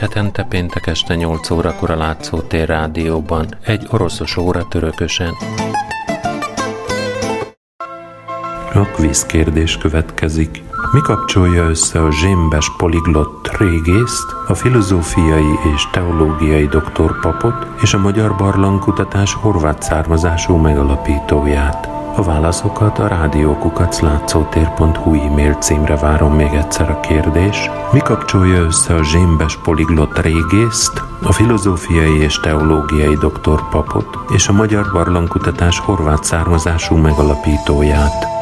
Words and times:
Hetente 0.00 0.42
péntek 0.42 0.86
este 0.86 1.14
8 1.14 1.50
órakor 1.50 1.90
a 1.90 1.96
Látszótér 1.96 2.68
rádióban, 2.68 3.46
egy 3.64 3.86
oroszos 3.90 4.36
óra 4.36 4.68
törökösen. 4.68 5.34
A 8.74 8.84
kvíz 8.94 9.26
kérdés 9.26 9.76
következik. 9.76 10.62
Mi 10.92 11.00
kapcsolja 11.00 11.64
össze 11.64 12.02
a 12.02 12.12
zsémbes 12.12 12.76
poliglott 12.76 13.56
régészt, 13.56 14.26
a 14.48 14.54
filozófiai 14.54 15.52
és 15.74 15.90
teológiai 15.92 16.66
doktorpapot 16.66 17.66
és 17.82 17.94
a 17.94 17.98
magyar 17.98 18.36
barlangkutatás 18.36 19.34
horvát 19.34 19.82
származású 19.82 20.56
megalapítóját? 20.56 21.89
A 22.20 22.22
válaszokat 22.22 22.98
a 22.98 23.06
rádiókukaclátszótér.hu 23.06 25.14
e-mail 25.14 25.54
címre 25.54 25.96
várom 25.96 26.34
még 26.34 26.52
egyszer 26.52 26.90
a 26.90 27.00
kérdés. 27.00 27.70
Mi 27.92 27.98
kapcsolja 27.98 28.62
össze 28.62 28.94
a 28.94 29.04
zsémbes 29.04 29.56
poliglott 29.56 30.18
régészt, 30.18 31.02
a 31.22 31.32
filozófiai 31.32 32.22
és 32.22 32.40
teológiai 32.40 33.16
doktorpapot 33.16 34.18
és 34.34 34.48
a 34.48 34.52
magyar 34.52 34.86
barlangkutatás 34.92 35.78
horvát 35.78 36.24
származású 36.24 36.96
megalapítóját? 36.96 38.39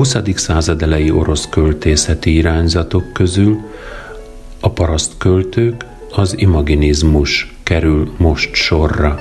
20. 0.00 0.16
század 0.34 0.82
elejé 0.82 1.10
orosz 1.10 1.48
költészeti 1.48 2.34
irányzatok 2.34 3.12
közül 3.12 3.58
a 4.60 4.70
paraszt 4.70 5.12
költők, 5.18 5.84
az 6.10 6.38
imaginizmus 6.38 7.54
kerül 7.62 8.12
most 8.16 8.54
sorra. 8.54 9.18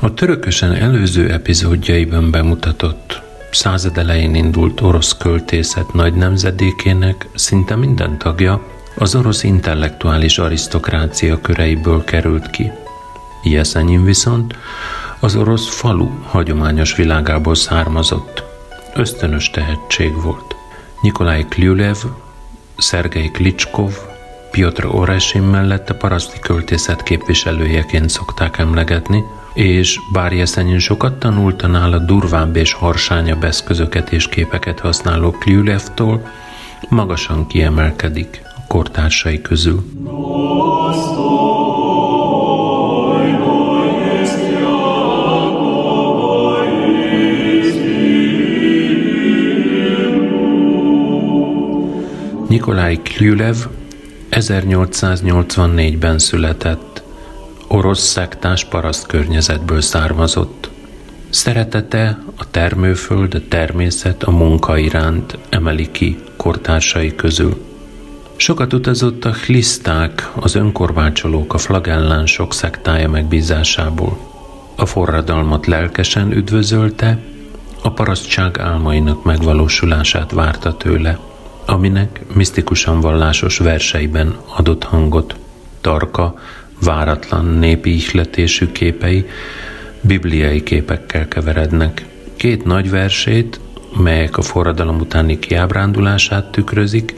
A 0.00 0.14
törökösen 0.14 0.72
előző 0.72 1.30
epizódjaiban 1.32 2.30
bemutatott 2.30 3.28
század 3.54 3.98
elején 3.98 4.34
indult 4.34 4.80
orosz 4.80 5.16
költészet 5.16 5.92
nagy 5.92 6.14
nemzedékének 6.14 7.28
szinte 7.34 7.76
minden 7.76 8.18
tagja 8.18 8.62
az 8.94 9.14
orosz 9.14 9.42
intellektuális 9.42 10.38
arisztokrácia 10.38 11.40
köreiből 11.40 12.04
került 12.04 12.50
ki. 12.50 12.70
Jeszenyin 13.42 14.04
viszont 14.04 14.56
az 15.20 15.36
orosz 15.36 15.68
falu 15.68 16.08
hagyományos 16.26 16.96
világából 16.96 17.54
származott. 17.54 18.42
Ösztönös 18.94 19.50
tehetség 19.50 20.22
volt. 20.22 20.54
Nikolaj 21.02 21.46
Klyulev, 21.48 21.96
Szergei 22.76 23.30
Klicskov, 23.30 23.92
Piotr 24.50 24.84
Oresin 24.86 25.42
mellett 25.42 25.90
a 25.90 25.94
paraszti 25.94 26.38
költészet 26.38 27.02
képviselőjeként 27.02 28.10
szokták 28.10 28.58
emlegetni– 28.58 29.24
és 29.54 29.98
bár 30.12 30.32
Jeszenyin 30.32 30.78
sokat 30.78 31.18
tanult 31.18 31.62
a 31.62 31.66
nála 31.66 31.98
durvább 31.98 32.56
és 32.56 32.72
harsányabb 32.72 33.44
eszközöket 33.44 34.12
és 34.12 34.28
képeket 34.28 34.80
használó 34.80 35.30
Klyulevtól, 35.30 36.26
magasan 36.88 37.46
kiemelkedik 37.46 38.42
a 38.56 38.60
kortársai 38.66 39.40
közül. 39.40 39.84
Nikolaj 52.48 52.96
Klyulev 53.02 53.56
1884-ben 54.30 56.18
született 56.18 56.89
orosz 57.72 58.00
szektás 58.00 58.64
paraszt 58.64 59.06
környezetből 59.06 59.80
származott. 59.80 60.70
Szeretete 61.28 62.18
a 62.36 62.50
termőföld, 62.50 63.34
a 63.34 63.48
természet, 63.48 64.22
a 64.22 64.30
munka 64.30 64.78
iránt 64.78 65.38
emeli 65.48 65.90
ki 65.90 66.18
kortársai 66.36 67.14
közül. 67.14 67.64
Sokat 68.36 68.72
utazott 68.72 69.24
a 69.24 69.32
hliszták, 69.32 70.30
az 70.34 70.54
önkorvácsolók, 70.54 71.54
a 71.54 71.58
flagellánsok 71.58 72.54
szektája 72.54 73.08
megbízásából. 73.08 74.18
A 74.76 74.86
forradalmat 74.86 75.66
lelkesen 75.66 76.32
üdvözölte, 76.32 77.18
a 77.82 77.90
parasztság 77.90 78.58
álmainak 78.58 79.24
megvalósulását 79.24 80.30
várta 80.30 80.76
tőle, 80.76 81.18
aminek 81.66 82.20
misztikusan 82.34 83.00
vallásos 83.00 83.58
verseiben 83.58 84.36
adott 84.56 84.84
hangot. 84.84 85.36
Tarka 85.80 86.34
váratlan 86.80 87.44
népi 87.44 87.94
ihletésű 87.94 88.66
képei 88.66 89.26
bibliai 90.00 90.62
képekkel 90.62 91.28
keverednek. 91.28 92.04
Két 92.36 92.64
nagy 92.64 92.90
versét, 92.90 93.60
melyek 93.96 94.36
a 94.36 94.42
forradalom 94.42 94.98
utáni 94.98 95.38
kiábrándulását 95.38 96.50
tükrözik, 96.50 97.14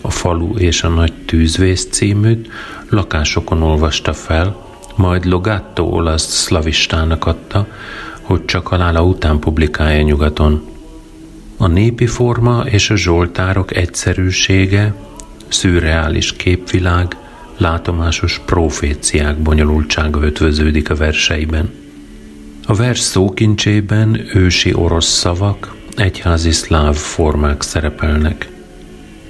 a 0.00 0.10
falu 0.10 0.56
és 0.56 0.82
a 0.82 0.88
nagy 0.88 1.12
tűzvész 1.12 1.88
címűt 1.90 2.48
lakásokon 2.88 3.62
olvasta 3.62 4.12
fel, 4.12 4.64
majd 4.94 5.24
Logatto 5.24 5.82
olasz 5.82 6.32
szlavistának 6.32 7.26
adta, 7.26 7.66
hogy 8.20 8.44
csak 8.44 8.66
halála 8.66 9.02
után 9.02 9.38
publikálja 9.38 10.02
nyugaton. 10.02 10.62
A 11.56 11.66
népi 11.66 12.06
forma 12.06 12.64
és 12.64 12.90
a 12.90 12.96
zsoltárok 12.96 13.76
egyszerűsége, 13.76 14.94
szürreális 15.48 16.32
képvilág, 16.32 17.16
látomásos 17.56 18.40
proféciák 18.44 19.36
bonyolultsága 19.36 20.22
ötvöződik 20.22 20.90
a 20.90 20.94
verseiben. 20.94 21.70
A 22.66 22.74
vers 22.74 22.98
szókincsében 22.98 24.20
ősi 24.34 24.74
orosz 24.74 25.08
szavak, 25.08 25.74
egyházi 25.96 26.50
szláv 26.50 26.94
formák 26.94 27.62
szerepelnek. 27.62 28.48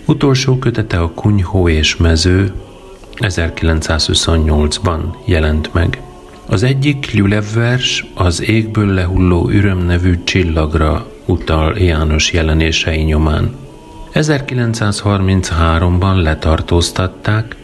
Utolsó 0.04 0.58
kötete 0.58 1.00
a 1.00 1.10
Kunyhó 1.10 1.68
és 1.68 1.96
mező 1.96 2.52
1928-ban 3.16 5.00
jelent 5.24 5.72
meg. 5.72 6.00
Az 6.46 6.62
egyik 6.62 7.12
Lülev 7.12 7.44
vers 7.54 8.06
az 8.14 8.48
égből 8.48 8.86
lehulló 8.86 9.50
üröm 9.50 9.78
nevű 9.78 10.18
csillagra 10.24 11.06
utal 11.24 11.78
János 11.78 12.32
jelenései 12.32 13.02
nyomán. 13.02 13.54
1933-ban 14.12 16.22
letartóztatták, 16.22 17.55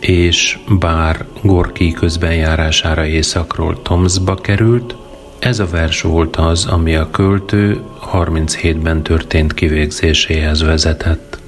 és 0.00 0.58
bár 0.78 1.24
Gorki 1.42 1.92
közbenjárására 1.92 3.06
északról 3.06 3.82
Tomsba 3.82 4.34
került, 4.34 4.96
ez 5.38 5.58
a 5.58 5.66
vers 5.66 6.00
volt 6.00 6.36
az, 6.36 6.66
ami 6.66 6.94
a 6.94 7.10
költő 7.10 7.80
37-ben 8.12 9.02
történt 9.02 9.54
kivégzéséhez 9.54 10.62
vezetett. 10.62 11.38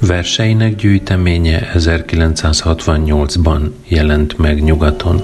Verseinek 0.00 0.74
gyűjteménye 0.74 1.70
1968-ban 1.74 3.70
jelent 3.88 4.38
meg 4.38 4.62
nyugaton. 4.62 5.22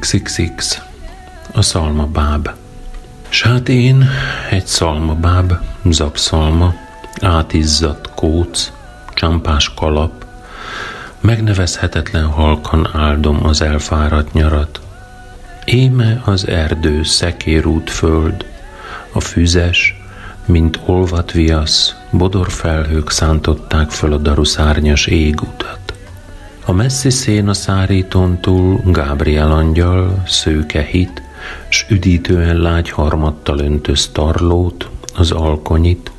XXX 0.00 0.80
a 1.56 1.62
szalmabáb. 1.62 2.50
S 3.28 3.42
hát 3.42 3.68
én 3.68 4.08
egy 4.50 4.66
szalmabáb, 4.66 5.52
zapszalma, 5.90 6.74
átizzadt 7.20 8.10
kóc, 8.14 8.72
csampás 9.14 9.74
kalap, 9.74 10.24
megnevezhetetlen 11.20 12.26
halkan 12.26 12.90
áldom 12.92 13.46
az 13.46 13.62
elfáradt 13.62 14.32
nyarat. 14.32 14.80
Éme 15.64 16.22
az 16.24 16.48
erdő 16.48 17.02
szekérút 17.02 17.90
föld, 17.90 18.44
a 19.12 19.20
füzes, 19.20 20.00
mint 20.44 20.80
olvat 20.84 21.32
viasz, 21.32 21.94
bodorfelhők 22.10 23.10
szántották 23.10 23.90
föl 23.90 24.12
a 24.12 24.16
daruszárnyas 24.16 25.06
égutat. 25.06 25.94
A 26.64 26.72
messzi 26.72 27.10
szén 27.10 27.48
a 27.48 27.54
szárítón 27.54 28.40
túl 28.40 28.80
Gábriel 28.84 29.52
angyal, 29.52 30.22
szőke 30.26 30.82
hit, 30.82 31.24
s 31.68 31.84
üdítően 31.88 32.56
lágy 32.56 32.90
harmattal 32.90 33.58
öntöz 33.58 34.08
tarlót, 34.12 34.88
az 35.14 35.30
alkonyit. 35.30 36.10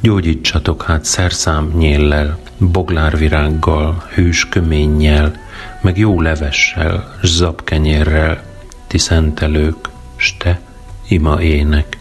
Gyógyítsatok 0.00 0.82
hát 0.82 1.04
szerszám 1.04 1.72
nyéllel, 1.76 2.38
boglárvirággal, 2.58 4.04
hős 4.14 4.48
köménnyel, 4.48 5.40
meg 5.80 5.98
jó 5.98 6.20
levessel, 6.20 7.16
s 7.22 7.28
zapkenyérrel, 7.28 8.42
ti 8.86 8.98
szentelők, 8.98 9.88
s 10.16 10.36
te, 10.36 10.60
ima 11.08 11.42
ének. 11.42 11.98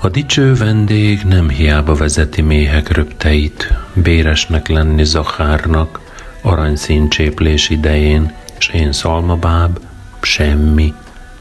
A 0.00 0.08
dicső 0.08 0.54
vendég 0.54 1.22
nem 1.22 1.48
hiába 1.48 1.94
vezeti 1.94 2.42
méhek 2.42 2.88
röpteit, 2.88 3.72
béresnek 3.92 4.68
lenni 4.68 5.04
Zachárnak, 5.04 6.00
aranyszíncséplés 6.42 7.68
idején, 7.68 8.32
s 8.58 8.68
én 8.68 8.92
szalmabáb, 8.92 9.78
semmi, 10.20 10.94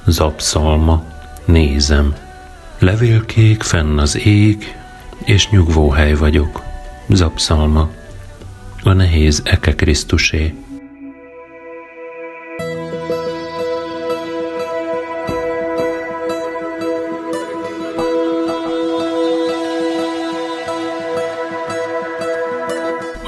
zapszalma, 0.06 1.04
nézem. 1.46 2.14
Levélkék 2.80 3.64
fenn 3.64 3.98
az 3.98 4.18
ég, 4.18 4.76
és 5.26 5.50
nyugvó 5.50 5.90
hely 5.90 6.14
vagyok, 6.14 6.62
zapszalma, 7.10 7.90
a 8.84 8.94
nehéz 8.94 9.42
Eke 9.46 9.76
Krisztusé. 9.76 10.54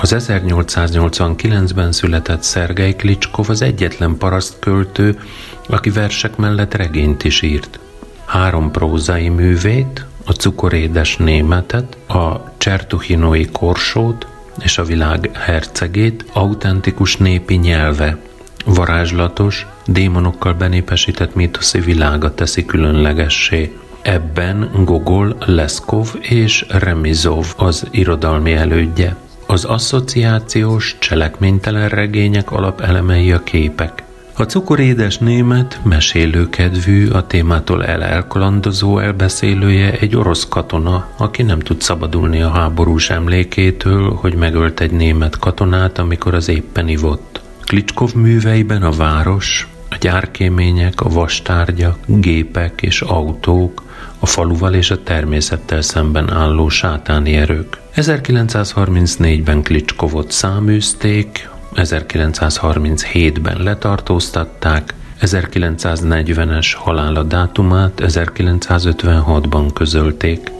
Az 0.01 0.15
1889-ben 0.29 1.91
született 1.91 2.43
Szergei 2.43 2.95
Klicskov 2.95 3.49
az 3.49 3.61
egyetlen 3.61 4.17
parasztköltő, 4.17 5.19
aki 5.69 5.89
versek 5.89 6.35
mellett 6.35 6.73
regényt 6.73 7.23
is 7.23 7.41
írt. 7.41 7.79
Három 8.25 8.71
prózai 8.71 9.29
művét, 9.29 10.05
a 10.25 10.31
cukorédes 10.31 11.17
németet, 11.17 11.97
a 12.07 12.53
csertuhinói 12.57 13.45
korsót 13.51 14.27
és 14.59 14.77
a 14.77 14.83
világ 14.83 15.29
hercegét 15.33 16.25
autentikus 16.33 17.17
népi 17.17 17.55
nyelve, 17.55 18.17
varázslatos, 18.65 19.67
démonokkal 19.85 20.53
benépesített 20.53 21.35
mítoszi 21.35 21.79
világa 21.79 22.33
teszi 22.33 22.65
különlegessé. 22.65 23.77
Ebben 24.01 24.69
Gogol, 24.83 25.37
Leszkov 25.45 26.15
és 26.21 26.65
Remizov 26.69 27.53
az 27.57 27.87
irodalmi 27.91 28.53
elődje. 28.53 29.15
Az 29.45 29.65
asszociációs, 29.65 30.95
cselekménytelen 30.99 31.89
regények 31.89 32.51
alapelemei 32.51 33.31
a 33.31 33.43
képek. 33.43 34.03
A 34.39 34.43
cukorédes 34.43 35.17
német 35.17 35.79
mesélőkedvű, 35.83 37.09
a 37.09 37.27
témától 37.27 37.85
elelkalandozó 37.85 38.99
elbeszélője 38.99 39.91
egy 39.91 40.15
orosz 40.15 40.47
katona, 40.49 41.07
aki 41.17 41.43
nem 41.43 41.59
tud 41.59 41.81
szabadulni 41.81 42.41
a 42.41 42.49
háborús 42.49 43.09
emlékétől, 43.09 44.13
hogy 44.13 44.35
megölt 44.35 44.79
egy 44.79 44.91
német 44.91 45.39
katonát, 45.39 45.97
amikor 45.97 46.33
az 46.33 46.49
éppen 46.49 46.87
ivott. 46.87 47.41
Klicskov 47.63 48.13
műveiben 48.13 48.83
a 48.83 48.91
város, 48.91 49.67
a 49.89 49.95
gyárkémények, 49.99 51.01
a 51.01 51.09
vastárgyak, 51.09 51.97
gépek 52.05 52.81
és 52.81 53.01
autók, 53.01 53.83
a 54.19 54.25
faluval 54.25 54.73
és 54.73 54.91
a 54.91 55.03
természettel 55.03 55.81
szemben 55.81 56.31
álló 56.31 56.69
sátáni 56.69 57.35
erők. 57.35 57.77
1934-ben 57.95 59.61
Klicskovot 59.61 60.31
száműzték, 60.31 61.49
1937-ben 61.77 63.63
letartóztatták, 63.63 64.93
1940-es 65.21 66.73
halála 66.75 67.23
dátumát 67.23 68.01
1956-ban 68.03 69.69
közölték. 69.73 70.51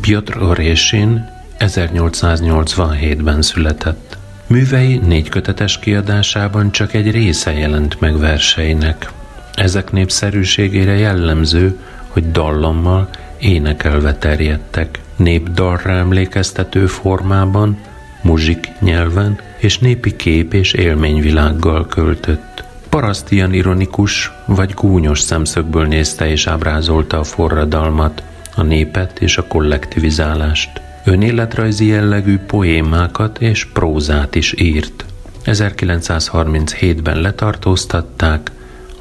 Piotr 0.00 0.42
Orésin 0.42 1.30
1887-ben 1.58 3.42
született. 3.42 4.18
Művei 4.46 4.96
négy 4.96 5.28
kötetes 5.28 5.78
kiadásában 5.78 6.70
csak 6.70 6.94
egy 6.94 7.10
része 7.10 7.52
jelent 7.52 8.00
meg 8.00 8.18
verseinek. 8.18 9.10
Ezek 9.54 9.92
népszerűségére 9.92 10.96
jellemző, 10.96 11.78
hogy 12.08 12.30
dallammal, 12.30 13.08
énekelve 13.38 14.14
terjedtek, 14.14 15.00
népdalra 15.16 15.90
emlékeztető 15.90 16.86
formában, 16.86 17.78
muzsik 18.22 18.68
nyelven 18.80 19.40
és 19.56 19.78
népi 19.78 20.16
kép 20.16 20.54
és 20.54 20.72
élményvilággal 20.72 21.86
költött. 21.86 22.64
Parasztian 22.88 23.52
ironikus 23.52 24.32
vagy 24.44 24.74
gúnyos 24.74 25.20
szemszögből 25.20 25.86
nézte 25.86 26.30
és 26.30 26.46
ábrázolta 26.46 27.18
a 27.18 27.24
forradalmat, 27.24 28.22
a 28.54 28.62
népet 28.62 29.20
és 29.20 29.38
a 29.38 29.46
kollektivizálást. 29.46 30.80
Önéletrajzi 31.04 31.86
jellegű 31.86 32.38
poémákat 32.38 33.40
és 33.40 33.64
prózát 33.64 34.34
is 34.34 34.54
írt. 34.58 35.04
1937-ben 35.44 37.20
letartóztatták, 37.20 38.50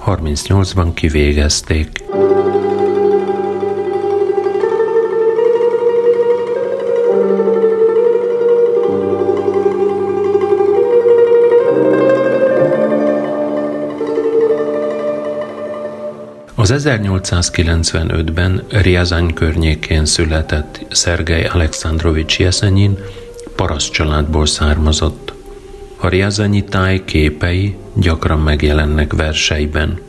38-ban 0.06 0.92
kivégezték. 0.94 1.90
Az 16.56 16.74
1895-ben 16.78 18.64
Riazany 18.70 19.34
környékén 19.34 20.06
született 20.06 20.86
Szergej 20.90 21.46
Alexandrovics 21.46 22.40
Jeszenyin 22.40 22.98
paraszt 23.56 23.92
családból 23.92 24.46
származott. 24.46 25.23
A 26.04 26.08
Riazanyi 26.08 26.64
táj 26.64 27.06
képei 27.06 27.76
gyakran 27.94 28.40
megjelennek 28.40 29.14
verseiben. 29.14 30.00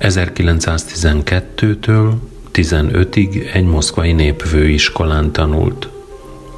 1912-től 0.00 2.12
15-ig 2.52 3.54
egy 3.54 3.64
moszkvai 3.64 4.12
népvőiskolán 4.12 5.32
tanult. 5.32 5.88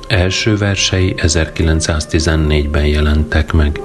Első 0.08 0.56
versei 0.56 1.14
1914-ben 1.16 2.87
jelentek 2.87 3.52
meg. 3.52 3.80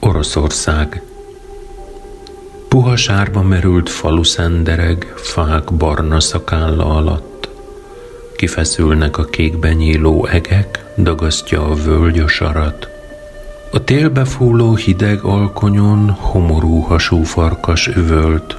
Oroszország 0.00 1.02
Puha 2.82 2.96
sárba 2.96 3.42
merült 3.42 3.88
falu 3.90 4.22
szendereg, 4.22 5.12
fák 5.16 5.72
barna 5.72 6.20
szakálla 6.20 6.84
alatt. 6.84 7.48
Kifeszülnek 8.36 9.18
a 9.18 9.24
kékben 9.24 9.72
nyíló 9.72 10.26
egek, 10.26 10.84
dagasztja 10.96 11.64
a 11.64 11.74
völgy 11.74 12.18
a 12.18 12.28
sarat. 12.28 12.88
A 13.72 13.84
télbe 13.84 14.24
fúló 14.24 14.74
hideg 14.74 15.22
alkonyon 15.22 16.10
homorú 16.10 16.80
hasú 16.80 17.22
farkas 17.22 17.86
üvölt, 17.86 18.56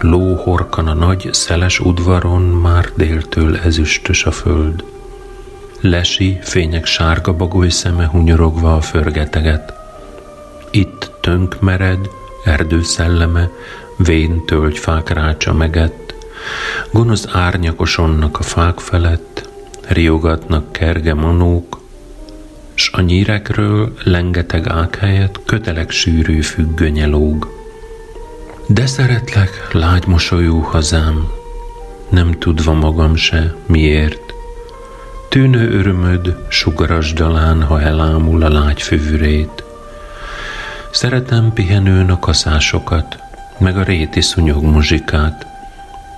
ló 0.00 0.34
horkan 0.34 0.88
a 0.88 0.94
nagy, 0.94 1.28
szeles 1.32 1.80
udvaron 1.80 2.42
már 2.42 2.92
déltől 2.94 3.56
ezüstös 3.56 4.24
a 4.24 4.30
föld. 4.30 4.84
Lesi, 5.80 6.38
fények 6.42 6.84
sárga 6.86 7.32
bagoly 7.32 7.68
szeme 7.68 8.04
hunyorogva 8.06 8.76
a 8.76 8.80
förgeteget. 8.80 9.72
Itt 10.70 11.10
tönk 11.20 11.60
mered, 11.60 12.08
erdő 12.44 12.82
szelleme, 12.82 13.50
vén 13.96 14.44
tölgyfák 14.44 15.08
rácsa 15.08 15.52
megett, 15.52 16.14
gonosz 16.92 17.26
árnyakosonnak 17.32 18.38
a 18.38 18.42
fák 18.42 18.78
felett, 18.78 19.48
riogatnak 19.88 20.72
kerge 20.72 21.14
manók, 21.14 21.80
s 22.74 22.90
a 22.92 23.00
nyírekről 23.00 23.92
lengeteg 24.02 24.68
ág 24.68 24.94
helyett 24.94 25.40
kötelek 25.44 25.90
sűrű 25.90 26.40
függönye 26.40 27.06
lóg. 27.06 27.52
De 28.66 28.86
szeretlek, 28.86 29.68
lágy 29.72 30.06
mosolyú 30.06 30.60
hazám, 30.60 31.28
nem 32.08 32.30
tudva 32.38 32.72
magam 32.72 33.16
se, 33.16 33.54
miért. 33.66 34.20
Tűnő 35.28 35.78
örömöd 35.78 36.36
sugaras 36.48 37.12
dalán, 37.12 37.62
ha 37.62 37.80
elámul 37.80 38.42
a 38.42 38.48
lágy 38.48 38.82
fűrét. 38.82 39.63
Szeretem 40.94 41.52
pihenőn 41.52 42.10
a 42.10 42.18
kaszásokat, 42.18 43.18
meg 43.58 43.76
a 43.76 43.82
réti 43.82 44.20
szúnyog 44.20 44.62
muzsikát, 44.62 45.46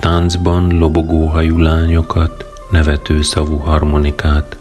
táncban 0.01 0.79
lobogó 0.79 1.27
hajú 1.27 1.57
nevető 2.71 3.23
szavú 3.23 3.57
harmonikát, 3.57 4.57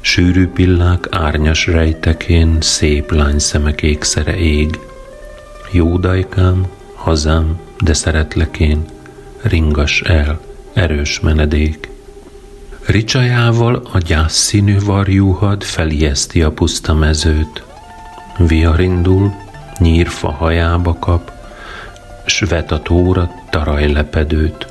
sűrű 0.00 0.48
pillák 0.48 1.06
árnyas 1.10 1.66
rejtekén 1.66 2.60
szép 2.60 3.10
lány 3.10 3.38
szemek 3.38 3.82
ékszere 3.82 4.36
ég. 4.36 4.78
Jó 5.70 5.98
dajkám, 5.98 6.66
hazám, 6.94 7.58
de 7.80 7.92
szeretlek 7.92 8.58
én, 8.58 8.84
ringas 9.42 10.00
el, 10.00 10.40
erős 10.72 11.20
menedék. 11.20 11.90
Ricsajával 12.86 13.82
a 13.92 13.98
gyászszínű 13.98 14.78
varjúhad 14.84 15.62
felijeszti 15.62 16.42
a 16.42 16.50
puszta 16.50 16.94
mezőt. 16.94 17.62
Vihar 18.38 18.80
indul, 18.80 19.44
nyírfa 19.78 20.30
hajába 20.30 20.96
kap, 20.98 21.32
s 22.26 22.40
vet 22.40 22.72
a 22.72 22.82
tóra 22.82 23.30
tarajlepedőt. 23.50 24.66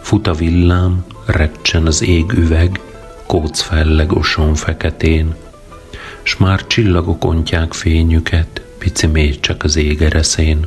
Fut 0.00 0.26
a 0.26 0.32
villám, 0.32 1.04
recsen 1.26 1.86
az 1.86 2.02
ég 2.02 2.32
üveg, 2.32 2.80
kóc 3.26 3.60
felleg 3.60 4.12
oson 4.12 4.54
feketén, 4.54 5.34
s 6.22 6.36
már 6.36 6.66
csillagok 6.66 7.24
ontják 7.24 7.72
fényüket, 7.72 8.60
pici 8.78 9.06
még 9.06 9.40
csak 9.40 9.62
az 9.62 9.76
ég 9.76 10.02
ereszén. 10.02 10.66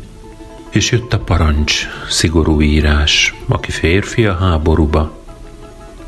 És 0.69 0.91
jött 0.91 1.13
a 1.13 1.19
parancs, 1.19 1.87
szigorú 2.09 2.61
írás, 2.61 3.33
aki 3.47 3.71
férfi 3.71 4.25
a 4.25 4.35
háborúba. 4.35 5.11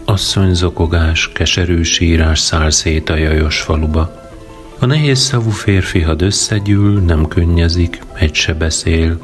Asszonyzokogás, 0.05 1.29
keserű 1.33 1.81
sírás 1.81 2.39
száll 2.39 2.69
szét 2.69 3.09
a 3.09 3.15
jajos 3.15 3.61
faluba. 3.61 4.28
A 4.81 4.85
nehéz 4.85 5.19
szavú 5.19 5.49
férfi, 5.49 6.01
had 6.01 6.21
összegyűl, 6.21 6.99
nem 6.99 7.27
könnyezik, 7.27 8.01
egy 8.13 8.33
se 8.33 8.53
beszél. 8.53 9.19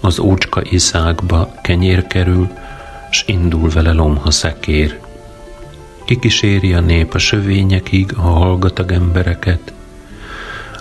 Az 0.00 0.18
ócska 0.18 0.62
iszákba 0.64 1.54
kenyér 1.62 2.06
kerül, 2.06 2.48
s 3.10 3.24
indul 3.26 3.70
vele 3.70 3.92
lomha 3.92 4.30
szekér. 4.30 4.98
Kikíséri 6.04 6.72
a 6.72 6.80
nép 6.80 7.14
a 7.14 7.18
sövényekig 7.18 8.12
a 8.16 8.20
hallgatag 8.20 8.92
embereket. 8.92 9.72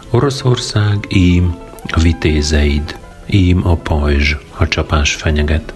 Oroszország 0.09 1.05
ím 1.09 1.55
a 1.87 1.99
vitézeid, 1.99 2.97
ím 3.25 3.67
a 3.67 3.75
pajzs, 3.75 4.35
ha 4.51 4.67
csapás 4.67 5.13
fenyeget. 5.13 5.73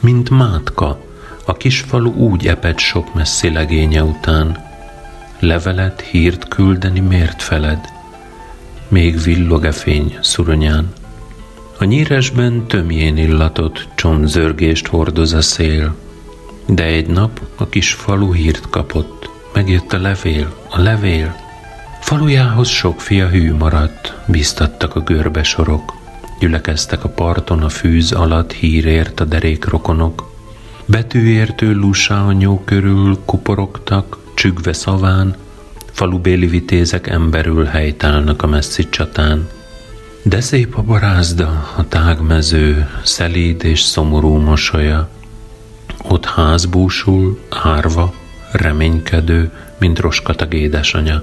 Mint 0.00 0.30
mátka, 0.30 1.00
a 1.44 1.52
kisfalu 1.52 2.12
úgy 2.12 2.46
eped 2.46 2.78
sok 2.78 3.14
messzi 3.14 3.50
legénye 3.52 4.02
után. 4.02 4.69
Levelet, 5.40 6.00
hírt 6.00 6.48
küldeni 6.48 7.00
miért 7.00 7.42
feled? 7.42 7.80
Még 8.88 9.22
villog-e 9.22 9.72
fény 9.72 10.18
szuronyán? 10.20 10.92
A 11.78 11.84
nyíresben 11.84 12.66
tömjén 12.66 13.16
illatot, 13.16 13.88
csomzörgést 13.94 14.86
hordoz 14.86 15.32
a 15.32 15.40
szél. 15.40 15.96
De 16.66 16.84
egy 16.84 17.06
nap 17.06 17.40
a 17.56 17.68
kis 17.68 17.92
falu 17.92 18.32
hírt 18.32 18.70
kapott, 18.70 19.30
megjött 19.54 19.92
a 19.92 19.98
levél, 19.98 20.56
a 20.70 20.80
levél. 20.80 21.36
Falujához 22.00 22.68
sok 22.68 23.00
fia 23.00 23.28
hű 23.28 23.54
maradt, 23.54 24.14
biztattak 24.26 24.94
a 24.94 25.00
görbe 25.00 25.42
sorok. 25.42 25.96
Gyülekeztek 26.38 27.04
a 27.04 27.08
parton 27.08 27.62
a 27.62 27.68
fűz 27.68 28.12
alatt 28.12 28.52
hírért 28.52 29.20
a 29.20 29.24
derék 29.24 29.64
rokonok. 29.64 30.30
Betűértő 30.84 31.72
lusáanyó 31.74 32.62
körül 32.64 33.18
kuporogtak, 33.24 34.18
csügve 34.40 34.72
szaván, 34.72 35.36
falubéli 35.92 36.46
vitézek 36.46 37.06
emberül 37.06 37.64
helytálnak 37.64 38.42
a 38.42 38.46
messzi 38.46 38.88
csatán. 38.88 39.48
De 40.22 40.40
szép 40.40 40.76
a 40.76 40.82
barázda, 40.82 41.72
a 41.76 41.88
tágmező, 41.88 42.88
szelíd 43.04 43.64
és 43.64 43.80
szomorú 43.80 44.36
mosolya. 44.36 45.08
Ott 46.08 46.24
házbúsul, 46.24 47.38
árva, 47.48 48.14
reménykedő, 48.52 49.50
mint 49.78 49.98
roskatag 49.98 50.54
édesanya. 50.54 51.22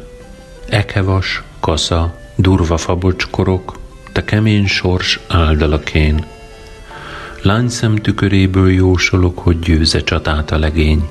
Ekevas, 0.70 1.44
kasza, 1.60 2.18
durva 2.36 2.78
fabocskorok, 2.78 3.80
te 4.12 4.26
kemény 4.26 4.68
sors 4.68 5.20
áldalakén. 5.28 6.26
Lányszem 7.42 7.96
tüköréből 7.96 8.72
jósolok, 8.72 9.40
hogy 9.40 9.60
győze 9.60 10.04
csatát 10.04 10.52
a 10.52 10.58
legény. 10.58 11.08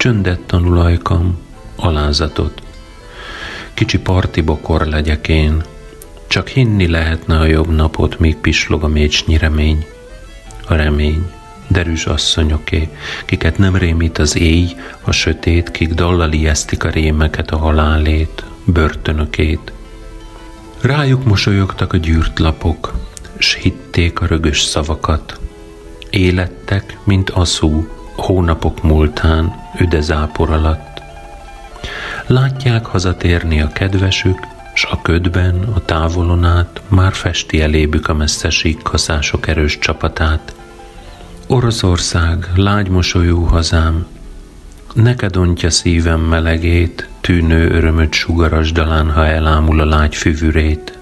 Csöndet 0.00 0.40
tanul 0.40 0.78
ajkam, 0.78 1.38
alázatot. 1.76 2.62
Kicsi 3.74 3.98
parti 3.98 4.40
bokor 4.40 4.86
legyek 4.86 5.28
én, 5.28 5.62
csak 6.26 6.48
hinni 6.48 6.86
lehetne 6.86 7.38
a 7.38 7.44
jobb 7.44 7.68
napot, 7.68 8.18
míg 8.18 8.36
pislog 8.36 8.82
a 8.84 8.88
mécsnyi 8.88 9.36
remény. 9.36 9.86
A 10.68 10.74
remény, 10.74 11.30
derűs 11.68 12.06
asszonyoké, 12.06 12.88
kiket 13.24 13.58
nem 13.58 13.76
rémít 13.76 14.18
az 14.18 14.36
éj, 14.36 14.76
a 15.00 15.12
sötét, 15.12 15.70
kik 15.70 15.94
dallal 15.94 16.32
ijesztik 16.32 16.84
a 16.84 16.90
rémeket, 16.90 17.50
a 17.50 17.56
halálét, 17.56 18.44
börtönökét. 18.64 19.72
Rájuk 20.80 21.24
mosolyogtak 21.24 21.92
a 21.92 21.96
gyűrt 21.96 22.38
lapok, 22.38 22.94
s 23.38 23.54
hitték 23.54 24.20
a 24.20 24.26
rögös 24.26 24.60
szavakat. 24.60 25.40
Élettek, 26.10 26.98
mint 27.04 27.30
aszú, 27.30 27.99
hónapok 28.20 28.82
múltán, 28.82 29.54
üdezápor 29.78 30.50
alatt. 30.50 31.02
Látják 32.26 32.86
hazatérni 32.86 33.60
a 33.60 33.68
kedvesük, 33.68 34.38
s 34.74 34.84
a 34.84 35.02
ködben, 35.02 35.62
a 35.74 35.84
távolon 35.84 36.44
át 36.44 36.82
már 36.88 37.12
festi 37.12 37.60
elébük 37.60 38.08
a 38.08 38.14
messze 38.14 38.50
síkkaszások 38.50 39.48
erős 39.48 39.78
csapatát. 39.78 40.54
Oroszország, 41.46 42.46
lágy 42.56 42.88
mosolyú 42.88 43.42
hazám, 43.42 44.06
neked 44.94 45.36
ontja 45.36 45.70
szívem 45.70 46.20
melegét, 46.20 47.08
tűnő 47.20 47.70
örömöt 47.70 48.12
sugaras 48.12 48.72
dalán, 48.72 49.10
ha 49.10 49.26
elámul 49.26 49.80
a 49.80 49.84
lágy 49.84 50.14
füvürét. 50.14 50.98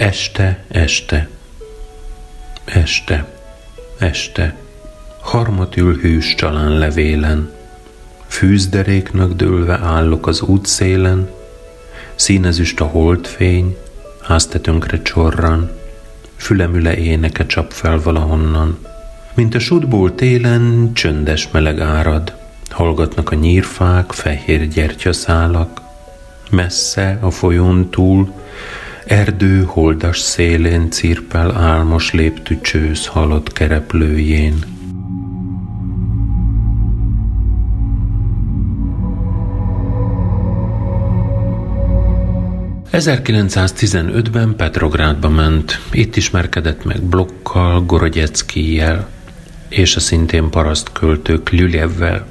Este, 0.00 0.64
este, 0.68 1.28
este, 2.64 3.26
este, 3.98 4.54
harmat 5.20 5.76
ül 5.76 5.96
hűs 5.96 6.34
csalán 6.34 6.78
levélen, 6.78 7.50
fűzderéknak 8.26 9.32
dőlve 9.32 9.78
állok 9.78 10.26
az 10.26 10.40
útszélen, 10.40 11.30
színezüst 12.14 12.80
a 12.80 12.84
holdfény, 12.84 13.76
háztetünkre 14.22 15.02
csorran, 15.02 15.70
fülemüle 16.36 16.96
éneke 16.96 17.46
csap 17.46 17.72
fel 17.72 18.02
valahonnan. 18.02 18.86
Mint 19.34 19.54
a 19.54 19.58
sudból 19.58 20.14
télen 20.14 20.92
csöndes 20.92 21.50
meleg 21.50 21.80
árad, 21.80 22.36
hallgatnak 22.70 23.30
a 23.30 23.34
nyírfák, 23.34 24.12
fehér 24.12 24.68
gyertyaszálak, 24.68 25.80
messze 26.50 27.18
a 27.20 27.30
folyón 27.30 27.90
túl 27.90 28.39
Erdő 29.10 29.64
holdas 29.66 30.18
szélén 30.18 30.90
cirpel 30.90 31.56
álmos 31.56 32.12
léptű 32.12 32.60
csősz 32.60 33.06
halott 33.06 33.52
kereplőjén. 33.52 34.54
...1915-ben 42.92 44.56
Petrográdba 44.56 45.28
ment, 45.28 45.80
itt 45.92 46.16
ismerkedett 46.16 46.84
meg 46.84 47.02
Blokkal, 47.02 47.84
Gorogyeckiel 47.84 49.08
és 49.68 49.96
a 49.96 50.00
szintén 50.00 50.50
paraszt 50.50 50.92
költők 50.92 51.50
Lüljevvel. 51.50 52.26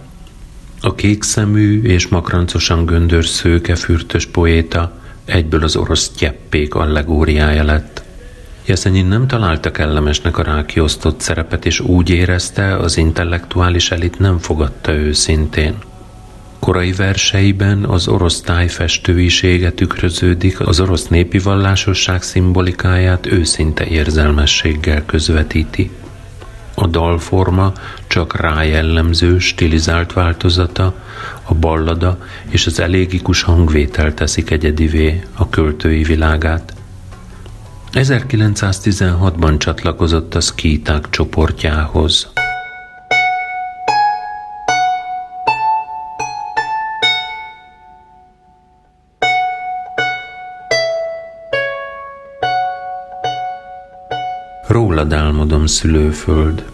A 0.82 0.96
kékszemű 0.96 1.82
és 1.82 2.08
makrancosan 2.08 2.86
göndör 2.86 3.26
szőke 3.26 3.76
fürtös 3.76 4.26
poéta 4.26 4.99
egyből 5.30 5.64
az 5.64 5.76
orosz 5.76 6.10
tyeppék 6.10 6.76
allegóriája 6.76 7.64
lett. 7.64 8.04
Jeszenyin 8.66 9.06
nem 9.06 9.28
találta 9.28 9.72
kellemesnek 9.72 10.38
a 10.38 10.44
rákiosztott 10.44 11.22
szerepet, 11.22 11.66
és 11.66 11.80
úgy 11.80 12.10
érezte, 12.10 12.76
az 12.76 12.98
intellektuális 12.98 13.92
elit 13.92 14.20
nem 14.20 14.38
fogadta 14.38 14.92
őszintén. 14.92 15.76
Korai 16.60 16.92
verseiben 16.92 17.84
az 17.84 18.08
orosz 18.08 18.42
tájfestőisége 18.42 19.72
tükröződik, 19.72 20.60
az 20.60 20.80
orosz 20.80 21.08
népi 21.08 21.40
vallásosság 21.40 22.22
szimbolikáját 22.22 23.26
őszinte 23.26 23.86
érzelmességgel 23.86 25.06
közvetíti. 25.06 25.92
A 26.76 26.88
dalforma 26.88 27.74
csak 28.08 28.36
rájellemző, 28.36 29.40
stilizált 29.40 30.14
változata, 30.14 30.94
a 31.50 31.54
ballada 31.54 32.18
és 32.50 32.66
az 32.66 32.80
elégikus 32.80 33.42
hangvétel 33.42 34.14
teszik 34.14 34.50
egyedivé 34.50 35.24
a 35.34 35.50
költői 35.50 36.04
világát. 36.04 36.74
1916-ban 37.92 39.58
csatlakozott 39.58 40.36
a 40.36 40.42
szkíták 40.42 41.10
csoportjához. 41.10 42.32
Rólad 54.68 55.14
álmodom, 55.14 55.66
szülőföld, 55.66 56.66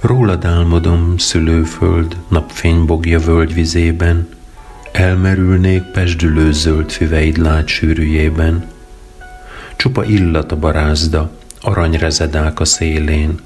Rólad 0.00 0.44
álmodom, 0.44 1.18
szülőföld, 1.18 2.16
napfénybogja 2.28 3.18
völgyvizében, 3.18 4.28
elmerülnék 4.92 5.82
pesdülő 5.82 6.52
zöld 6.52 6.90
füveid 6.90 7.36
lágy 7.36 7.68
sűrűjében. 7.68 8.66
Csupa 9.76 10.04
illat 10.04 10.52
a 10.52 10.56
barázda, 10.56 11.30
aranyrezedák 11.60 12.60
a 12.60 12.64
szélén, 12.64 13.40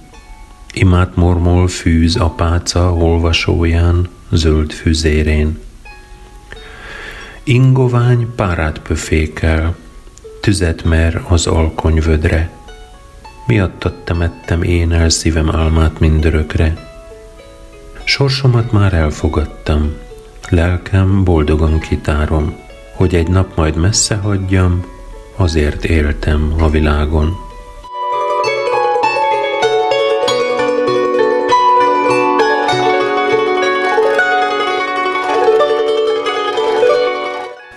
imát 0.73 1.16
mormol 1.16 1.68
fűz 1.68 2.16
apáca 2.16 2.94
olvasóján, 2.94 4.08
zöld 4.30 4.73
füzérén. 4.73 5.58
Ingovány 7.42 8.34
párát 8.34 8.78
pöfékel, 8.78 9.76
tüzet 10.40 10.84
mer 10.84 11.25
az 11.28 11.46
alkonyvödre. 11.46 12.50
Miattad 13.46 13.94
temettem 14.04 14.62
én 14.62 14.92
el 14.92 15.08
szívem 15.08 15.56
álmát 15.56 15.98
mindörökre. 15.98 16.76
Sorsomat 18.04 18.72
már 18.72 18.92
elfogadtam, 18.92 19.94
lelkem 20.48 21.24
boldogan 21.24 21.78
kitárom, 21.78 22.56
hogy 22.92 23.14
egy 23.14 23.28
nap 23.28 23.56
majd 23.56 23.76
messze 23.76 24.14
hagyjam, 24.14 24.84
azért 25.36 25.84
éltem 25.84 26.54
a 26.58 26.70
világon. 26.70 27.36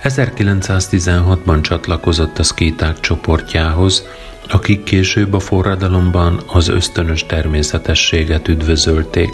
1916-ban 0.03 1.62
csatlakozott 1.62 2.39
a 2.39 2.43
szkíták 2.43 3.00
csoportjához, 3.00 4.03
akik 4.50 4.84
később 4.84 5.34
a 5.34 5.39
forradalomban 5.39 6.42
az 6.48 6.68
ösztönös 6.68 7.25
természetességet 7.25 8.48
üdvözölték. 8.48 9.32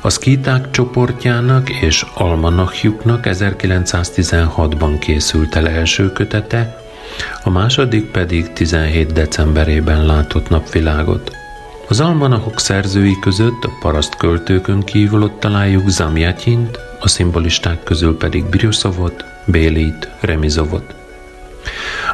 A 0.00 0.10
szkíták 0.10 0.70
csoportjának 0.70 1.70
és 1.70 2.06
almanachjuknak 2.14 3.24
1916-ban 3.24 4.96
készült 4.98 5.54
el 5.54 5.68
első 5.68 6.12
kötete, 6.12 6.82
a 7.42 7.50
második 7.50 8.10
pedig 8.10 8.52
17 8.52 9.12
decemberében 9.12 10.06
látott 10.06 10.48
napvilágot. 10.48 11.30
Az 11.88 12.00
almanachok 12.00 12.60
szerzői 12.60 13.18
között 13.20 13.64
a 13.64 13.70
paraszt 13.80 14.16
költőkön 14.16 14.82
kívül 14.82 15.22
ott 15.22 15.40
találjuk 15.40 15.88
Zamjatyint, 15.88 16.78
a 17.00 17.08
szimbolisták 17.08 17.82
közül 17.82 18.16
pedig 18.16 18.44
Briuszovot, 18.44 19.24
Bélit, 19.46 20.08
Remizovot. 20.20 21.03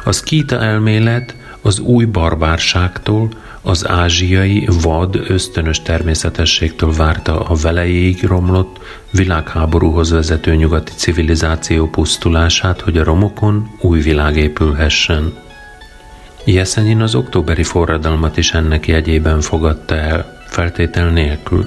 A 0.03 0.11
szkíta 0.11 0.59
elmélet 0.59 1.35
az 1.61 1.79
új 1.79 2.05
barbárságtól, 2.05 3.29
az 3.61 3.87
ázsiai 3.87 4.67
vad 4.81 5.15
ösztönös 5.27 5.81
természetességtől 5.81 6.93
várta 6.93 7.39
a 7.39 7.55
velejéig 7.55 8.23
romlott, 8.23 8.79
világháborúhoz 9.11 10.11
vezető 10.11 10.55
nyugati 10.55 10.91
civilizáció 10.95 11.89
pusztulását, 11.89 12.81
hogy 12.81 12.97
a 12.97 13.03
romokon 13.03 13.69
új 13.81 14.01
világ 14.01 14.37
épülhessen. 14.37 15.33
Jeszenyin 16.45 17.01
az 17.01 17.15
októberi 17.15 17.63
forradalmat 17.63 18.37
is 18.37 18.53
ennek 18.53 18.87
jegyében 18.87 19.41
fogadta 19.41 19.95
el, 19.95 20.43
feltétel 20.47 21.09
nélkül. 21.09 21.65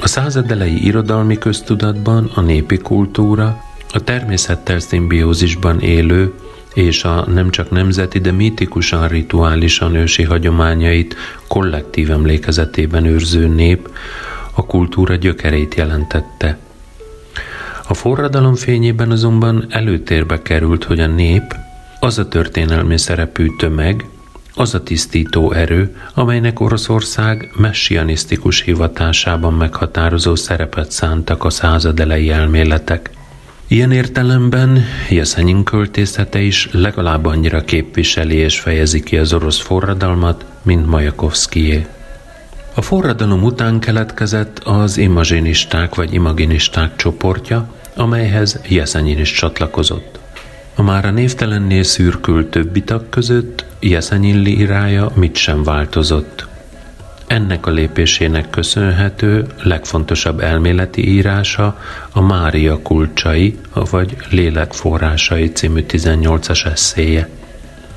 A 0.00 0.06
századelei 0.06 0.84
irodalmi 0.84 1.38
köztudatban 1.38 2.30
a 2.34 2.40
népi 2.40 2.76
kultúra, 2.76 3.62
a 3.92 4.00
természettel 4.00 4.78
szimbiózisban 4.78 5.80
élő 5.80 6.34
és 6.74 7.04
a 7.04 7.24
nem 7.26 7.50
csak 7.50 7.70
nemzeti, 7.70 8.18
de 8.18 8.32
mítikusan, 8.32 9.08
rituálisan 9.08 9.94
ősi 9.94 10.22
hagyományait 10.22 11.16
kollektív 11.48 12.10
emlékezetében 12.10 13.04
őrző 13.04 13.46
nép 13.46 13.90
a 14.54 14.66
kultúra 14.66 15.14
gyökerét 15.14 15.74
jelentette. 15.74 16.58
A 17.88 17.94
forradalom 17.94 18.54
fényében 18.54 19.10
azonban 19.10 19.66
előtérbe 19.68 20.42
került, 20.42 20.84
hogy 20.84 21.00
a 21.00 21.06
nép 21.06 21.54
az 22.00 22.18
a 22.18 22.28
történelmi 22.28 22.98
szerepű 22.98 23.46
tömeg, 23.58 24.06
az 24.54 24.74
a 24.74 24.82
tisztító 24.82 25.52
erő, 25.52 25.96
amelynek 26.14 26.60
Oroszország 26.60 27.50
messianisztikus 27.56 28.60
hivatásában 28.60 29.52
meghatározó 29.52 30.34
szerepet 30.34 30.90
szántak 30.90 31.44
a 31.44 31.50
századelei 31.50 32.30
elméletek. 32.30 33.10
Ilyen 33.66 33.92
értelemben 33.92 34.84
Jeszenyin 35.10 35.64
költészete 35.64 36.40
is 36.40 36.68
legalább 36.72 37.24
annyira 37.24 37.64
képviseli 37.64 38.34
és 38.36 38.60
fejezi 38.60 39.02
ki 39.02 39.16
az 39.16 39.32
orosz 39.32 39.60
forradalmat, 39.60 40.44
mint 40.62 40.86
Majakovszkié. 40.86 41.86
A 42.74 42.82
forradalom 42.82 43.42
után 43.42 43.80
keletkezett 43.80 44.58
az 44.58 44.96
imazsinisták 44.96 45.94
vagy 45.94 46.14
imaginisták 46.14 46.96
csoportja, 46.96 47.74
amelyhez 47.96 48.60
Jeszenyin 48.68 49.18
is 49.18 49.32
csatlakozott. 49.32 50.18
A 50.74 50.82
már 50.82 51.04
a 51.04 51.10
névtelennél 51.10 51.82
szürkült 51.82 52.50
többi 52.50 52.82
tag 52.82 53.08
között 53.08 53.64
Jeszenyin 53.80 54.42
lírája 54.42 55.10
mit 55.14 55.36
sem 55.36 55.62
változott. 55.62 56.46
Ennek 57.26 57.66
a 57.66 57.70
lépésének 57.70 58.50
köszönhető 58.50 59.46
legfontosabb 59.62 60.40
elméleti 60.40 61.08
írása 61.08 61.78
a 62.12 62.20
Mária 62.20 62.82
kulcsai, 62.82 63.58
vagy 63.90 64.16
Lélek 64.30 64.72
forrásai 64.72 65.52
című 65.52 65.84
18-as 65.88 66.66
eszéje. 66.66 67.28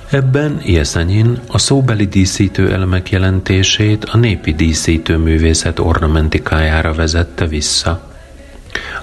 Ebben 0.10 0.62
Jeszenyin 0.66 1.40
a 1.48 1.58
szóbeli 1.58 2.06
díszítő 2.06 2.74
elemek 2.74 3.10
jelentését 3.10 4.06
a 4.06 4.18
népi 4.18 4.54
díszítő 4.54 5.18
művészet 5.18 5.80
ornamentikájára 5.80 6.94
vezette 6.94 7.48
vissza. 7.48 8.02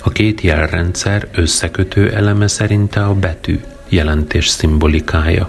A 0.02 0.10
két 0.10 0.40
jelrendszer 0.40 1.28
összekötő 1.32 2.12
eleme 2.12 2.46
szerinte 2.46 3.04
a 3.04 3.14
betű 3.14 3.60
jelentés 3.88 4.48
szimbolikája. 4.48 5.48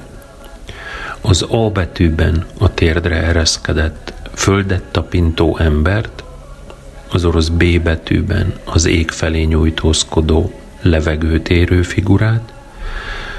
Az 1.21 1.45
A 1.49 1.69
betűben 1.71 2.45
a 2.57 2.73
térdre 2.73 3.15
ereszkedett, 3.15 4.13
földet 4.35 4.83
tapintó 4.83 5.57
embert, 5.57 6.23
az 7.11 7.25
orosz 7.25 7.47
B 7.47 7.81
betűben 7.81 8.53
az 8.63 8.85
ég 8.85 9.11
felé 9.11 9.43
nyújtózkodó, 9.43 10.53
levegőt 10.81 11.49
érő 11.49 11.81
figurát, 11.81 12.53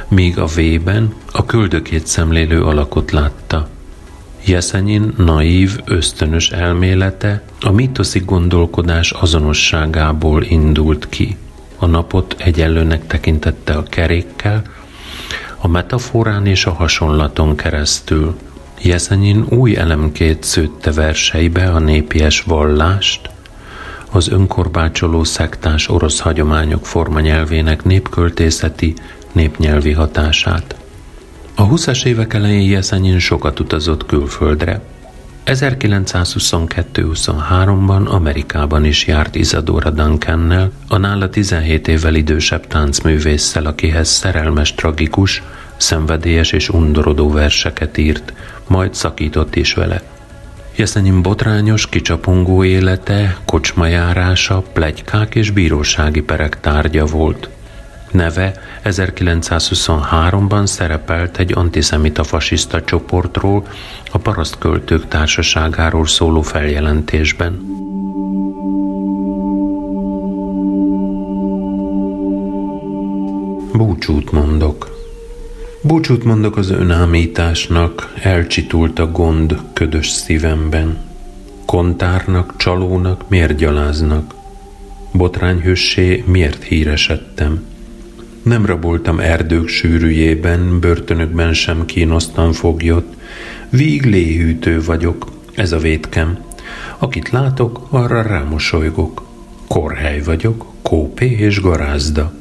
míg 0.08 0.38
a 0.38 0.46
V-ben 0.46 1.14
a 1.32 1.44
köldökét 1.44 2.06
szemlélő 2.06 2.62
alakot 2.62 3.10
látta. 3.10 3.68
Jeszenyin 4.44 5.12
naív, 5.16 5.78
ösztönös 5.84 6.50
elmélete 6.50 7.42
a 7.60 7.70
mitoszi 7.70 8.18
gondolkodás 8.18 9.10
azonosságából 9.10 10.42
indult 10.42 11.08
ki. 11.08 11.36
A 11.76 11.86
napot 11.86 12.34
egyenlőnek 12.38 13.06
tekintette 13.06 13.72
a 13.72 13.82
kerékkel, 13.82 14.62
a 15.56 15.68
metaforán 15.68 16.46
és 16.46 16.66
a 16.66 16.72
hasonlaton 16.72 17.56
keresztül. 17.56 18.36
Jeszenyin 18.82 19.44
új 19.48 19.76
elemkét 19.76 20.44
szőtte 20.44 20.92
verseibe 20.92 21.70
a 21.70 21.78
népies 21.78 22.40
vallást, 22.40 23.30
az 24.10 24.28
önkorbácsoló 24.28 25.24
szektás 25.24 25.88
orosz 25.88 26.20
hagyományok 26.20 26.86
formanyelvének 26.86 27.84
népköltészeti, 27.84 28.94
népnyelvi 29.32 29.92
hatását. 29.92 30.74
A 31.54 31.68
20-as 31.68 32.04
évek 32.04 32.34
elején 32.34 32.70
Jeszenyin 32.70 33.18
sokat 33.18 33.60
utazott 33.60 34.06
külföldre. 34.06 34.82
1922-23-ban 35.46 38.08
Amerikában 38.08 38.84
is 38.84 39.06
járt 39.06 39.34
Isadora 39.34 39.90
Duncannel, 39.90 40.70
a 40.88 40.96
nála 40.96 41.30
17 41.30 41.88
évvel 41.88 42.14
idősebb 42.14 42.66
táncművésszel, 42.66 43.66
akihez 43.66 44.08
szerelmes, 44.08 44.74
tragikus, 44.74 45.42
szenvedélyes 45.76 46.52
és 46.52 46.68
undorodó 46.68 47.30
verseket 47.30 47.96
írt, 47.96 48.32
majd 48.66 48.94
szakított 48.94 49.56
is 49.56 49.74
vele. 49.74 50.02
Jeszenyin 50.76 51.22
botrányos, 51.22 51.88
kicsapongó 51.88 52.64
élete, 52.64 53.36
kocsmajárása, 53.44 54.62
plegykák 54.72 55.34
és 55.34 55.50
bírósági 55.50 56.20
perek 56.20 56.60
tárgya 56.60 57.04
volt. 57.04 57.48
Neve 58.10 58.52
1923-ban 58.84 60.66
szerepelt 60.66 61.38
egy 61.38 61.52
antiszemita 61.54 62.24
fasiszta 62.24 62.84
csoportról, 62.84 63.66
a 64.12 64.18
parasztköltők 64.18 65.08
társaságáról 65.08 66.06
szóló 66.06 66.42
feljelentésben. 66.42 67.84
Búcsút 73.72 74.32
mondok. 74.32 74.95
Búcsút 75.86 76.24
mondok 76.24 76.56
az 76.56 76.70
önámításnak, 76.70 78.12
elcsitult 78.22 78.98
a 78.98 79.10
gond 79.10 79.60
ködös 79.72 80.08
szívemben. 80.08 80.96
Kontárnak, 81.64 82.54
csalónak 82.56 83.28
miért 83.28 83.56
gyaláznak? 83.56 84.34
Botrányhőssé 85.12 86.24
miért 86.26 86.62
híresedtem? 86.62 87.64
Nem 88.42 88.66
raboltam 88.66 89.20
erdők 89.20 89.68
sűrűjében, 89.68 90.80
börtönökben 90.80 91.52
sem 91.54 91.84
kínoztam 91.84 92.52
foglyot. 92.52 93.16
Víg 93.68 94.04
léhűtő 94.04 94.82
vagyok, 94.82 95.26
ez 95.54 95.72
a 95.72 95.78
vétkem. 95.78 96.38
Akit 96.98 97.30
látok, 97.30 97.86
arra 97.90 98.22
rámosolygok. 98.22 99.26
Korhely 99.66 100.20
vagyok, 100.22 100.66
kópé 100.82 101.30
és 101.30 101.60
garázda 101.60 102.32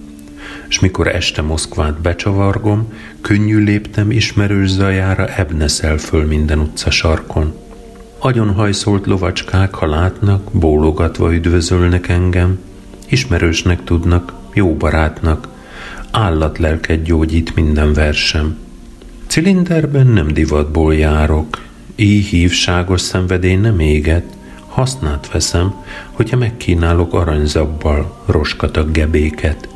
és 0.70 0.80
mikor 0.80 1.08
este 1.08 1.42
Moszkvát 1.42 2.02
becsavargom, 2.02 2.94
könnyű 3.22 3.58
léptem 3.58 4.12
ismerős 4.12 4.70
zajára 4.70 5.28
ebneszel 5.28 5.98
föl 5.98 6.26
minden 6.26 6.60
utca 6.60 6.92
sarkon. 6.92 7.54
Agyonhajszolt 8.20 9.06
lovacskák, 9.06 9.76
ha 9.76 9.86
látnak, 9.86 10.52
bólogatva 10.52 11.34
üdvözölnek 11.34 12.08
engem, 12.08 12.60
ismerősnek 13.10 13.84
tudnak, 13.84 14.34
jó 14.54 14.76
barátnak, 14.76 15.48
állatlelket 16.12 17.04
gyógyít 17.04 17.56
minden 17.56 17.94
versem. 17.94 18.58
Cilinderben 19.28 20.08
nem 20.08 20.28
divatból 20.28 20.96
járok, 20.96 21.62
így 21.96 22.26
hívságos 22.26 23.02
szenvedély 23.02 23.56
nem 23.56 23.80
éget, 23.80 24.26
hasznát 24.68 25.32
veszem, 25.32 25.74
hogyha 26.12 26.38
megkínálok 26.38 27.14
aranyzabbal 27.14 28.24
roskatag 28.26 28.92
gebéket. 28.92 29.75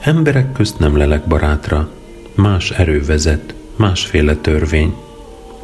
Emberek 0.00 0.52
közt 0.52 0.78
nem 0.78 0.96
lelek 0.96 1.26
barátra, 1.26 1.88
más 2.34 2.70
erő 2.70 3.04
vezet, 3.04 3.54
másféle 3.76 4.34
törvény. 4.34 4.94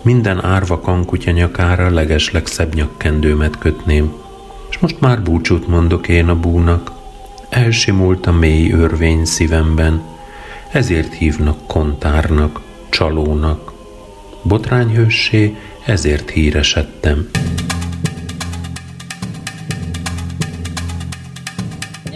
Minden 0.03 0.45
árva 0.45 0.81
kankutya 0.81 1.31
nyakára 1.31 1.91
legesleg 1.91 2.47
szebb 2.47 2.75
nyakkendőmet 2.75 3.59
kötném, 3.59 4.13
és 4.71 4.79
most 4.79 5.01
már 5.01 5.23
búcsút 5.23 5.69
mondok 5.69 6.09
én 6.09 6.29
a 6.29 6.41
búnak. 6.41 6.93
Elsimult 7.49 8.27
a 8.27 8.33
mély 8.33 8.71
örvény 8.73 9.25
szívemben, 9.25 10.03
ezért 10.73 11.15
hívnak 11.15 11.67
kontárnak, 11.67 12.61
csalónak. 12.89 13.73
Botrányhőssé 14.43 15.57
ezért 15.85 16.31
híresedtem. 16.31 17.29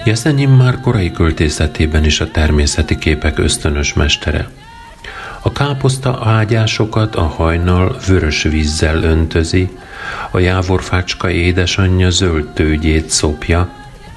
Jeszenyim 0.09 0.51
már 0.51 0.81
korai 0.81 1.11
költészetében 1.11 2.05
is 2.05 2.21
a 2.21 2.31
természeti 2.31 2.99
képek 2.99 3.39
ösztönös 3.39 3.93
mestere. 3.93 4.49
A 5.43 5.53
káposzta 5.53 6.21
ágyásokat 6.25 7.15
a 7.15 7.23
hajnal 7.23 7.97
vörös 8.07 8.43
vízzel 8.43 9.03
öntözi, 9.03 9.71
a 10.31 10.39
jávorfácska 10.39 11.31
édesanyja 11.31 12.11
zöld 12.11 12.49
tőgyét 12.49 13.11
szopja, 13.11 13.69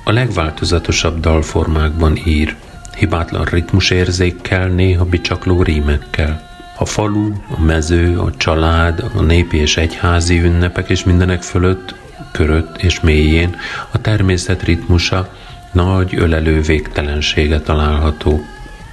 a 0.04 0.12
legváltozatosabb 0.12 1.20
dalformákban 1.20 2.20
ír, 2.26 2.56
hibátlan 2.98 3.46
ritmusérzékkel, 3.46 4.68
néha 4.68 5.06
bicsakló 5.06 5.62
rímekkel. 5.62 6.50
A 6.78 6.86
falu, 6.86 7.32
a 7.58 7.62
mező, 7.62 8.20
a 8.20 8.32
család, 8.38 9.04
a 9.16 9.22
népi 9.22 9.58
és 9.58 9.78
egyházi 9.78 10.40
ünnepek 10.40 10.90
és 10.90 11.04
mindenek 11.04 11.42
fölött, 11.42 11.96
körött 12.32 12.82
és 12.82 13.00
mélyén 13.00 13.56
a 13.92 14.02
természet 14.02 14.64
ritmusa 14.64 15.30
nagy 15.72 16.16
ölelő 16.16 16.62
végtelensége 16.62 17.60
található. 17.60 18.42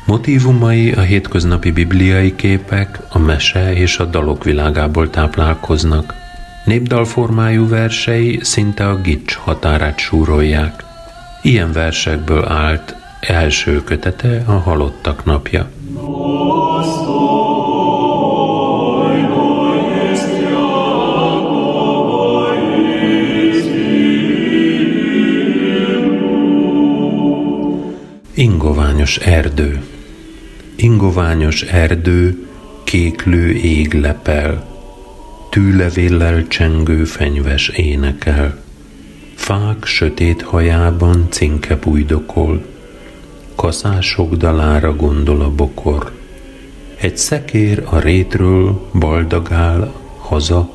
Motívumai 0.06 0.92
a 0.92 1.00
hétköznapi 1.00 1.70
bibliai 1.70 2.36
képek, 2.36 2.98
a 3.08 3.18
mese 3.18 3.72
és 3.74 3.98
a 3.98 4.04
dalok 4.04 4.44
világából 4.44 5.10
táplálkoznak. 5.10 6.14
Népdalformájú 6.64 7.68
versei 7.68 8.38
szinte 8.42 8.88
a 8.88 9.00
gics 9.00 9.34
határát 9.34 9.98
súrolják. 9.98 10.84
Ilyen 11.42 11.72
versekből 11.72 12.44
állt 12.48 12.94
első 13.20 13.82
kötete 13.84 14.42
a 14.46 14.52
Halottak 14.52 15.24
napja. 15.24 15.70
Ingoványos 28.38 29.16
erdő 29.16 29.82
Ingoványos 30.76 31.62
erdő, 31.62 32.48
kéklő 32.84 33.50
ég 33.52 33.94
lepel, 33.94 34.66
tűlevéllel 35.50 36.46
csengő 36.46 37.04
fenyves 37.04 37.68
énekel. 37.68 38.58
Fák 39.34 39.84
sötét 39.84 40.42
hajában 40.42 41.26
cinke 41.30 41.76
bújdokol, 41.76 42.64
kaszások 43.54 44.34
dalára 44.34 44.96
gondol 44.96 45.40
a 45.40 45.50
bokor. 45.50 46.12
Egy 46.96 47.16
szekér 47.16 47.82
a 47.90 47.98
rétről 47.98 48.88
baldagál 48.92 49.92
haza, 50.18 50.70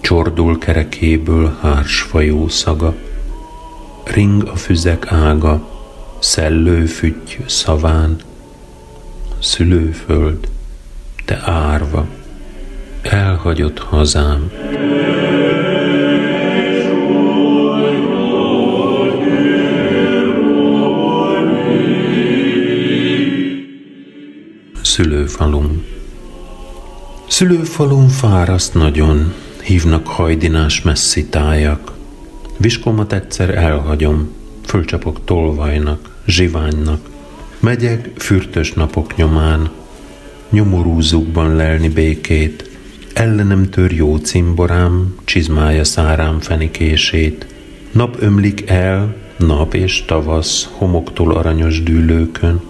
csordul 0.00 0.58
kerekéből 0.58 1.56
hársfajó 1.60 2.48
szaga. 2.48 2.94
Ring 4.04 4.48
a 4.52 4.56
füzek 4.56 5.12
ága, 5.12 5.73
szellő 6.24 6.86
fütty 6.86 7.36
szaván, 7.46 8.16
szülőföld, 9.38 10.48
te 11.24 11.40
árva, 11.44 12.06
elhagyott 13.02 13.78
hazám. 13.78 14.50
Szülőfalum 24.82 25.84
Szülőfalum 27.28 28.08
fáraszt 28.08 28.74
nagyon, 28.74 29.34
hívnak 29.62 30.06
hajdinás 30.06 30.82
messzi 30.82 31.26
tájak. 31.26 31.92
Viskomat 32.56 33.12
egyszer 33.12 33.54
elhagyom, 33.54 34.30
fölcsapok 34.64 35.24
tolvajnak, 35.24 36.13
zsiványnak, 36.26 37.12
Megyek 37.64 38.10
fürtös 38.16 38.72
napok 38.72 39.16
nyomán, 39.16 39.70
nyomorúzukban 40.50 41.56
lelni 41.56 41.88
békét, 41.88 42.70
ellenem 43.14 43.70
tör 43.70 43.92
jó 43.92 44.16
cimborám, 44.16 45.14
csizmája 45.24 45.84
szárám 45.84 46.40
fenikését. 46.40 47.46
Nap 47.90 48.16
ömlik 48.18 48.70
el, 48.70 49.16
nap 49.36 49.74
és 49.74 50.04
tavasz, 50.04 50.68
homoktól 50.72 51.32
aranyos 51.32 51.82
dűlőkön, 51.82 52.60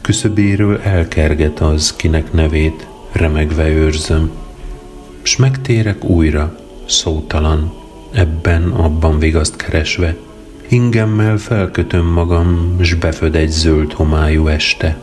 küszöbéről 0.00 0.80
elkerget 0.82 1.60
az, 1.60 1.96
kinek 1.96 2.32
nevét 2.32 2.86
remegve 3.12 3.68
őrzöm. 3.68 4.30
S 5.22 5.36
megtérek 5.36 6.04
újra, 6.04 6.58
szótalan, 6.86 7.72
ebben, 8.12 8.70
abban 8.70 9.18
vigaszt 9.18 9.56
keresve, 9.56 10.16
Ingemmel 10.70 11.38
felkötöm 11.38 12.06
magam, 12.06 12.76
s 12.82 12.94
beföd 12.94 13.34
egy 13.34 13.50
zöld 13.50 13.92
homályú 13.92 14.48
este. 14.48 14.96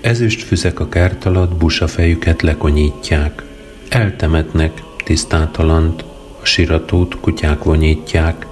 Ezüst 0.00 0.42
füzek 0.42 0.80
a 0.80 0.88
kert 0.88 1.24
alatt 1.24 1.56
busa 1.56 1.86
fejüket 1.86 2.42
lekonyítják. 2.42 3.42
Eltemetnek 3.88 4.82
tisztátalant, 5.04 6.04
a 6.42 6.44
siratót 6.44 7.20
kutyák 7.20 7.62
vonyítják, 7.62 8.46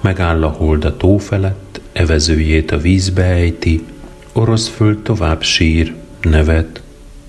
megáll 0.00 0.42
a 0.42 0.48
hold 0.48 0.84
a 0.84 0.96
tó 0.96 1.16
felett, 1.16 1.80
evezőjét 1.92 2.70
a 2.70 2.78
vízbe 2.78 3.24
ejti, 3.24 3.84
orosz 4.32 4.68
föld 4.68 4.98
tovább 4.98 5.42
sír, 5.42 5.94
nevet, 6.20 6.82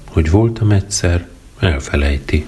hogy 0.10 0.30
voltam 0.30 0.72
egyszer, 0.72 1.28
elfelejti. 1.60 2.46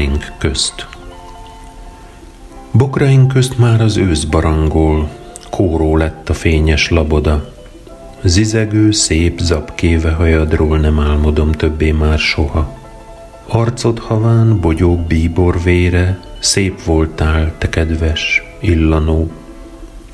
Bokraink 0.00 0.32
közt 0.38 0.86
Bokraink 2.72 3.28
közt 3.32 3.58
már 3.58 3.80
az 3.80 3.96
ősz 3.96 4.24
barangol, 4.24 5.08
kóró 5.50 5.96
lett 5.96 6.28
a 6.28 6.34
fényes 6.34 6.90
laboda. 6.90 7.52
Zizegő, 8.22 8.90
szép 8.90 9.40
zapkéve 9.40 10.10
hajadról 10.10 10.78
nem 10.78 11.00
álmodom 11.00 11.52
többé 11.52 11.90
már 11.90 12.18
soha. 12.18 12.78
Arcod 13.46 13.98
haván, 13.98 14.60
bogyók 14.60 15.00
bíbor 15.00 15.62
vére, 15.62 16.20
szép 16.38 16.82
voltál, 16.84 17.54
te 17.58 17.68
kedves, 17.68 18.42
illanó. 18.60 19.30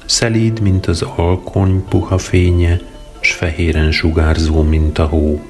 Szelíd, 0.04 0.60
mint 0.60 0.86
az 0.86 1.02
alkony 1.16 1.84
puha 1.88 2.18
fénye, 2.18 2.80
s 3.20 3.32
fehéren 3.32 3.92
sugárzó, 3.92 4.62
mint 4.62 4.98
a 4.98 5.04
hó. 5.04 5.40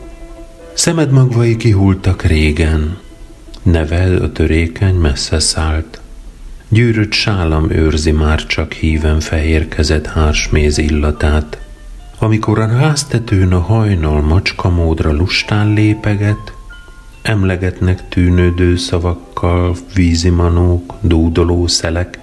Szemed 0.72 1.10
magvai 1.10 1.56
kihultak 1.56 2.22
régen, 2.22 3.04
Nevel 3.66 4.16
a 4.16 4.32
törékeny 4.32 4.94
messze 4.94 5.38
szállt. 5.38 6.00
Gyűrött 6.68 7.12
sálam 7.12 7.70
őrzi 7.70 8.10
már 8.10 8.46
csak 8.46 8.72
híven 8.72 9.20
fehérkezett 9.20 10.06
hársméz 10.06 10.78
illatát. 10.78 11.60
Amikor 12.18 12.58
a 12.58 12.66
háztetőn 12.68 13.52
a 13.52 13.60
hajnal 13.60 14.20
macska 14.20 14.70
módra 14.70 15.12
lustán 15.12 15.72
lépeget, 15.72 16.52
emlegetnek 17.22 18.08
tűnődő 18.08 18.76
szavakkal 18.76 19.76
vízimanók, 19.94 20.94
dúdoló 21.00 21.66
szelek, 21.66 22.18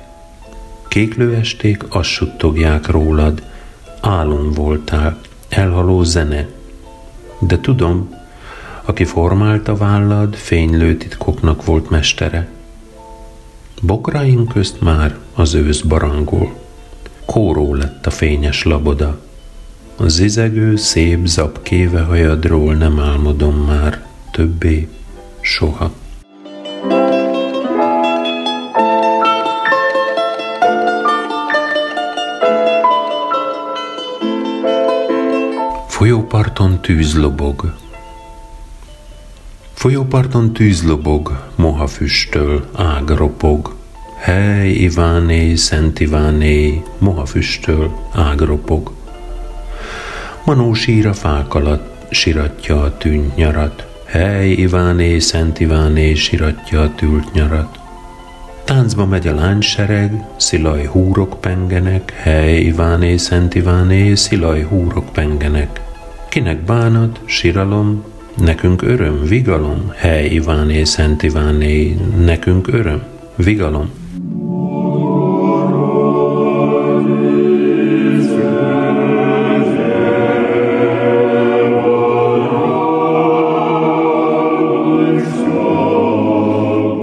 kéklő 0.87 1.35
esték 1.35 1.83
azt 1.89 2.09
suttogják 2.09 2.87
rólad, 2.87 3.43
álom 4.01 4.51
voltál, 4.51 5.17
elhaló 5.49 6.03
zene. 6.03 6.47
De 7.39 7.59
tudom, 7.59 8.22
aki 8.85 9.05
formálta 9.05 9.75
vállad, 9.75 10.35
fénylő 10.35 10.97
titkoknak 10.97 11.65
volt 11.65 11.89
mestere. 11.89 12.49
Bokraink 13.81 14.47
közt 14.47 14.81
már 14.81 15.17
az 15.33 15.53
ősz 15.53 15.81
barangol. 15.81 16.61
kóró 17.25 17.73
lett 17.73 18.05
a 18.05 18.09
fényes 18.11 18.63
laboda. 18.63 19.19
A 19.95 20.07
zizegő, 20.07 20.75
szép 20.75 21.25
zapkéve 21.25 22.01
hajadról 22.01 22.73
nem 22.73 22.99
álmodom 22.99 23.55
már, 23.55 24.05
többé, 24.31 24.87
soha. 25.41 25.91
Folyóparton 35.87 36.81
tűz 36.81 37.17
lobog. 37.17 37.73
Folyóparton 39.83 40.53
tűz 40.53 40.83
lobog, 40.83 41.49
moha 41.55 41.87
füstöl. 41.87 42.69
Hely, 44.17 44.69
Iváné, 44.69 45.55
Szent 45.55 45.99
Iváné, 45.99 46.83
moha 46.97 47.25
füstöl, 47.25 48.09
ág. 48.13 48.41
Manó 50.45 50.73
sír 50.73 51.07
a 51.07 51.13
fák 51.13 51.53
alatt, 51.53 52.13
siratja 52.13 52.81
a 52.81 52.97
tűnt 52.97 53.35
nyarat. 53.35 54.03
Hely, 54.05 54.49
Iváné, 54.51 55.19
Szent 55.19 55.59
Iváné, 55.59 56.13
siratja 56.13 56.81
a 56.81 56.95
tült 56.95 57.33
nyarat. 57.33 57.79
Táncba 58.63 59.05
megy 59.05 59.27
a 59.27 59.35
lánysereg, 59.35 60.25
szilaj 60.37 60.85
húrok 60.85 61.41
pengenek, 61.41 62.11
hely, 62.11 62.59
Iváné, 62.59 63.17
Szent 63.17 63.55
Iváné, 63.55 64.15
szilaj 64.15 64.63
húrok 64.63 65.11
pengenek. 65.13 65.81
Kinek 66.29 66.57
bánat, 66.57 67.19
siralom, 67.25 68.03
nekünk 68.37 68.81
öröm, 68.81 69.23
vigalom, 69.23 69.91
hely, 69.95 70.25
Iváné, 70.25 70.83
Szent 70.83 71.23
Iváné, 71.23 71.97
nekünk 72.25 72.67
öröm, 72.67 73.03
vigalom. 73.35 73.89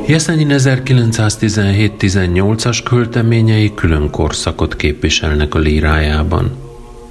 Jeszenyin 0.07 0.49
1917-18-as 0.51 2.81
költeményei 2.85 3.75
külön 3.75 4.11
korszakot 4.11 4.77
képviselnek 4.77 5.55
a 5.55 5.59
lírájában. 5.59 6.60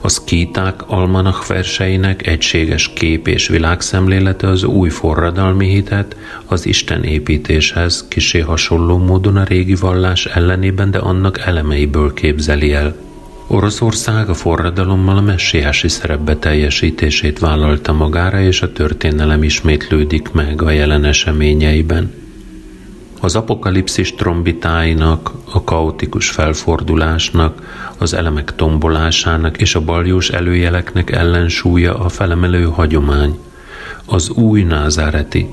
A 0.10 0.12
szkíták 0.12 0.88
almanach 0.88 1.48
verseinek 1.48 2.28
egységes 2.28 2.94
kép 2.94 3.28
és 3.28 3.48
világszemlélete 3.48 4.48
az 4.48 4.64
új 4.64 4.90
forradalmi 4.90 5.68
hitet 5.68 6.16
az 6.46 6.66
Isten 6.66 7.04
építéshez 7.04 8.06
kisé 8.08 8.40
hasonló 8.40 8.98
módon 8.98 9.36
a 9.36 9.44
régi 9.44 9.76
vallás 9.76 10.26
ellenében, 10.26 10.92
de 10.92 10.98
annak 10.98 11.40
elemeiből 11.40 12.14
képzeli 12.14 12.74
el. 12.74 12.96
Oroszország 13.48 14.30
a 14.30 14.34
forradalommal 14.34 15.18
a 15.18 15.22
messiási 15.22 15.88
szerepbe 15.88 16.36
teljesítését 16.36 17.40
vállalta 17.40 17.94
magára, 17.94 18.42
és 18.42 18.62
a 18.62 18.72
történelem 18.72 19.44
ismétlődik 19.44 20.32
meg 20.32 20.62
a 20.62 20.70
jelen 20.70 21.06
eseményeiben. 21.06 22.14
Az 23.20 23.36
apokalipszis 23.36 24.16
trombitáinak, 24.16 25.32
a 25.52 25.64
kaotikus 25.64 26.30
felfordulásnak, 26.30 27.78
az 27.98 28.14
elemek 28.14 28.56
tombolásának 28.56 29.58
és 29.58 29.76
a 29.76 29.82
baljós 29.82 30.30
előjeleknek 30.30 31.12
ellensúlya 31.12 32.00
a 32.00 32.10
felemelő 32.10 32.64
hagyomány, 32.64 33.40
az 34.06 34.30
új 34.30 34.64
názáreti, 34.64 35.50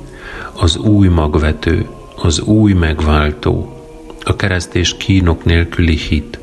az 0.52 0.76
új 0.76 1.08
magvető, 1.08 1.86
az 2.16 2.40
új 2.40 2.72
megváltó, 2.72 3.82
a 4.22 4.36
keresztés 4.36 4.96
kínok 4.96 5.44
nélküli 5.44 5.96
hit, 5.96 6.38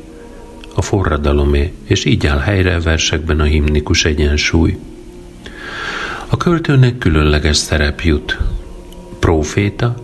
a 0.74 0.82
forradalomé, 0.82 1.72
és 1.84 2.04
így 2.04 2.26
áll 2.26 2.38
helyre 2.38 2.74
a 2.74 2.80
versekben 2.80 3.40
a 3.40 3.44
himnikus 3.44 4.04
egyensúly. 4.04 4.78
A 6.28 6.36
költőnek 6.36 6.98
különleges 6.98 7.56
szerep 7.56 8.00
jut. 8.00 8.38
Próféta, 9.18 9.94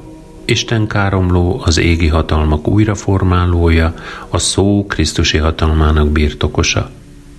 Isten 0.50 0.86
káromló, 0.86 1.62
az 1.64 1.78
égi 1.78 2.08
hatalmak 2.08 2.68
újraformálója, 2.68 3.94
a 4.28 4.38
szó 4.38 4.86
Krisztusi 4.88 5.38
hatalmának 5.38 6.08
birtokosa. 6.08 6.90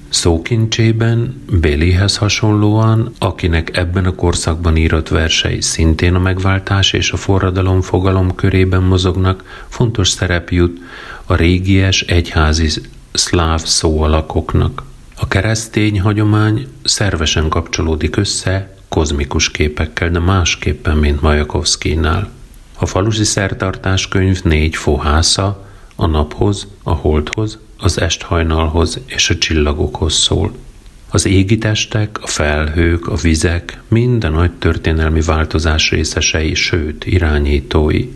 Szókincsében 0.10 1.44
Bélihez 1.60 2.18
hasonlóan, 2.18 3.14
akinek 3.20 3.78
ebben 3.78 4.06
a 4.06 4.16
korszakban 4.16 4.78
írott 4.78 5.08
versei 5.08 5.62
szintén 5.62 6.16
a 6.16 6.20
megváltás 6.20 6.94
és 6.94 7.12
a 7.12 7.18
forradalom 7.18 7.82
fogalom 7.82 8.36
körében 8.36 8.84
mozognak, 8.84 9.66
fontos 9.68 10.10
szerep 10.10 10.50
jut 10.50 10.80
a 11.26 11.36
régies 11.36 12.02
egyházi 12.02 12.70
szláv 13.12 13.64
szóalakoknak. 13.64 14.84
A 15.18 15.28
keresztény 15.28 16.02
hagyomány 16.02 16.68
szervesen 16.84 17.50
kapcsolódik 17.50 18.16
össze 18.16 18.76
kozmikus 18.90 19.52
képekkel, 19.52 20.10
de 20.10 20.20
másképpen, 20.20 20.98
mint 20.98 21.22
Majakovszkinál. 21.22 22.40
A 22.82 22.86
falusi 22.86 23.24
szertartás 23.24 24.08
könyv 24.08 24.44
négy 24.44 24.76
fohásza 24.76 25.68
a 25.96 26.06
naphoz, 26.06 26.68
a 26.84 26.94
holdhoz, 26.94 27.60
az 27.78 28.00
esthajnalhoz 28.00 29.00
és 29.06 29.30
a 29.30 29.38
csillagokhoz 29.38 30.14
szól. 30.14 30.52
Az 31.12 31.26
égi 31.26 31.58
testek, 31.58 32.20
a 32.22 32.28
felhők, 32.28 33.08
a 33.08 33.16
vizek 33.16 33.82
mind 33.88 34.24
a 34.24 34.30
nagy 34.30 34.52
történelmi 34.52 35.22
változás 35.22 35.90
részesei, 35.92 36.54
sőt, 36.54 37.06
irányítói. 37.06 38.10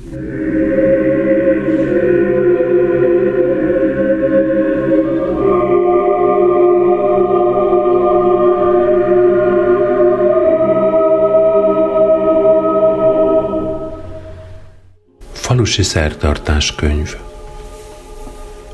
Falusi 15.66 15.84
szertartás 15.84 16.76
könyv 16.76 17.16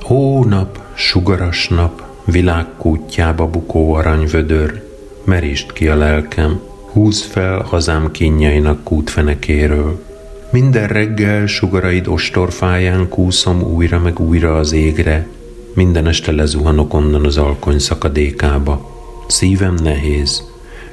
Ó 0.09 0.43
nap, 0.43 0.79
sugaras 0.93 1.67
nap, 1.67 2.01
világkútjába 2.25 3.47
bukó 3.47 3.93
aranyvödör, 3.93 4.83
merítsd 5.23 5.73
ki 5.73 5.87
a 5.87 5.95
lelkem, 5.95 6.59
húz 6.91 7.21
fel 7.21 7.59
hazám 7.61 8.11
kínjainak 8.11 8.83
kútfenekéről. 8.83 10.03
Minden 10.49 10.87
reggel 10.87 11.45
sugaraid 11.45 12.07
ostorfáján 12.07 13.09
kúszom 13.09 13.61
újra 13.61 13.99
meg 13.99 14.19
újra 14.19 14.57
az 14.57 14.71
égre, 14.71 15.27
minden 15.73 16.07
este 16.07 16.31
lezuhanok 16.31 16.93
onnan 16.93 17.25
az 17.25 17.37
alkony 17.37 17.79
szakadékába. 17.79 18.89
Szívem 19.27 19.75
nehéz, 19.83 20.43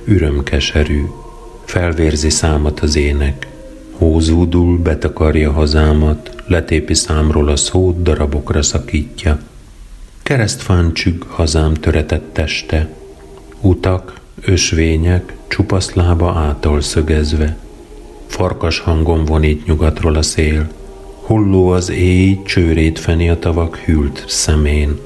üröm 0.05 0.43
keserű, 0.43 1.05
felvérzi 1.65 2.31
számat 2.31 2.81
az 2.81 2.97
ének, 2.97 3.47
Hózúdul, 3.99 4.79
betakarja 4.79 5.53
hazámat, 5.53 6.35
letépi 6.47 6.95
számról 6.95 7.49
a 7.49 7.57
szót, 7.57 8.03
darabokra 8.03 8.63
szakítja. 8.63 9.39
Keresztfán 10.23 10.93
csügg 10.93 11.23
hazám 11.29 11.75
töretett 11.75 12.33
teste, 12.33 12.89
utak, 13.61 14.21
ösvények, 14.41 15.37
csupasz 15.49 15.93
lába 15.93 16.33
által 16.33 16.81
szögezve. 16.81 17.57
Farkas 18.27 18.79
hangon 18.79 19.25
vonít 19.25 19.67
nyugatról 19.67 20.15
a 20.15 20.23
szél, 20.23 20.69
hulló 21.27 21.69
az 21.69 21.91
éj, 21.91 22.43
csőrét 22.45 22.99
feni 22.99 23.29
a 23.29 23.39
tavak 23.39 23.77
hűlt 23.77 24.25
szemén. 24.29 24.99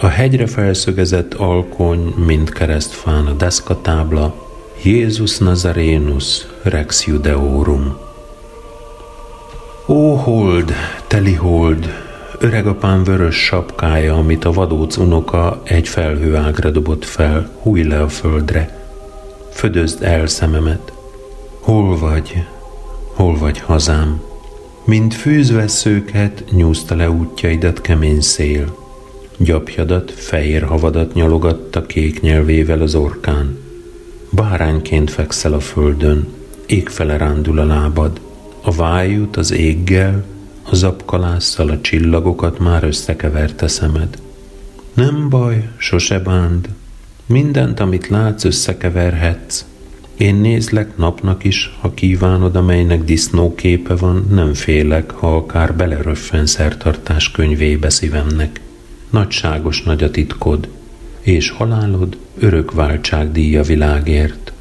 A 0.00 0.06
hegyre 0.06 0.46
felszögezett 0.46 1.34
alkony, 1.34 2.14
mint 2.26 2.52
keresztfán 2.52 3.26
a 3.26 3.32
deszkatábla, 3.32 4.45
Jézus 4.86 5.38
Nazarénus 5.38 6.46
Rex 6.62 7.06
Judeorum. 7.06 7.96
Ó 9.86 10.14
hold, 10.14 10.72
teli 11.06 11.32
hold, 11.32 11.88
öregapám 12.38 13.04
vörös 13.04 13.36
sapkája, 13.36 14.14
amit 14.14 14.44
a 14.44 14.52
vadóc 14.52 14.96
unoka 14.96 15.62
egy 15.64 15.88
felhő 15.88 16.36
ágra 16.36 16.70
dobott 16.70 17.04
fel, 17.04 17.50
húj 17.60 17.82
le 17.82 18.02
a 18.02 18.08
földre. 18.08 18.88
Födözd 19.52 20.02
el 20.02 20.26
szememet. 20.26 20.92
Hol 21.60 21.98
vagy, 21.98 22.44
hol 23.14 23.38
vagy 23.38 23.58
hazám? 23.58 24.20
Mint 24.84 25.14
fűzve 25.14 25.68
szőket, 25.68 26.44
nyúzta 26.50 26.94
le 26.94 27.10
útjaidat 27.10 27.80
kemény 27.80 28.20
szél. 28.20 28.76
Gyapjadat, 29.36 30.10
fehér 30.10 30.62
havadat 30.62 31.14
nyalogatta 31.14 31.86
kék 31.86 32.20
nyelvével 32.20 32.80
az 32.80 32.94
orkán. 32.94 33.65
Bárányként 34.36 35.10
fekszel 35.10 35.52
a 35.52 35.60
földön, 35.60 36.26
égfele 36.66 37.16
rándul 37.16 37.58
a 37.58 37.64
lábad, 37.64 38.20
a 38.62 38.74
vájút 38.74 39.36
az 39.36 39.52
éggel, 39.52 40.24
a 40.62 40.74
zapkalásszal 40.74 41.68
a 41.68 41.80
csillagokat 41.80 42.58
már 42.58 42.84
összekeverte 42.84 43.68
szemed. 43.68 44.18
Nem 44.94 45.28
baj, 45.28 45.68
sose 45.76 46.18
bánd, 46.18 46.68
mindent, 47.26 47.80
amit 47.80 48.08
látsz, 48.08 48.44
összekeverhetsz. 48.44 49.64
Én 50.16 50.34
nézlek 50.34 50.96
napnak 50.96 51.44
is, 51.44 51.76
ha 51.80 51.94
kívánod, 51.94 52.56
amelynek 52.56 53.04
disznóképe 53.04 53.94
van, 53.94 54.26
nem 54.30 54.54
félek, 54.54 55.10
ha 55.10 55.36
akár 55.36 55.74
beleröffen 55.74 56.46
szertartás 56.46 57.30
könyvébe 57.30 57.90
szívemnek. 57.90 58.60
nagyságos 59.10 59.82
nagy 59.82 60.02
a 60.02 60.10
titkod, 60.10 60.68
és 61.20 61.50
halálod 61.50 62.16
örök 62.38 62.72
váltság 62.72 63.32
díja 63.32 63.62
világért. 63.62 64.52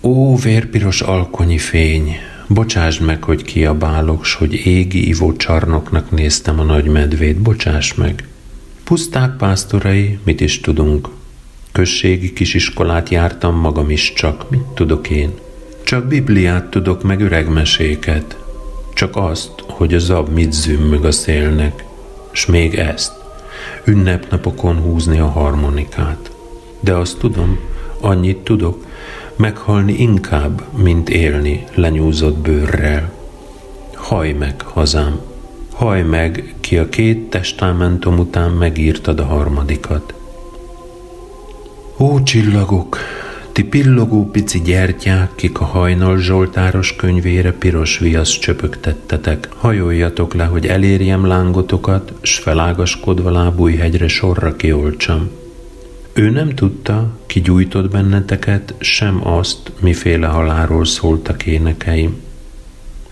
Ó, 0.00 0.36
vérpiros 0.36 1.00
alkonyi 1.00 1.58
fény, 1.58 2.16
bocsásd 2.48 3.02
meg, 3.02 3.24
hogy 3.24 3.42
kiabálok, 3.42 4.24
s 4.24 4.34
hogy 4.34 4.54
égi 4.54 5.08
ivó 5.08 5.36
csarnoknak 5.36 6.10
néztem 6.10 6.60
a 6.60 6.62
nagy 6.62 6.84
medvét, 6.84 7.36
bocsáss 7.36 7.94
meg. 7.94 8.28
Puszták 8.84 9.36
pásztorai, 9.36 10.18
mit 10.24 10.40
is 10.40 10.60
tudunk? 10.60 11.08
Községi 11.72 12.32
kisiskolát 12.32 13.08
jártam 13.08 13.54
magam 13.54 13.90
is 13.90 14.12
csak, 14.12 14.50
mit 14.50 14.64
tudok 14.74 15.10
én? 15.10 15.30
Csak 15.84 16.06
Bibliát 16.06 16.64
tudok, 16.64 17.02
meg 17.02 17.20
öreg 17.20 17.48
meséket. 17.48 18.36
Csak 18.94 19.16
azt, 19.16 19.50
hogy 19.66 19.94
a 19.94 19.98
zab 19.98 20.28
mit 20.28 20.52
zümmög 20.52 21.04
a 21.04 21.12
szélnek, 21.12 21.84
s 22.32 22.46
még 22.46 22.74
ezt, 22.74 23.12
ünnepnapokon 23.84 24.76
húzni 24.76 25.18
a 25.18 25.28
harmonikát. 25.28 26.29
De 26.80 26.94
azt 26.94 27.18
tudom, 27.18 27.58
annyit 28.00 28.38
tudok, 28.38 28.84
meghalni 29.36 29.92
inkább, 29.92 30.62
mint 30.76 31.08
élni 31.08 31.64
lenyúzott 31.74 32.36
bőrrel. 32.36 33.12
Haj 33.94 34.32
meg, 34.32 34.62
hazám! 34.62 35.20
Haj 35.72 36.02
meg, 36.02 36.54
ki 36.60 36.78
a 36.78 36.88
két 36.88 37.30
testamentum 37.30 38.18
után 38.18 38.50
megírtad 38.50 39.20
a 39.20 39.24
harmadikat. 39.24 40.14
Ó, 41.98 42.22
csillagok, 42.22 42.98
ti 43.52 43.64
pillogó 43.64 44.30
pici 44.30 44.60
gyertyák, 44.60 45.34
kik 45.34 45.60
a 45.60 45.64
hajnal 45.64 46.18
Zsoltáros 46.18 46.96
könyvére 46.96 47.52
piros 47.52 47.98
viasz 47.98 48.38
csöpögtettetek, 48.38 49.48
hajoljatok 49.56 50.34
le, 50.34 50.44
hogy 50.44 50.66
elérjem 50.66 51.26
lángotokat, 51.26 52.12
s 52.20 52.38
felágaskodva 52.38 53.30
lábújhegyre 53.30 54.08
sorra 54.08 54.56
kiolcsam. 54.56 55.30
Ő 56.12 56.30
nem 56.30 56.48
tudta, 56.48 57.18
ki 57.26 57.40
gyújtott 57.40 57.90
benneteket, 57.90 58.74
sem 58.78 59.26
azt, 59.26 59.72
miféle 59.80 60.26
haláról 60.26 60.84
szóltak 60.84 61.46
énekeim. 61.46 62.20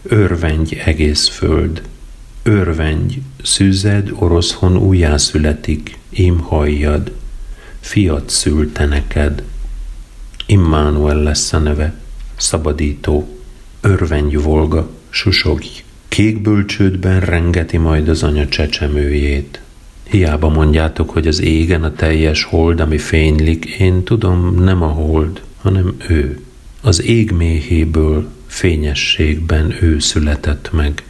Örvendj 0.02 0.74
egész 0.84 1.28
föld, 1.28 1.82
örvendj, 2.42 3.18
szűzed 3.42 4.10
oroszhon 4.14 4.76
újjászületik, 4.76 5.98
im 6.08 6.38
hajjad, 6.38 7.12
fiat 7.80 8.30
szülte 8.30 8.86
neked. 8.86 9.42
Immanuel 10.46 11.22
lesz 11.22 11.52
a 11.52 11.58
neve, 11.58 11.94
szabadító, 12.36 13.38
örvendj 13.80 14.36
volga, 14.36 14.90
susogj, 15.08 15.82
kék 16.08 16.42
bölcsődben 16.42 17.20
rengeti 17.20 17.76
majd 17.76 18.08
az 18.08 18.22
anya 18.22 18.48
csecsemőjét. 18.48 19.60
Hiába 20.10 20.48
mondjátok, 20.48 21.10
hogy 21.10 21.26
az 21.26 21.40
égen 21.40 21.82
a 21.82 21.92
teljes 21.92 22.44
hold, 22.44 22.80
ami 22.80 22.98
fénylik, 22.98 23.64
én 23.64 24.02
tudom, 24.02 24.54
nem 24.54 24.82
a 24.82 24.86
hold, 24.86 25.42
hanem 25.62 25.94
ő. 26.08 26.40
Az 26.82 27.02
ég 27.04 27.30
méhéből, 27.30 28.28
fényességben 28.46 29.74
ő 29.80 29.98
született 29.98 30.72
meg. 30.72 31.02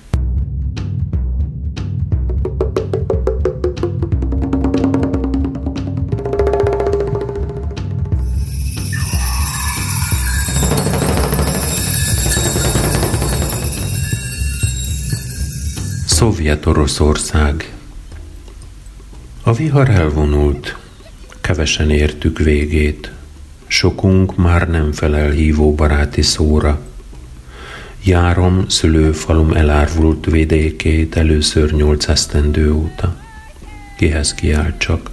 Szovjet-Oroszország 16.06 17.77
A 19.48 19.52
vihar 19.52 19.88
elvonult, 19.90 20.76
kevesen 21.40 21.90
értük 21.90 22.38
végét, 22.38 23.12
sokunk 23.66 24.36
már 24.36 24.68
nem 24.68 24.92
felel 24.92 25.30
hívó 25.30 25.74
baráti 25.74 26.22
szóra. 26.22 26.80
Járom 28.04 28.68
szülőfalum 28.68 29.52
elárvult 29.52 30.26
vidékét 30.26 31.16
először 31.16 31.72
nyolc 31.72 32.08
esztendő 32.08 32.72
óta. 32.72 33.16
Kihez 33.96 34.34
kiált 34.34 34.78
csak? 34.78 35.10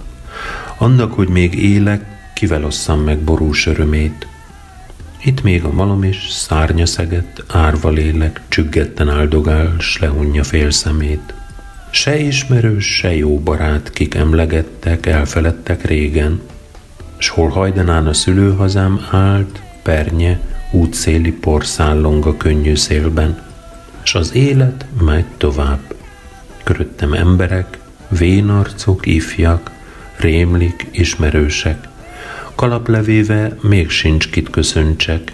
Annak, 0.78 1.12
hogy 1.12 1.28
még 1.28 1.54
élek, 1.54 2.04
kivel 2.34 2.64
osszam 2.64 3.00
meg 3.00 3.18
borús 3.18 3.66
örömét– 3.66 4.26
itt 5.24 5.42
még 5.42 5.64
a 5.64 5.72
malom 5.72 6.04
is, 6.04 6.28
szárnya 6.30 6.86
szegett, 6.86 7.44
árva 7.48 7.90
lélek, 7.90 8.40
csüggetten 8.48 9.08
áldogál, 9.08 9.76
s 9.78 9.98
lehunja 9.98 10.44
fél 10.44 10.70
szemét. 10.70 11.34
Se 11.96 12.18
ismerős, 12.18 12.96
se 12.96 13.14
jó 13.14 13.38
barát, 13.38 13.90
kik 13.90 14.14
emlegettek, 14.14 15.06
elfeledtek 15.06 15.84
régen, 15.84 16.40
s 17.16 17.28
hol 17.28 17.48
hajdanán 17.48 18.06
a 18.06 18.12
szülőhazám 18.12 19.06
állt, 19.10 19.62
pernye, 19.82 20.40
útszéli 20.72 21.32
porszállong 21.32 22.26
a 22.26 22.36
könnyű 22.36 22.74
szélben, 22.74 23.42
s 24.02 24.14
az 24.14 24.34
élet 24.34 24.86
megy 25.00 25.24
tovább. 25.36 25.94
Köröttem 26.62 27.12
emberek, 27.12 27.78
vénarcok, 28.08 29.06
ifjak, 29.06 29.70
rémlik, 30.16 30.86
ismerősek, 30.90 31.88
Kalaplevéve 32.54 33.56
még 33.60 33.90
sincs 33.90 34.30
kit 34.30 34.50
köszöntsek, 34.50 35.32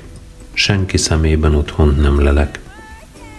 senki 0.53 0.97
szemében 0.97 1.55
otthon 1.55 1.97
nem 2.01 2.23
lelek. 2.23 2.59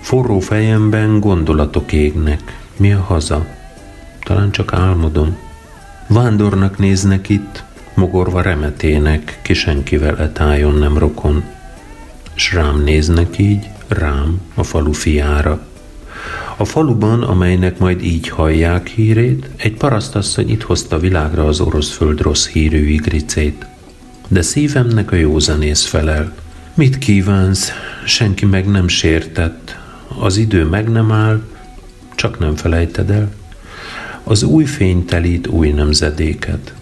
Forró 0.01 0.39
fejemben 0.39 1.19
gondolatok 1.19 1.91
égnek, 1.91 2.61
mi 2.77 2.93
a 2.93 3.01
haza? 3.01 3.45
Talán 4.23 4.51
csak 4.51 4.73
álmodom. 4.73 5.37
Vándornak 6.07 6.77
néznek 6.77 7.29
itt, 7.29 7.63
mogorva 7.93 8.41
remetének, 8.41 9.39
ki 9.41 9.53
senkivel 9.53 10.19
etájon 10.19 10.73
nem 10.73 10.97
rokon. 10.97 11.43
S 12.33 12.53
rám 12.53 12.83
néznek 12.83 13.37
így, 13.37 13.69
rám, 13.87 14.41
a 14.53 14.63
falu 14.63 14.91
fiára. 14.91 15.61
A 16.57 16.65
faluban, 16.65 17.23
amelynek 17.23 17.77
majd 17.77 18.03
így 18.03 18.29
hallják 18.29 18.87
hírét, 18.87 19.49
egy 19.55 19.73
parasztasszony 19.73 20.49
itt 20.49 20.63
hozta 20.63 20.99
világra 20.99 21.47
az 21.47 21.59
orosz 21.59 21.89
föld 21.89 22.21
rossz 22.21 22.47
hírű 22.47 22.87
igricét 22.87 23.65
de 24.33 24.41
szívemnek 24.41 25.11
a 25.11 25.15
józanész 25.15 25.85
felel. 25.85 26.33
Mit 26.73 26.97
kívánsz? 26.97 27.71
Senki 28.05 28.45
meg 28.45 28.67
nem 28.67 28.87
sértett. 28.87 29.77
Az 30.19 30.37
idő 30.37 30.65
meg 30.65 30.89
nem 30.89 31.11
áll, 31.11 31.41
csak 32.15 32.39
nem 32.39 32.55
felejted 32.55 33.09
el. 33.09 33.31
Az 34.23 34.43
új 34.43 34.65
fény 34.65 35.05
telít 35.05 35.47
új 35.47 35.69
nemzedéket. 35.69 36.73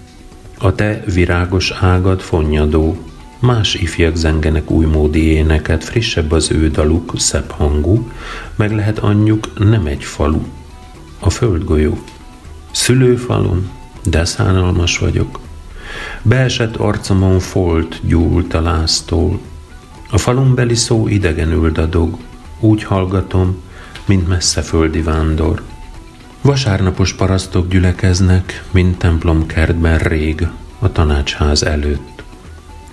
A 0.58 0.76
te 0.76 1.04
virágos 1.14 1.72
ágad 1.72 2.22
fonnyadó, 2.22 2.98
más 3.40 3.74
ifjak 3.74 4.16
zengenek 4.16 4.70
módi 4.70 5.24
éneket, 5.24 5.84
frissebb 5.84 6.32
az 6.32 6.52
ő 6.52 6.70
daluk, 6.70 7.14
szebb 7.18 7.52
hangú, 7.52 8.12
meg 8.56 8.72
lehet 8.76 9.00
anyjuk 9.00 9.70
nem 9.70 9.86
egy 9.86 10.04
falu, 10.04 10.42
a 11.20 11.30
földgolyó. 11.30 11.98
Szülőfalum, 12.72 13.70
de 14.04 14.26
szánalmas 14.26 14.98
vagyok, 14.98 15.40
Beesett 16.22 16.76
arcomon 16.76 17.40
folt 17.40 18.00
gyúlt 18.04 18.54
a 18.54 18.62
láztól. 18.62 19.40
A 20.12 20.18
falumbeli 20.18 20.76
szó 20.76 21.08
idegenül 21.08 21.72
dadog, 21.72 22.18
úgy 22.60 22.84
hallgatom, 22.84 23.62
mint 24.06 24.28
messze 24.28 24.62
földi 24.62 25.02
vándor. 25.02 25.62
Vasárnapos 26.42 27.14
parasztok 27.14 27.70
gyülekeznek, 27.70 28.64
mint 28.72 28.98
templom 28.98 29.46
kertben 29.46 29.98
rég, 29.98 30.48
a 30.80 30.92
tanácsház 30.92 31.64
előtt. 31.64 32.24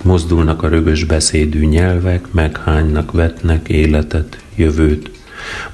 Mozdulnak 0.03 0.63
a 0.63 0.69
rögös 0.69 1.05
beszédű 1.05 1.65
nyelvek, 1.65 2.33
meghánynak, 2.33 3.13
vetnek 3.13 3.69
életet, 3.69 4.39
jövőt. 4.55 5.11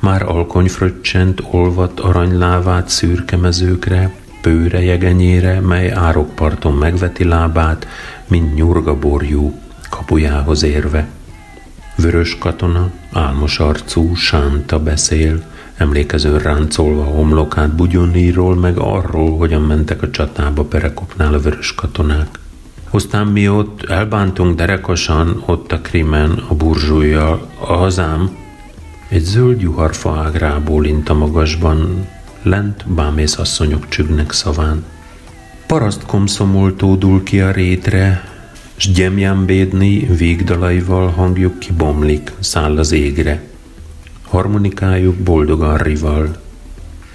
Már 0.01 0.23
alkonyfröccsent 0.23 1.43
olvat 1.51 2.01
aranylávát 2.01 2.89
szürke 2.89 3.37
mezőkre, 3.37 4.15
pőre 4.41 4.83
jegenyére, 4.83 5.61
mely 5.61 5.91
árokparton 5.91 6.75
megveti 6.75 7.25
lábát, 7.25 7.87
mint 8.27 8.55
nyurgaborjú 8.55 9.61
kapujához 9.91 10.63
érve. 10.63 11.09
Vörös 11.97 12.39
katona, 12.39 12.91
álmos 13.13 13.59
arcú, 13.59 14.15
sánta 14.15 14.79
beszél, 14.79 15.43
emlékező 15.77 16.37
ráncolva 16.37 17.05
homlokát 17.05 17.75
Bugyoniról, 17.75 18.55
meg 18.55 18.79
arról, 18.79 19.37
hogyan 19.37 19.63
mentek 19.63 20.03
a 20.03 20.11
csatába 20.11 20.65
perekopnál 20.65 21.35
a 21.35 21.41
vörös 21.41 21.75
katonák. 21.75 22.39
Aztán 22.91 23.27
mi 23.27 23.49
ott 23.49 23.83
elbántunk 23.83 24.57
derekosan 24.57 25.43
ott 25.47 25.73
a 25.73 25.81
krimen 25.81 26.43
a 26.49 26.55
burzsújjal, 26.55 27.49
a 27.59 27.73
hazám 27.73 28.37
egy 29.09 29.25
zöld 29.25 29.61
juharfa 29.61 30.17
ágrából 30.17 30.85
int 30.85 31.09
a 31.09 31.15
magasban, 31.15 32.07
lent 32.43 32.85
bámész 32.89 33.39
asszonyok 33.39 33.89
csügnek 33.89 34.33
szaván. 34.33 34.85
Paraszt 35.67 36.07
komszomoltódul 36.07 37.23
ki 37.23 37.41
a 37.41 37.51
rétre, 37.51 38.34
s 38.77 38.89
bédni 39.47 40.07
végdalaival 40.17 41.09
hangjuk 41.09 41.59
kibomlik, 41.59 42.33
száll 42.39 42.79
az 42.79 42.93
égre. 42.93 43.43
Harmonikájuk 44.23 45.17
boldogan 45.17 45.77
rival. 45.77 46.37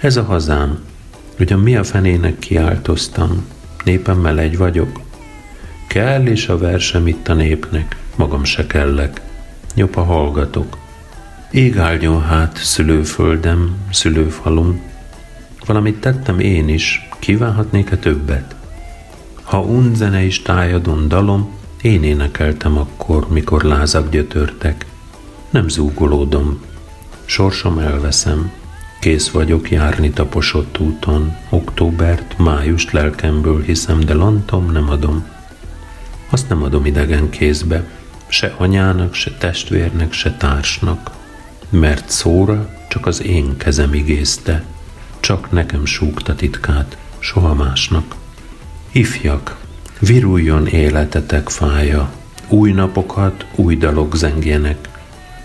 Ez 0.00 0.16
a 0.16 0.22
hazám, 0.22 0.78
Ugyan 1.40 1.60
mi 1.60 1.76
a 1.76 1.84
fenének 1.84 2.38
kiáltoztam, 2.38 3.46
népen 3.84 4.16
melegy 4.16 4.56
vagyok. 4.56 5.00
Kell 5.86 6.26
és 6.26 6.48
a 6.48 6.58
versem 6.58 7.06
itt 7.06 7.28
a 7.28 7.34
népnek, 7.34 7.96
magam 8.16 8.44
se 8.44 8.66
kellek. 8.66 9.20
Nyopa 9.74 10.02
hallgatok. 10.02 10.76
Ég 11.50 11.78
áldjon 11.78 12.22
hát 12.22 12.56
szülőföldem, 12.56 13.76
szülőfalum. 13.92 14.80
Valamit 15.66 16.00
tettem 16.00 16.38
én 16.38 16.68
is, 16.68 17.08
kívánhatnék-e 17.18 17.96
többet? 17.96 18.54
Ha 19.50 19.60
unzene 19.60 20.22
is 20.22 20.42
tájadon 20.42 21.08
dalom, 21.08 21.50
én 21.82 22.02
énekeltem 22.02 22.78
akkor, 22.78 23.28
mikor 23.28 23.62
lázak 23.62 24.10
gyötörtek. 24.10 24.86
Nem 25.50 25.68
zúgolódom, 25.68 26.64
sorsom 27.24 27.78
elveszem, 27.78 28.52
kész 29.00 29.28
vagyok 29.28 29.70
járni 29.70 30.10
taposott 30.10 30.78
úton, 30.78 31.36
októbert, 31.48 32.38
májust 32.38 32.92
lelkemből 32.92 33.62
hiszem, 33.62 34.00
de 34.00 34.14
lantom 34.14 34.72
nem 34.72 34.90
adom. 34.90 35.26
Azt 36.30 36.48
nem 36.48 36.62
adom 36.62 36.86
idegen 36.86 37.30
kézbe, 37.30 37.84
se 38.28 38.54
anyának, 38.58 39.14
se 39.14 39.30
testvérnek, 39.38 40.12
se 40.12 40.32
társnak, 40.36 41.10
mert 41.70 42.10
szóra 42.10 42.68
csak 42.88 43.06
az 43.06 43.22
én 43.22 43.56
kezem 43.56 43.94
igézte, 43.94 44.64
csak 45.20 45.50
nekem 45.50 45.84
súgta 45.84 46.34
titkát, 46.34 46.96
soha 47.18 47.54
másnak. 47.54 48.18
Ifjak, 48.92 49.56
viruljon 49.98 50.66
életetek 50.66 51.48
fája, 51.48 52.12
új 52.48 52.72
napokat, 52.72 53.46
új 53.54 53.76
dalok 53.76 54.16
zengjenek. 54.16 54.88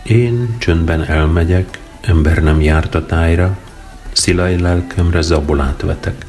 Én 0.04 0.56
csöndben 0.58 1.04
elmegyek, 1.04 1.80
ember 2.02 2.44
nem 2.44 2.62
járt 2.62 2.96
a 2.96 3.06
tájra, 3.06 3.58
szilai 4.12 4.60
lelkemre 4.60 5.22
zabolát 5.22 5.82
vetek. 5.82 6.26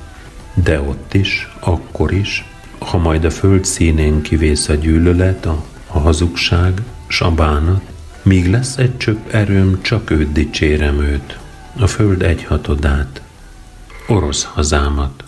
De 0.54 0.80
ott 0.80 1.14
is, 1.14 1.48
akkor 1.60 2.12
is, 2.12 2.44
ha 2.78 2.98
majd 2.98 3.24
a 3.24 3.30
föld 3.30 3.64
színén 3.64 4.22
kivész 4.22 4.68
a 4.68 4.74
gyűlölet, 4.74 5.46
a, 5.46 5.64
a 5.86 5.98
hazugság, 5.98 6.82
s 7.06 7.20
a 7.20 7.30
bánat, 7.30 7.82
míg 8.22 8.50
lesz 8.50 8.76
egy 8.76 8.96
csöpp 8.96 9.32
erőm, 9.32 9.82
csak 9.82 10.10
őt 10.10 10.32
dicsérem 10.32 11.00
őt, 11.00 11.38
a 11.78 11.86
föld 11.86 12.22
egyhatodát, 12.22 13.20
orosz 14.06 14.44
hazámat. 14.44 15.24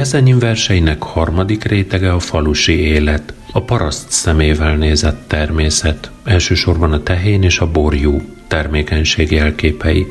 Jezenyin 0.00 0.38
verseinek 0.38 1.02
harmadik 1.02 1.64
rétege 1.64 2.12
a 2.12 2.18
falusi 2.18 2.78
élet, 2.78 3.34
a 3.52 3.62
paraszt 3.62 4.10
szemével 4.10 4.76
nézett 4.76 5.22
természet, 5.26 6.10
elsősorban 6.24 6.92
a 6.92 7.02
tehén 7.02 7.42
és 7.42 7.58
a 7.58 7.70
borjú 7.70 8.20
termékenység 8.48 9.30
jelképei. 9.30 10.06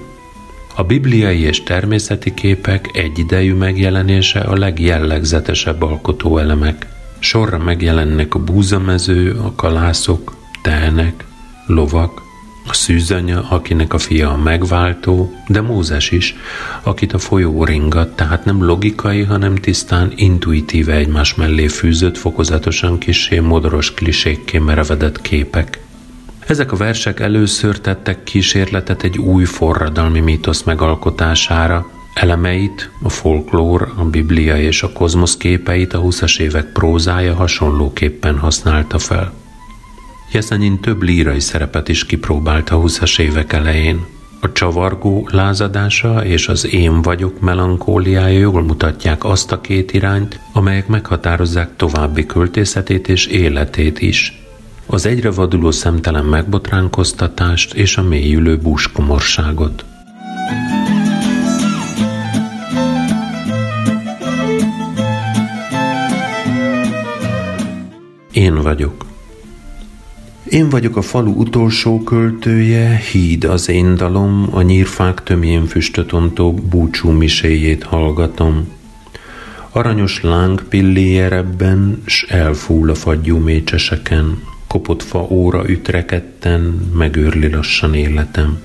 A 0.76 0.84
bibliai 0.84 1.40
és 1.40 1.64
természeti 1.64 2.34
képek 2.34 2.90
egyidejű 2.94 3.54
megjelenése 3.54 4.40
a 4.40 4.58
legjellegzetesebb 4.58 5.82
alkotóelemek. 5.82 6.88
Sorra 7.20 7.58
megjelennek 7.58 8.36
a 8.36 8.40
búzamező, 8.40 9.32
a 9.32 9.54
kalászok, 9.56 10.36
tehenek, 10.62 11.26
lovak, 11.66 12.22
a 12.68 12.74
szűzanya, 12.74 13.49
akinek 13.49 13.93
a 13.93 13.97
fia 13.97 14.30
a 14.32 14.38
megváltó, 14.38 15.34
de 15.47 15.62
Mózes 15.62 16.12
is, 16.12 16.36
akit 16.84 17.14
a 17.14 17.18
folyó 17.18 17.64
ringat, 17.64 18.16
tehát 18.16 18.45
nem 18.45 18.64
logikai, 18.64 19.24
hanem 19.24 19.55
tisztán 19.55 20.12
intuitíve 20.16 20.93
egymás 20.93 21.36
mellé 21.36 21.68
fűzött, 21.68 22.18
fokozatosan 22.18 22.97
kisé 22.97 23.39
modoros 23.39 23.93
klisékké 23.93 24.57
merevedett 24.57 25.22
képek. 25.22 25.80
Ezek 26.47 26.72
a 26.72 26.76
versek 26.76 27.20
először 27.20 27.80
tettek 27.80 28.24
kísérletet 28.24 29.03
egy 29.03 29.18
új 29.18 29.45
forradalmi 29.45 30.20
mítosz 30.20 30.64
megalkotására, 30.64 31.89
Elemeit, 32.14 32.89
a 33.01 33.10
folklór, 33.10 33.93
a 33.95 34.03
biblia 34.03 34.57
és 34.57 34.84
a 34.84 34.91
kozmosz 34.91 35.38
képeit 35.38 35.93
a 35.93 36.01
20-as 36.01 36.39
évek 36.39 36.66
prózája 36.66 37.36
hasonlóképpen 37.36 38.38
használta 38.38 38.99
fel. 38.99 39.34
Jeszenyin 40.32 40.80
több 40.80 41.02
lírai 41.02 41.40
szerepet 41.40 41.90
is 41.90 42.06
kipróbált 42.06 42.70
a 42.70 42.78
20-as 42.78 43.20
évek 43.20 43.54
elején. 43.54 44.06
A 44.42 44.52
csavargó 44.52 45.28
lázadása 45.32 46.26
és 46.26 46.48
az 46.48 46.74
én 46.74 47.02
vagyok 47.02 47.40
melankóliája 47.40 48.40
jól 48.40 48.64
mutatják 48.64 49.24
azt 49.24 49.52
a 49.52 49.62
két 49.62 49.94
irányt, 49.94 50.40
amelyek 50.54 50.88
meghatározzák 50.88 51.76
további 51.76 52.26
költészetét 52.26 53.08
és 53.08 53.26
életét 53.26 54.02
is. 54.02 54.44
Az 54.86 55.06
egyre 55.06 55.32
vaduló 55.32 55.72
szemtelen 55.72 56.26
megbotránkoztatást 56.26 57.74
és 57.74 57.98
a 57.98 58.04
mélyülő 58.04 58.58
búskomorságot. 58.58 59.86
Én 68.32 68.62
vagyok. 68.62 69.09
Én 70.50 70.70
vagyok 70.70 70.95
a 70.95 71.02
falu 71.02 71.32
utolsó 71.32 72.04
költője, 72.04 72.95
híd 73.12 73.43
az 73.43 73.70
én 73.70 73.95
dalom, 73.95 74.50
a 74.52 74.62
nyírfák 74.62 75.24
tömjén 75.24 75.66
füstöt 75.66 76.12
ontó 76.12 76.54
búcsú 76.54 77.10
miséjét 77.10 77.84
hallgatom. 77.84 78.68
Aranyos 79.72 80.22
láng 80.22 80.64
pilléje 80.64 81.32
ebben, 81.32 82.02
s 82.06 82.26
elfúl 82.30 82.89
a 82.89 82.95
fagyú 82.95 83.38
mécseseken, 83.38 84.43
kopott 84.68 85.04
fa 85.04 85.28
óra 85.30 85.70
ütreketten, 85.70 86.62
megőrli 86.93 87.50
lassan 87.50 87.93
életem. 87.93 88.58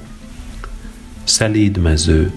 Szelíd 1.25 1.79
mező, 1.79 2.33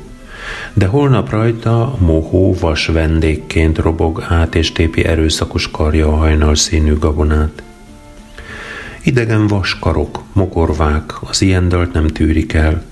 de 0.73 0.85
holnap 0.85 1.29
rajta 1.29 1.97
mohó 1.99 2.55
vas 2.59 2.85
vendégként 2.85 3.77
robog 3.77 4.25
át 4.29 4.55
és 4.55 4.71
tépi 4.71 5.05
erőszakos 5.05 5.71
karja 5.71 6.07
a 6.07 6.15
hajnal 6.15 6.55
színű 6.55 6.97
gabonát. 6.97 7.61
Idegen 9.07 9.47
vaskarok, 9.47 10.23
mogorvák, 10.33 11.13
az 11.21 11.41
ilyen 11.41 11.69
dalt 11.69 11.93
nem 11.93 12.07
tűrik 12.07 12.53
el. 12.53 12.83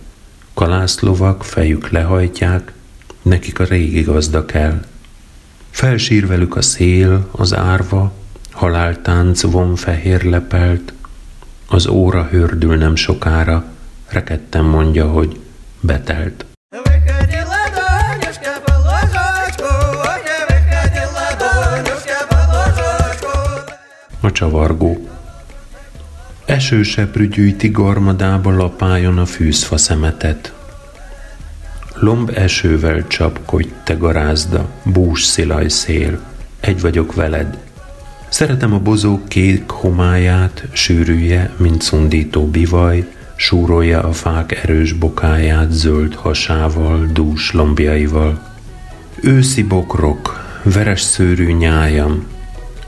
Kalászlovak 0.53 1.43
fejük 1.43 1.89
lehajtják, 1.89 2.73
nekik 3.21 3.59
a 3.59 3.63
régi 3.63 4.01
gazda 4.01 4.45
kell. 4.45 4.85
Felsír 5.69 6.27
velük 6.27 6.55
a 6.55 6.61
szél, 6.61 7.27
az 7.31 7.53
árva, 7.53 8.13
haláltánc 8.51 9.41
von 9.41 9.75
fehér 9.75 10.23
lepelt, 10.23 10.93
az 11.67 11.87
óra 11.87 12.23
hördül 12.23 12.75
nem 12.75 12.95
sokára, 12.95 13.65
rekedten 14.07 14.63
mondja, 14.63 15.07
hogy 15.07 15.39
betelt. 15.79 16.45
A 24.21 24.31
csavargó. 24.31 25.04
Esőseprű 26.45 27.55
garmadába 27.71 28.55
lapájon 28.55 29.17
a 29.17 29.25
fűzfa 29.25 29.77
szemetet. 29.77 30.53
Lomb 31.99 32.31
esővel 32.35 33.07
csapkodj, 33.07 33.67
te 33.83 33.93
garázda, 33.93 34.69
bús 34.83 35.23
szilaj 35.23 35.67
szél, 35.67 36.19
egy 36.59 36.81
vagyok 36.81 37.13
veled. 37.13 37.57
Szeretem 38.29 38.73
a 38.73 38.79
bozók 38.79 39.27
kék 39.27 39.69
homáját, 39.69 40.65
sűrűje, 40.71 41.53
mint 41.57 41.81
szundító 41.81 42.47
bivaj, 42.47 43.07
súrolja 43.35 44.03
a 44.03 44.11
fák 44.11 44.63
erős 44.63 44.93
bokáját 44.93 45.71
zöld 45.71 46.15
hasával, 46.15 47.05
dús 47.13 47.51
lombjaival. 47.51 48.41
Őszi 49.21 49.63
bokrok, 49.63 50.45
veres 50.63 51.01
szőrű 51.01 51.51
nyájam, 51.51 52.25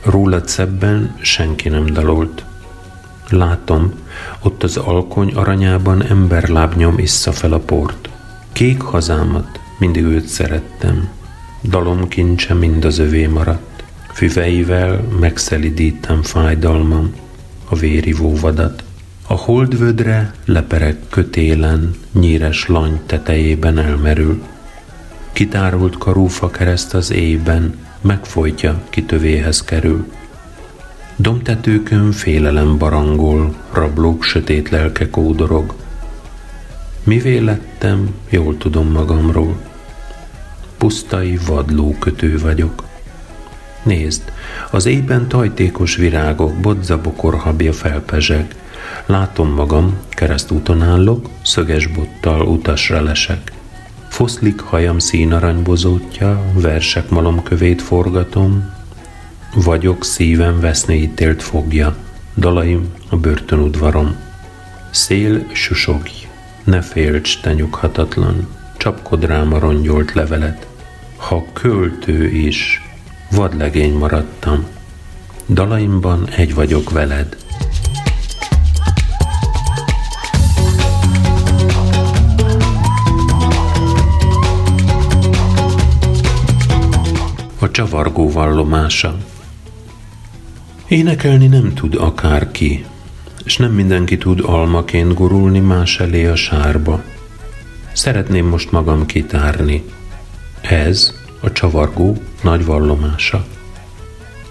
rólad 0.03 0.47
szebben 0.47 1.15
senki 1.21 1.69
nem 1.69 1.85
dalolt. 1.85 2.46
Látom, 3.29 3.93
ott 4.41 4.63
az 4.63 4.77
alkony 4.77 5.33
aranyában 5.33 6.03
emberlábnyom 6.03 6.97
issza 6.97 7.31
fel 7.31 7.53
a 7.53 7.59
port. 7.59 8.09
Kék 8.51 8.81
hazámat, 8.81 9.59
mindig 9.79 10.03
őt 10.03 10.27
szerettem. 10.27 11.09
Dalom 11.63 12.07
kincse 12.07 12.53
mind 12.53 12.85
az 12.85 12.97
övé 12.97 13.27
maradt. 13.27 13.83
Füveivel 14.13 15.01
megszelidítem 15.19 16.21
fájdalmam, 16.23 17.13
a 17.69 17.75
vérivó 17.75 18.35
vadat. 18.35 18.83
A 19.27 19.33
holdvödre 19.33 20.33
leperek 20.45 20.97
kötélen, 21.09 21.95
nyíres 22.11 22.67
lany 22.67 22.99
tetejében 23.05 23.77
elmerül. 23.77 24.41
Kitárult 25.31 25.97
karúfa 25.97 26.49
kereszt 26.49 26.93
az 26.93 27.11
éjben, 27.11 27.75
megfojtja, 28.01 28.81
kitövéhez 28.89 29.63
kerül. 29.63 30.05
Domtetőkön 31.19 32.11
félelem 32.11 32.77
barangol, 32.77 33.55
rablók 33.71 34.23
sötét 34.23 34.69
lelke 34.69 35.09
kódorog. 35.09 35.73
Mivé 37.03 37.37
lettem, 37.37 38.13
jól 38.29 38.57
tudom 38.57 38.91
magamról. 38.91 39.57
Pusztai 40.77 41.39
vadló 41.47 41.95
kötő 41.99 42.39
vagyok. 42.39 42.83
Nézd, 43.83 44.31
az 44.71 44.85
éjben 44.85 45.27
tajtékos 45.27 45.95
virágok, 45.95 46.59
bodzabokor 46.59 47.35
habja 47.35 47.73
felpezseg. 47.73 48.55
Látom 49.05 49.49
magam, 49.49 49.97
keresztúton 50.09 50.81
állok, 50.81 51.29
szöges 51.41 51.87
bottal 51.87 52.41
utasra 52.41 53.01
lesek. 53.01 53.51
Foszlik 54.09 54.59
hajam 54.59 54.99
színaranybozótja, 54.99 56.41
versek 56.53 57.09
malomkövét 57.09 57.81
forgatom, 57.81 58.75
vagyok 59.63 60.03
szívem 60.03 60.59
vesznéítélt 60.59 61.43
fogja, 61.43 61.95
dalaim 62.35 62.93
a 63.09 63.15
börtönudvarom. 63.15 64.15
Szél 64.91 65.45
susogj, 65.53 66.11
ne 66.63 66.81
félts, 66.81 67.41
te 67.41 67.53
nyughatatlan, 67.53 68.47
csapkod 68.77 69.25
rám 69.25 69.53
a 69.53 69.59
rongyolt 69.59 70.13
levelet. 70.13 70.67
Ha 71.15 71.45
költő 71.53 72.27
is, 72.27 72.81
vadlegény 73.31 73.93
maradtam, 73.93 74.65
dalaimban 75.47 76.29
egy 76.29 76.53
vagyok 76.53 76.89
veled. 76.89 77.37
A 87.59 87.71
csavargó 87.71 88.31
vallomása 88.31 89.17
Énekelni 90.87 91.47
nem 91.47 91.73
tud 91.73 91.95
akárki, 91.95 92.85
és 93.43 93.57
nem 93.57 93.71
mindenki 93.71 94.17
tud 94.17 94.39
almaként 94.43 95.13
gurulni 95.13 95.59
más 95.59 95.99
elé 95.99 96.25
a 96.25 96.35
sárba. 96.35 97.03
Szeretném 97.93 98.45
most 98.45 98.71
magam 98.71 99.05
kitárni. 99.05 99.83
Ez 100.61 101.13
a 101.39 101.51
csavargó 101.51 102.17
nagy 102.41 102.65
vallomása. 102.65 103.45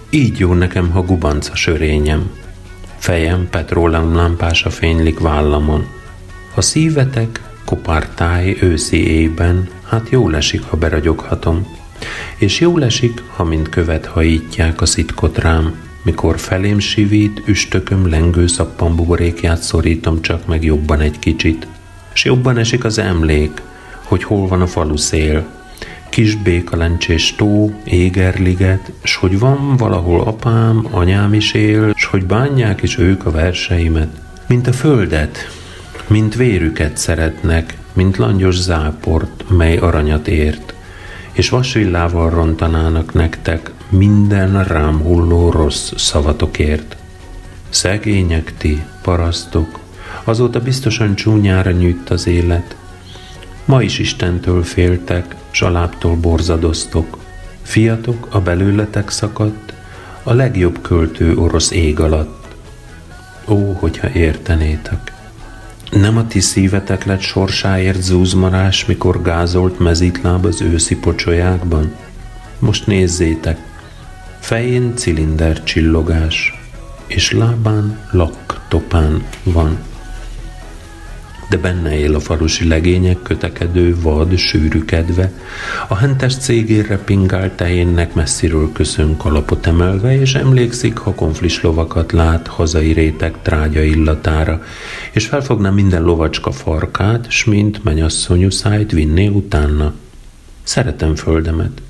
Így 0.09 0.39
jó 0.39 0.53
nekem, 0.53 0.89
ha 0.91 1.01
gubanca 1.01 1.55
sörényem. 1.55 2.31
Fejem 2.97 3.47
petróleum 3.49 4.15
lámpása 4.15 4.69
fénylik 4.69 5.19
vállamon. 5.19 5.87
A 6.55 6.61
szívetek 6.61 7.41
kopártáj 7.65 8.57
őszi 8.61 9.07
éjben, 9.07 9.69
hát 9.83 10.09
jó 10.09 10.29
lesik, 10.29 10.63
ha 10.63 10.77
beragyoghatom. 10.77 11.67
És 12.37 12.59
jó 12.59 12.77
lesik, 12.77 13.23
ha 13.35 13.43
mind 13.43 13.69
követ 13.69 14.05
hajítják 14.05 14.81
a 14.81 14.85
szitkot 14.85 15.37
rám, 15.37 15.86
mikor 16.07 16.39
felém 16.39 16.79
sivít, 16.79 17.41
üstököm 17.45 18.09
lengő 18.09 18.47
szappanbuborékját 18.47 19.61
szorítom 19.61 20.21
csak 20.21 20.45
meg 20.45 20.63
jobban 20.63 20.99
egy 20.99 21.19
kicsit. 21.19 21.67
S 22.13 22.25
jobban 22.25 22.57
esik 22.57 22.83
az 22.83 22.97
emlék, 22.97 23.61
hogy 24.03 24.23
hol 24.23 24.47
van 24.47 24.61
a 24.61 24.67
falu 24.67 24.97
szél. 24.97 25.45
Kis 26.09 26.35
békalencsés 26.35 27.35
tó, 27.35 27.71
égerliget, 27.83 28.91
s 29.03 29.15
hogy 29.15 29.39
van 29.39 29.77
valahol 29.77 30.21
apám, 30.21 30.87
anyám 30.91 31.33
is 31.33 31.53
él, 31.53 31.93
s 31.95 32.05
hogy 32.05 32.25
bánják 32.25 32.81
is 32.81 32.97
ők 32.97 33.25
a 33.25 33.31
verseimet. 33.31 34.09
Mint 34.47 34.67
a 34.67 34.73
földet, 34.73 35.37
mint 36.07 36.35
vérüket 36.35 36.97
szeretnek, 36.97 37.77
mint 37.93 38.17
langyos 38.17 38.55
záport, 38.55 39.49
mely 39.49 39.77
aranyat 39.77 40.27
ért, 40.27 40.73
és 41.31 41.49
vasvillával 41.49 42.29
rontanának 42.29 43.13
nektek 43.13 43.71
minden 43.89 44.63
rám 44.63 45.01
hulló 45.01 45.49
rossz 45.51 45.91
szavatokért. 45.95 46.95
Szegények 47.69 48.53
ti, 48.57 48.83
parasztok, 49.01 49.79
azóta 50.23 50.59
biztosan 50.59 51.15
csúnyára 51.15 51.71
nyűjt 51.71 52.09
az 52.09 52.27
élet. 52.27 52.75
Ma 53.65 53.81
is 53.81 53.99
Istentől 53.99 54.63
féltek, 54.63 55.35
saláptól 55.51 56.15
borzadoztok. 56.15 57.17
Fiatok 57.61 58.27
a 58.31 58.39
belőletek 58.39 59.09
szakadt, 59.09 59.73
a 60.23 60.33
legjobb 60.33 60.81
költő 60.81 61.37
orosz 61.37 61.71
ég 61.71 61.99
alatt. 61.99 62.55
Ó, 63.47 63.71
hogyha 63.71 64.09
értenétek! 64.09 65.13
Nem 65.91 66.17
a 66.17 66.27
ti 66.27 66.39
szívetek 66.39 67.05
lett 67.05 67.19
sorsáért 67.19 68.01
zúzmarás, 68.01 68.85
mikor 68.85 69.21
gázolt 69.21 69.79
mezítláb 69.79 70.45
az 70.45 70.61
őszi 70.61 70.95
pocsolyákban? 70.95 71.95
Most 72.59 72.87
nézzétek, 72.87 73.59
Fején 74.39 74.95
cilinder 74.95 75.63
csillogás, 75.63 76.53
és 77.07 77.31
lábán 77.31 77.99
laktopán 78.11 79.27
van. 79.43 79.77
De 81.49 81.57
benne 81.57 81.99
él 81.99 82.15
a 82.15 82.19
falusi 82.19 82.67
legények 82.67 83.21
kötekedő, 83.21 83.95
vad, 84.01 84.37
sűrűkedve, 84.37 85.31
a 85.87 85.95
hentes 85.95 86.37
cégére 86.37 86.97
pingált 86.97 87.51
tehénnek 87.51 88.13
messziről 88.13 88.71
köszön 88.71 89.17
kalapot 89.17 89.67
emelve, 89.67 90.19
és 90.19 90.33
emlékszik, 90.33 90.97
ha 90.97 91.13
konflis 91.13 91.61
lovakat 91.61 92.11
lát 92.11 92.47
hazai 92.47 92.91
réteg 92.91 93.35
trágya 93.41 93.81
illatára, 93.81 94.63
és 95.11 95.25
felfogna 95.25 95.71
minden 95.71 96.03
lovacska 96.03 96.51
farkát, 96.51 97.31
s 97.31 97.43
mint 97.43 97.83
menyasszonyú 97.83 98.49
szájt 98.49 98.91
vinné 98.91 99.27
utána. 99.27 99.93
Szeretem 100.63 101.15
földemet, 101.15 101.81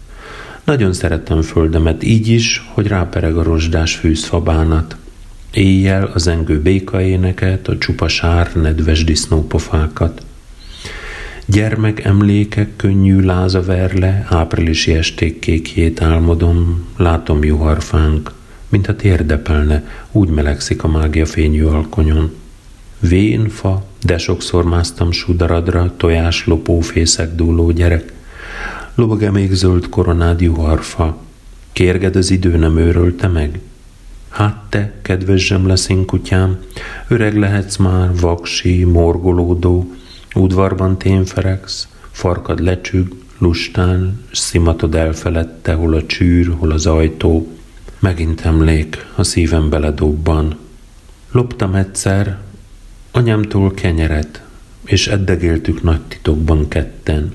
nagyon 0.67 0.93
szerettem 0.93 1.41
földemet 1.41 2.03
így 2.03 2.27
is, 2.27 2.69
hogy 2.73 2.87
rápereg 2.87 3.37
a 3.37 3.43
rozsdás 3.43 3.95
fűzfabánat. 3.95 4.95
Éjjel 5.51 6.11
a 6.13 6.19
zengő 6.19 6.61
békaéneket, 6.61 7.67
a 7.67 7.77
csupa 7.77 8.07
sár, 8.07 8.51
nedves 8.55 9.03
disznópofákat. 9.03 10.21
Gyermek 11.45 12.03
emlékek 12.03 12.75
könnyű 12.75 13.19
láza 13.19 13.61
verle, 13.61 14.25
áprilisi 14.29 14.93
esték 14.93 15.39
kékjét 15.39 16.01
álmodom, 16.01 16.87
látom 16.97 17.43
juharfánk, 17.43 18.31
mintha 18.69 18.95
térdepelne, 18.95 19.87
úgy 20.11 20.29
melegszik 20.29 20.83
a 20.83 20.87
mágia 20.87 21.25
fényű 21.25 21.63
alkonyon. 21.63 22.31
Vén 22.99 23.49
fa, 23.49 23.85
de 24.01 24.17
sokszor 24.17 24.63
másztam 24.63 25.11
sudaradra, 25.11 25.93
tojás 25.97 26.45
lopó 26.45 26.79
fészek 26.79 27.35
dúló 27.35 27.71
gyerek, 27.71 28.15
Lobog-e 28.97 29.31
még 29.31 29.53
zöld 29.53 29.89
koronád 29.89 30.41
juharfa? 30.41 31.17
Kérged 31.71 32.15
az 32.15 32.31
idő 32.31 32.57
nem 32.57 32.77
őrölte 32.77 33.27
meg? 33.27 33.59
Hát 34.29 34.63
te, 34.69 34.93
kedves 35.01 35.45
zsemleszén 35.45 36.05
kutyám, 36.05 36.57
öreg 37.07 37.37
lehetsz 37.37 37.75
már, 37.75 38.15
vaksi, 38.19 38.83
morgolódó, 38.83 39.91
udvarban 40.35 40.97
ténferegsz, 40.97 41.87
farkad 42.11 42.59
lecsüg, 42.59 43.13
lustán, 43.37 44.25
szimatod 44.31 44.95
elfeledte, 44.95 45.73
hol 45.73 45.93
a 45.93 46.05
csűr, 46.05 46.55
hol 46.57 46.71
az 46.71 46.85
ajtó. 46.85 47.47
Megint 47.99 48.41
emlék, 48.41 49.05
a 49.15 49.23
szívem 49.23 49.69
beledobban. 49.69 50.57
Loptam 51.31 51.75
egyszer 51.75 52.37
anyámtól 53.11 53.73
kenyeret, 53.73 54.43
és 54.85 55.07
eddegéltük 55.07 55.83
nagy 55.83 56.01
titokban 56.01 56.67
ketten 56.67 57.31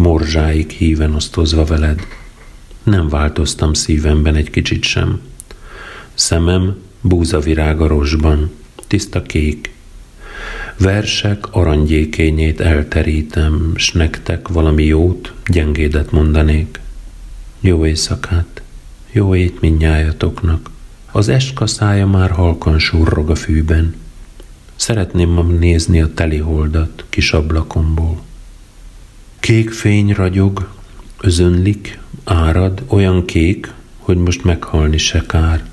morzsáig 0.00 0.70
híven 0.70 1.14
osztozva 1.14 1.64
veled. 1.64 2.00
Nem 2.82 3.08
változtam 3.08 3.72
szívemben 3.72 4.34
egy 4.34 4.50
kicsit 4.50 4.82
sem. 4.82 5.20
Szemem 6.14 6.76
búzavirág 7.00 7.80
a 7.80 7.86
rosban, 7.86 8.50
tiszta 8.86 9.22
kék. 9.22 9.72
Versek 10.78 11.54
aranygyékényét 11.54 12.60
elterítem, 12.60 13.72
s 13.76 13.92
nektek 13.92 14.48
valami 14.48 14.84
jót, 14.84 15.32
gyengédet 15.46 16.10
mondanék. 16.10 16.80
Jó 17.60 17.86
éjszakát, 17.86 18.62
jó 19.12 19.34
ét 19.34 19.60
mindnyájatoknak. 19.60 20.70
Az 21.12 21.28
eskaszája 21.28 22.06
már 22.06 22.30
halkan 22.30 22.78
surrog 22.78 23.30
a 23.30 23.34
fűben. 23.34 23.94
Szeretném 24.76 25.28
ma 25.28 25.42
nézni 25.42 26.00
a 26.00 26.14
teli 26.14 26.38
holdat 26.38 27.04
kis 27.08 27.32
ablakomból. 27.32 28.28
Kék 29.40 29.70
fény 29.70 30.12
ragyog, 30.12 30.68
özönlik, 31.20 31.98
árad, 32.24 32.82
olyan 32.86 33.24
kék, 33.24 33.72
hogy 33.98 34.16
most 34.16 34.44
meghalni 34.44 34.98
se 34.98 35.24
kár. 35.26 35.64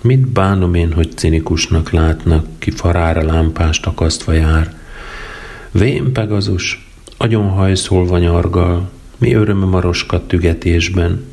Mit 0.00 0.28
bánom 0.28 0.74
én, 0.74 0.92
hogy 0.92 1.16
cinikusnak 1.16 1.90
látnak, 1.90 2.46
ki 2.58 2.70
farára 2.70 3.22
lámpást 3.22 3.86
akasztva 3.86 4.32
jár. 4.32 4.74
Vén 5.70 6.12
Pegazus, 6.12 6.88
agyon 7.16 7.48
hajszolva 7.48 8.18
nyargal, 8.18 8.90
mi 9.18 9.32
örömöm 9.32 9.74
a 9.74 9.80
roskat 9.80 10.28
tügetésben. 10.28 11.24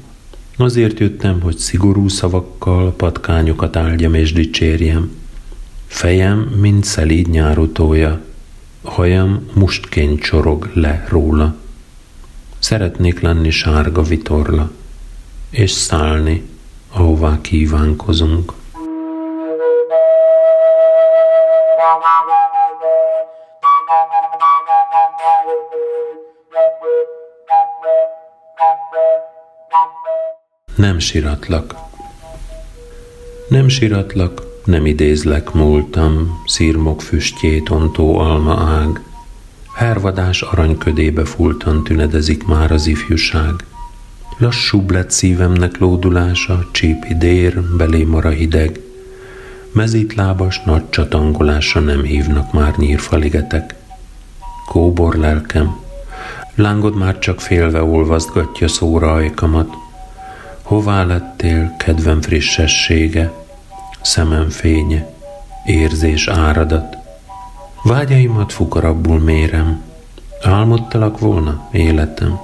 Azért 0.57 0.99
jöttem, 0.99 1.41
hogy 1.41 1.57
szigorú 1.57 2.07
szavakkal 2.07 2.93
patkányokat 2.95 3.75
áldjam 3.75 4.13
és 4.13 4.33
dicsérjem. 4.33 5.11
Fejem, 5.87 6.39
mint 6.39 6.83
szelíd 6.83 7.29
nyárutója, 7.29 8.21
hajam 8.89 9.49
mustként 9.53 10.21
csorog 10.21 10.69
le 10.73 11.05
róla. 11.07 11.55
Szeretnék 12.59 13.19
lenni 13.19 13.49
sárga 13.49 14.01
vitorla, 14.01 14.69
és 15.49 15.71
szállni, 15.71 16.49
ahová 16.91 17.37
kívánkozunk. 17.41 18.53
Nem 30.75 30.99
siratlak. 30.99 31.75
Nem 33.49 33.67
siratlak, 33.67 34.48
nem 34.65 34.85
idézlek 34.85 35.53
múltam, 35.53 36.41
szírmok 36.45 37.01
füstjét 37.01 37.69
ontó 37.69 38.17
alma 38.17 38.53
ág. 38.53 39.01
Hervadás 39.73 40.41
aranyködébe 40.41 41.25
fultan 41.25 41.83
tünedezik 41.83 42.45
már 42.45 42.71
az 42.71 42.87
ifjúság. 42.87 43.53
Lassúbb 44.37 44.91
lett 44.91 45.11
szívemnek 45.11 45.77
lódulása, 45.77 46.67
csípi 46.71 47.15
dér, 47.17 47.61
belé 47.77 48.03
mara 48.03 48.29
hideg. 48.29 48.79
Mezítlábas 49.71 50.61
nagy 50.65 50.89
csatangolása 50.89 51.79
nem 51.79 52.03
hívnak 52.03 52.53
már 52.53 52.73
nyírfaligetek. 52.77 53.75
Kóbor 54.65 55.15
lelkem, 55.15 55.75
lángod 56.55 56.95
már 56.95 57.19
csak 57.19 57.41
félve 57.41 57.83
olvasztgatja 57.83 58.67
szóra 58.67 59.13
ajkamat. 59.13 59.73
Hová 60.61 61.03
lettél, 61.03 61.75
kedvem 61.77 62.21
frissessége, 62.21 63.38
szemem 64.01 64.49
fénye, 64.49 65.13
érzés 65.65 66.27
áradat? 66.27 66.97
Vágyaimat 67.83 68.53
fukarabbul 68.53 69.19
mérem, 69.19 69.81
álmodtalak 70.43 71.19
volna 71.19 71.67
életem. 71.71 72.39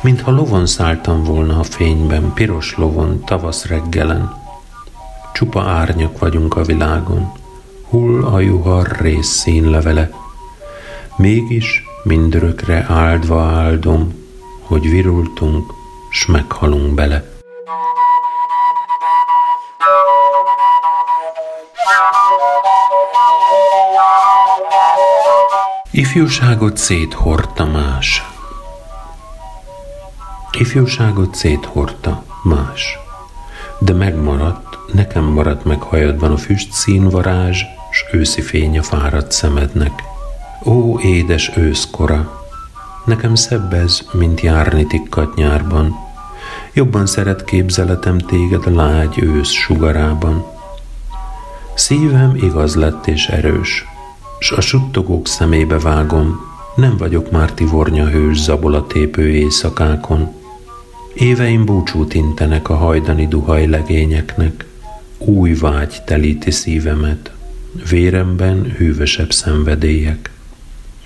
Mintha 0.00 0.30
lovon 0.30 0.66
szálltam 0.66 1.24
volna 1.24 1.58
a 1.58 1.62
fényben, 1.62 2.32
piros 2.34 2.76
lovon, 2.76 3.24
tavasz 3.24 3.64
reggelen. 3.64 4.34
Csupa 5.32 5.62
árnyak 5.62 6.18
vagyunk 6.18 6.56
a 6.56 6.62
világon, 6.62 7.32
hull 7.88 8.24
a 8.24 8.40
juhar 8.40 8.96
rész 9.00 9.28
színlevele. 9.28 10.10
Mégis 11.16 11.84
mindörökre 12.02 12.86
áldva 12.88 13.42
áldom, 13.42 14.14
hogy 14.60 14.90
virultunk, 14.90 15.72
s 16.10 16.26
meghalunk 16.26 16.94
bele. 16.94 17.29
Ifjúságot 25.92 26.76
széthordta 26.76 27.66
más. 27.66 28.22
Ifjúságot 30.58 31.34
széthordta 31.34 32.24
más. 32.42 32.98
De 33.78 33.92
megmaradt, 33.92 34.78
nekem 34.92 35.24
maradt 35.24 35.64
meg 35.64 35.82
hajadban 35.82 36.32
a 36.32 36.36
füst 36.36 36.72
színvarázs, 36.72 37.62
s 37.90 38.04
őszi 38.12 38.40
fény 38.40 38.78
a 38.78 38.82
fáradt 38.82 39.32
szemednek. 39.32 40.02
Ó, 40.64 40.98
édes 41.00 41.50
őszkora! 41.56 42.46
Nekem 43.04 43.34
szebb 43.34 43.72
ez, 43.72 44.00
mint 44.12 44.40
járni 44.40 44.86
tikkat 44.86 45.34
nyárban. 45.34 45.94
Jobban 46.72 47.06
szeret 47.06 47.44
képzeletem 47.44 48.18
téged 48.18 48.66
a 48.66 48.70
lágy 48.70 49.18
ősz 49.18 49.50
sugarában. 49.50 50.44
Szívem 51.74 52.34
igaz 52.34 52.74
lett 52.74 53.06
és 53.06 53.26
erős, 53.26 53.89
s 54.40 54.50
a 54.50 54.60
suttogók 54.60 55.26
szemébe 55.26 55.78
vágom, 55.78 56.40
nem 56.76 56.96
vagyok 56.96 57.30
már 57.30 57.52
tivornya 57.52 58.06
hős 58.08 58.38
zabola 58.38 58.86
tépő 58.86 59.28
éjszakákon. 59.28 60.32
Éveim 61.14 61.64
búcsút 61.64 62.14
intenek 62.14 62.68
a 62.68 62.76
hajdani 62.76 63.28
duhaj 63.28 63.66
legényeknek, 63.66 64.64
új 65.18 65.54
vágy 65.54 66.02
telíti 66.04 66.50
szívemet, 66.50 67.32
véremben 67.90 68.74
hűvösebb 68.76 69.32
szenvedélyek. 69.32 70.30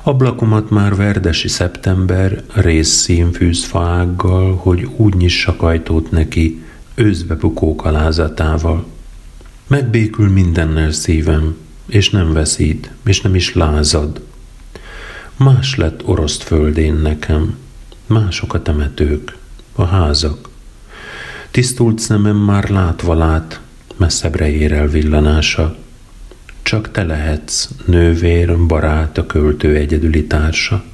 Ablakomat 0.03 0.71
már 0.71 0.97
verdesi 0.97 1.49
szeptember 1.49 2.43
rész 2.53 3.09
faággal, 3.65 4.57
hogy 4.57 4.89
úgy 4.97 5.15
nyissak 5.15 5.63
ajtót 5.63 6.11
neki, 6.11 6.63
őzbe 6.95 7.35
bukók 7.35 7.85
alázatával. 7.85 8.87
Megbékül 9.67 10.29
mindennel 10.29 10.93
szívem, 10.93 11.57
és 11.87 12.11
nem 12.11 12.33
veszít, 12.33 12.91
és 13.05 13.21
nem 13.21 13.35
is 13.35 13.55
lázad. 13.55 14.21
Más 15.37 15.77
lett 15.77 16.07
oroszt 16.07 16.43
földén 16.43 16.95
nekem, 16.95 17.57
mások 18.07 18.55
a 18.55 18.63
temetők, 18.63 19.37
a 19.73 19.85
házak. 19.85 20.49
Tisztult 21.51 21.99
szemem 21.99 22.37
már 22.37 22.69
látva 22.69 23.15
lát, 23.15 23.61
messzebbre 23.97 24.51
ér 24.51 24.73
el 24.73 24.89
villanása. 24.89 25.77
Csak 26.63 26.91
te 26.91 27.03
lehetsz, 27.03 27.69
nővér, 27.85 28.67
barát, 28.67 29.19
a 29.19 29.27
költő 29.27 29.77
egyedüli 29.77 30.27
társa, 30.27 30.85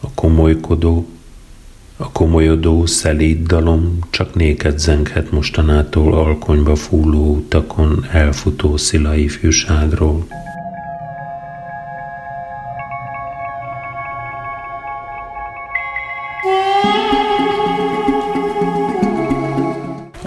a 0.00 0.10
komolykodó, 0.14 1.08
a 2.00 2.12
komolyodó, 2.12 2.86
szelíd 2.86 3.46
dalom 3.46 3.98
csak 4.10 4.34
néked 4.34 4.78
zenghet 4.78 5.30
mostanától 5.30 6.14
alkonyba 6.14 6.76
fúló 6.76 7.34
utakon 7.34 8.06
elfutó 8.12 8.76
szila 8.76 9.14
ifjúságról. 9.14 10.26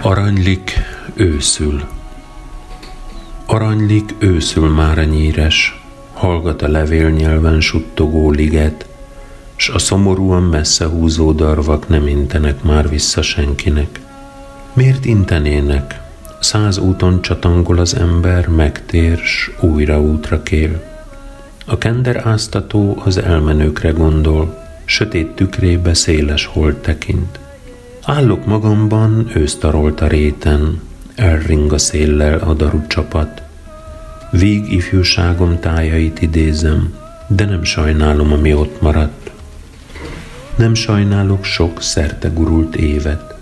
Aranylik 0.01 0.71
őszül. 1.15 1.81
Aranylik 3.45 4.15
őszül 4.19 4.69
már 4.69 4.97
a 4.97 5.03
nyíres, 5.03 5.81
hallgat 6.13 6.61
a 6.61 6.67
levélnyelven 6.67 7.61
suttogó 7.61 8.31
liget, 8.31 8.90
s 9.61 9.69
a 9.69 9.79
szomorúan 9.79 10.43
messze 10.43 10.85
húzó 10.85 11.31
darvak 11.31 11.87
nem 11.87 12.07
intenek 12.07 12.63
már 12.63 12.89
vissza 12.89 13.21
senkinek. 13.21 13.99
Miért 14.73 15.05
intenének? 15.05 16.01
Száz 16.39 16.77
úton 16.77 17.21
csatangol 17.21 17.77
az 17.79 17.95
ember, 17.95 18.47
megtér, 18.47 19.17
s 19.17 19.51
újra 19.59 20.01
útra 20.01 20.43
kél. 20.43 20.83
A 21.65 21.77
kender 21.77 22.27
áztató 22.27 23.01
az 23.05 23.17
elmenőkre 23.17 23.89
gondol, 23.89 24.57
sötét 24.85 25.27
tükrébe 25.27 25.93
széles 25.93 26.45
hold 26.45 26.75
tekint. 26.75 27.39
Állok 28.03 28.45
magamban, 28.45 29.31
ősztarolt 29.33 30.01
a 30.01 30.07
réten, 30.07 30.81
elring 31.15 31.73
a 31.73 31.77
széllel 31.77 32.37
a 32.37 32.53
daru 32.53 32.87
csapat. 32.87 33.41
Víg 34.31 34.71
ifjúságom 34.71 35.59
tájait 35.59 36.21
idézem, 36.21 36.93
de 37.27 37.45
nem 37.45 37.63
sajnálom, 37.63 38.31
ami 38.31 38.53
ott 38.53 38.81
maradt. 38.81 39.20
Nem 40.61 40.73
sajnálok 40.73 41.43
sok 41.43 41.81
szerte 41.81 42.27
gurult 42.27 42.75
évet, 42.75 43.35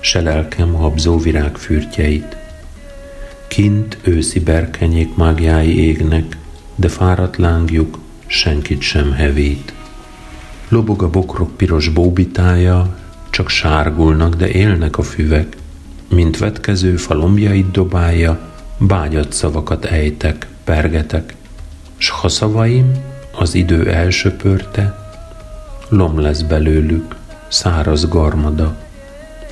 se 0.00 0.20
lelkem 0.20 0.72
habzó 0.72 1.18
virágfürtjeit. 1.18 2.36
Kint 3.48 3.98
őszi 4.02 4.40
berkenyék 4.40 5.16
mágjái 5.16 5.78
égnek, 5.78 6.36
de 6.74 6.88
fáradt 6.88 7.36
lángjuk 7.36 7.98
senkit 8.26 8.80
sem 8.80 9.12
hevít. 9.12 9.72
Lobog 10.68 11.02
a 11.02 11.10
bokrok 11.10 11.56
piros 11.56 11.88
bóbitája, 11.88 12.96
csak 13.30 13.48
sárgulnak, 13.48 14.34
de 14.34 14.48
élnek 14.48 14.98
a 14.98 15.02
füvek. 15.02 15.56
Mint 16.08 16.38
vetkező 16.38 16.96
falombjait 16.96 17.70
dobálja, 17.70 18.52
bágyat 18.78 19.32
szavakat 19.32 19.84
ejtek, 19.84 20.46
pergetek. 20.64 21.34
S 21.96 22.10
ha 22.10 22.28
szavaim 22.28 22.92
az 23.32 23.54
idő 23.54 23.90
elsöpörte, 23.90 25.01
lom 25.92 26.20
lesz 26.20 26.40
belőlük, 26.40 27.14
száraz 27.48 28.08
garmada. 28.08 28.76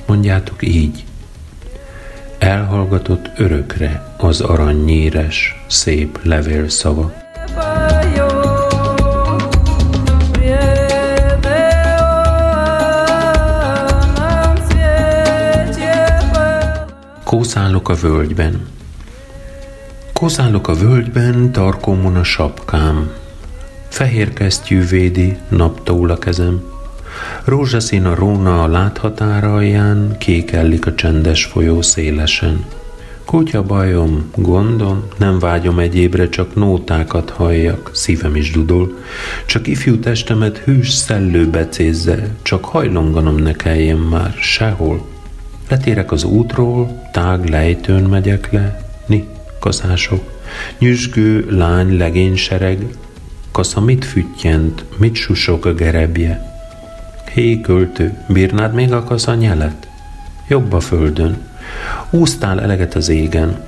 Mondjátok 0.05 0.63
így, 0.63 1.05
elhallgatott 2.37 3.29
örökre 3.37 4.15
az 4.17 4.41
aranynyíres, 4.41 5.63
szép 5.67 6.19
levélszava. 6.23 7.13
Kószálok 17.23 17.89
a 17.89 17.93
völgyben. 17.93 18.67
Kószálok 20.13 20.67
a 20.67 20.73
völgyben, 20.73 21.51
tarkomon 21.51 22.15
a 22.15 22.23
sapkám. 22.23 23.20
Fehér 24.01 24.33
kesztyű 24.33 24.87
védi, 24.87 25.37
naptól 25.49 26.09
a 26.09 26.17
kezem. 26.17 26.61
Rózsaszín 27.45 28.05
a 28.05 28.15
róna 28.15 28.63
a 28.63 28.67
láthatára 28.67 29.53
alján, 29.53 30.17
kékellik 30.17 30.85
a 30.85 30.95
csendes 30.95 31.45
folyó 31.45 31.81
szélesen. 31.81 32.65
Kutya 33.25 33.63
bajom, 33.63 34.31
gondom, 34.35 35.03
nem 35.17 35.39
vágyom 35.39 35.79
egyébre, 35.79 36.29
csak 36.29 36.55
nótákat 36.55 37.29
halljak, 37.29 37.89
szívem 37.93 38.35
is 38.35 38.51
dudol. 38.51 38.97
Csak 39.45 39.67
ifjú 39.67 39.99
testemet 39.99 40.57
hűs 40.57 40.89
szellő 40.89 41.49
becézze, 41.49 42.35
csak 42.41 42.65
hajlonganom 42.65 43.35
ne 43.35 43.53
kelljen 43.53 43.97
már 43.97 44.33
sehol. 44.39 45.05
Letérek 45.69 46.11
az 46.11 46.23
útról, 46.23 47.09
tág 47.11 47.49
lejtőn 47.49 48.03
megyek 48.03 48.51
le, 48.51 48.87
ni, 49.05 49.27
kaszások, 49.59 50.23
nyüzsgő 50.79 51.45
lány 51.49 51.97
legénysereg, 51.97 52.85
kasza 53.51 53.79
mit 53.79 54.05
füttyent, 54.05 54.85
mit 54.97 55.15
susok 55.15 55.65
a 55.65 55.73
gerebje. 55.73 56.49
Hé, 57.33 57.61
költő, 57.61 58.17
bírnád 58.27 58.73
még 58.73 58.93
a 58.93 59.03
kasza 59.03 59.35
nyelet? 59.35 59.89
jobb 60.51 60.73
a 60.73 60.79
földön. 60.79 61.37
Úsztál 62.09 62.61
eleget 62.61 62.95
az 62.95 63.09
égen. 63.09 63.63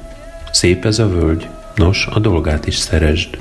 Szép 0.51 0.85
ez 0.85 0.99
a 0.99 1.09
völgy, 1.09 1.47
nos, 1.75 2.07
a 2.11 2.19
dolgát 2.19 2.67
is 2.67 2.75
szeresd. 2.75 3.37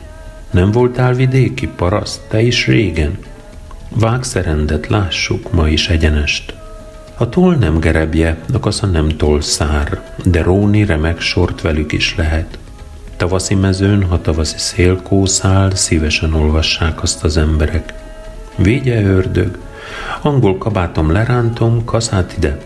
Nem 0.50 0.70
voltál 0.70 1.14
vidéki 1.14 1.66
paraszt, 1.66 2.20
te 2.28 2.40
is 2.40 2.66
régen? 2.66 3.18
Vágszerendet 3.88 4.86
lássuk 4.86 5.52
ma 5.52 5.68
is 5.68 5.88
egyenest. 5.88 6.54
A 7.16 7.28
toll 7.28 7.56
nem 7.56 7.80
gerebje, 7.80 8.38
a 8.52 8.58
kasza 8.58 8.86
nem 8.86 9.08
toll 9.08 9.40
szár, 9.40 10.00
de 10.24 10.42
róni 10.42 10.84
remek 10.84 11.20
sort 11.20 11.60
velük 11.60 11.92
is 11.92 12.16
lehet. 12.16 12.58
Tavaszi 13.22 13.54
mezőn, 13.54 14.02
ha 14.02 14.20
tavaszi 14.20 14.58
szél 14.58 15.02
kószál, 15.02 15.74
szívesen 15.74 16.34
olvassák 16.34 17.02
azt 17.02 17.24
az 17.24 17.36
emberek. 17.36 17.94
Végye 18.56 19.02
ördög, 19.02 19.58
angol 20.22 20.58
kabátom 20.58 21.10
lerántom, 21.10 21.84
kaszát 21.84 22.34
ide. 22.36 22.58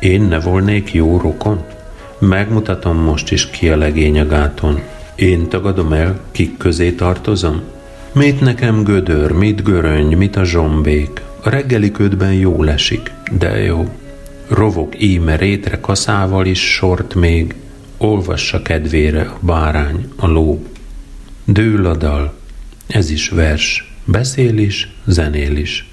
Én 0.00 0.22
ne 0.22 0.40
volnék 0.40 0.92
jó 0.92 1.18
rokon? 1.18 1.64
Megmutatom 2.18 2.96
most 2.96 3.32
is 3.32 3.50
ki 3.50 3.68
a 3.68 3.76
legény 3.76 4.20
a 4.20 4.26
gáton. 4.26 4.80
Én 5.14 5.48
tagadom 5.48 5.92
el, 5.92 6.20
kik 6.30 6.56
közé 6.56 6.90
tartozom? 6.92 7.62
Mit 8.12 8.40
nekem 8.40 8.82
gödör, 8.82 9.32
mit 9.32 9.62
göröny, 9.62 10.16
mit 10.16 10.36
a 10.36 10.44
zsombék? 10.44 11.22
A 11.42 11.48
reggeli 11.48 11.90
ködben 11.90 12.32
jó 12.32 12.62
lesik, 12.62 13.12
de 13.38 13.62
jó. 13.62 13.88
Rovok 14.48 15.02
íme 15.02 15.36
rétre 15.36 15.80
kaszával 15.80 16.46
is 16.46 16.72
sort 16.74 17.14
még, 17.14 17.54
olvassa 17.96 18.62
kedvére 18.62 19.22
a 19.22 19.38
bárány, 19.40 20.08
a 20.16 20.26
ló. 20.26 20.66
Dől 21.44 21.86
a 21.86 21.96
dal, 21.96 22.34
ez 22.86 23.10
is 23.10 23.28
vers, 23.28 23.92
beszél 24.04 24.58
is, 24.58 24.92
zenél 25.06 25.56
is. 25.56 25.88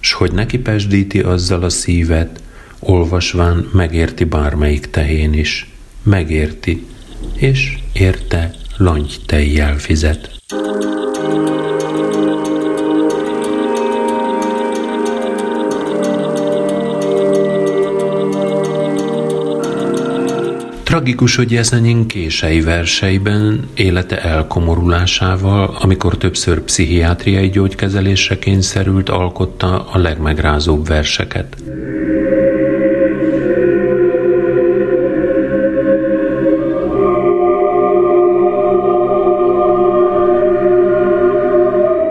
S 0.00 0.12
hogy 0.12 0.32
neki 0.32 0.58
pesdíti 0.58 1.20
azzal 1.20 1.62
a 1.62 1.68
szívet, 1.68 2.42
olvasván 2.78 3.68
megérti 3.72 4.24
bármelyik 4.24 4.90
tehén 4.90 5.32
is. 5.32 5.70
Megérti, 6.02 6.86
és 7.34 7.78
érte 7.92 8.54
langy 8.76 9.16
tejjel 9.26 9.78
fizet. 9.78 10.30
Tragikus, 21.06 21.36
hogy 21.36 21.50
Jezenyin 21.50 22.06
kései 22.06 22.60
verseiben 22.60 23.68
élete 23.74 24.22
elkomorulásával, 24.22 25.76
amikor 25.80 26.16
többször 26.16 26.60
pszichiátriai 26.60 27.48
gyógykezelésre 27.48 28.38
kényszerült, 28.38 29.08
alkotta 29.08 29.88
a 29.92 29.98
legmegrázóbb 29.98 30.86
verseket. 30.86 31.56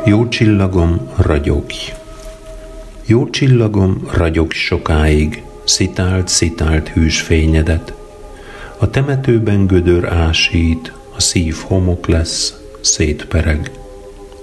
Jó 0.06 0.28
csillagom, 0.28 1.10
ragyogj! 1.18 1.94
Jó 3.06 3.30
csillagom, 3.30 4.08
ragyog 4.12 4.52
sokáig, 4.52 5.44
szitált, 5.64 6.28
szitált 6.28 6.90
hűs 6.90 7.22
fényedet, 7.22 7.94
a 8.86 8.90
temetőben 8.90 9.68
gödör 9.68 10.06
ásít, 10.06 10.94
a 11.16 11.22
szív 11.22 11.56
homok 11.68 12.08
lesz, 12.08 12.60
szétpereg. 12.82 13.72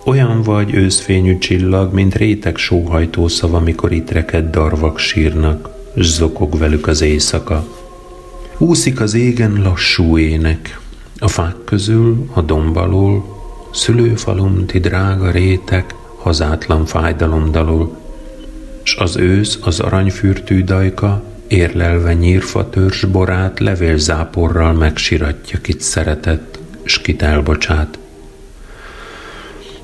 Olyan 0.05 0.43
vagy 0.43 0.75
őszfényű 0.75 1.39
csillag, 1.39 1.93
mint 1.93 2.15
réteg 2.15 2.57
sóhajtó 2.57 3.29
szava, 3.29 3.61
mikor 3.61 3.93
itt 3.93 4.11
reked 4.11 4.51
darvak 4.51 4.99
sírnak, 4.99 5.69
s 5.97 6.07
zokog 6.07 6.59
velük 6.59 6.87
az 6.87 7.03
éjszaka. 7.03 7.65
Úszik 8.59 9.01
az 9.01 9.15
égen 9.15 9.63
lassú 9.63 10.19
ének, 10.19 10.81
a 11.19 11.29
fák 11.29 11.57
közül, 11.65 12.31
a 12.33 12.41
dombalól, 12.41 13.25
szülőfalum, 13.73 14.67
ti 14.67 14.79
drága 14.79 15.31
rétek, 15.31 15.95
hazátlan 16.17 16.87
fájdalom 16.87 17.51
dalol, 17.53 17.99
s 18.83 18.97
az 18.97 19.17
ősz 19.17 19.59
az 19.61 19.81
aranyfürtű 19.81 20.65
dajka, 20.65 21.23
érlelve 21.53 22.15
nyírfa 22.15 22.71
törzs 22.71 23.05
borát 23.05 23.61
levélzáporral 23.61 24.73
megsiratja, 24.73 25.61
kit 25.61 25.81
szeretett, 25.81 26.59
s 26.85 27.01
kit 27.01 27.23
elbocsát. 27.23 27.99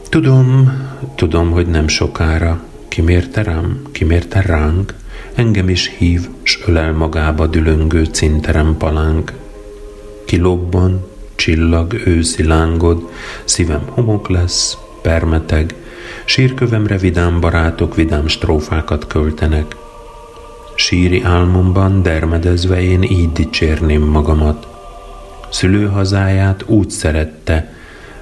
Tudom, 0.08 0.72
tudom, 1.14 1.50
hogy 1.50 1.66
nem 1.66 1.88
sokára, 1.88 2.62
kimérte 2.88 3.42
rám, 3.42 3.82
kimérte 3.92 4.40
ránk, 4.40 4.94
engem 5.34 5.68
is 5.68 5.94
hív, 5.98 6.28
s 6.42 6.58
ölel 6.66 6.92
magába 6.92 7.46
dülöngő 7.46 8.04
cinterem 8.04 8.76
palánk. 8.76 9.32
Kilobban, 10.26 11.06
csillag, 11.34 11.94
őszi 12.06 12.44
lángod, 12.44 13.10
szívem 13.44 13.82
homok 13.88 14.28
lesz, 14.28 14.76
permeteg, 15.02 15.74
sírkövemre 16.24 16.98
vidám 16.98 17.40
barátok 17.40 17.94
vidám 17.94 18.26
strófákat 18.26 19.06
költenek, 19.06 19.76
Síri 20.78 21.22
álmomban 21.22 22.02
dermedezve 22.02 22.80
én 22.80 23.02
így 23.02 23.32
dicsérném 23.32 24.02
magamat. 24.02 24.66
Szülőhazáját 25.50 26.64
úgy 26.66 26.90
szerette, 26.90 27.72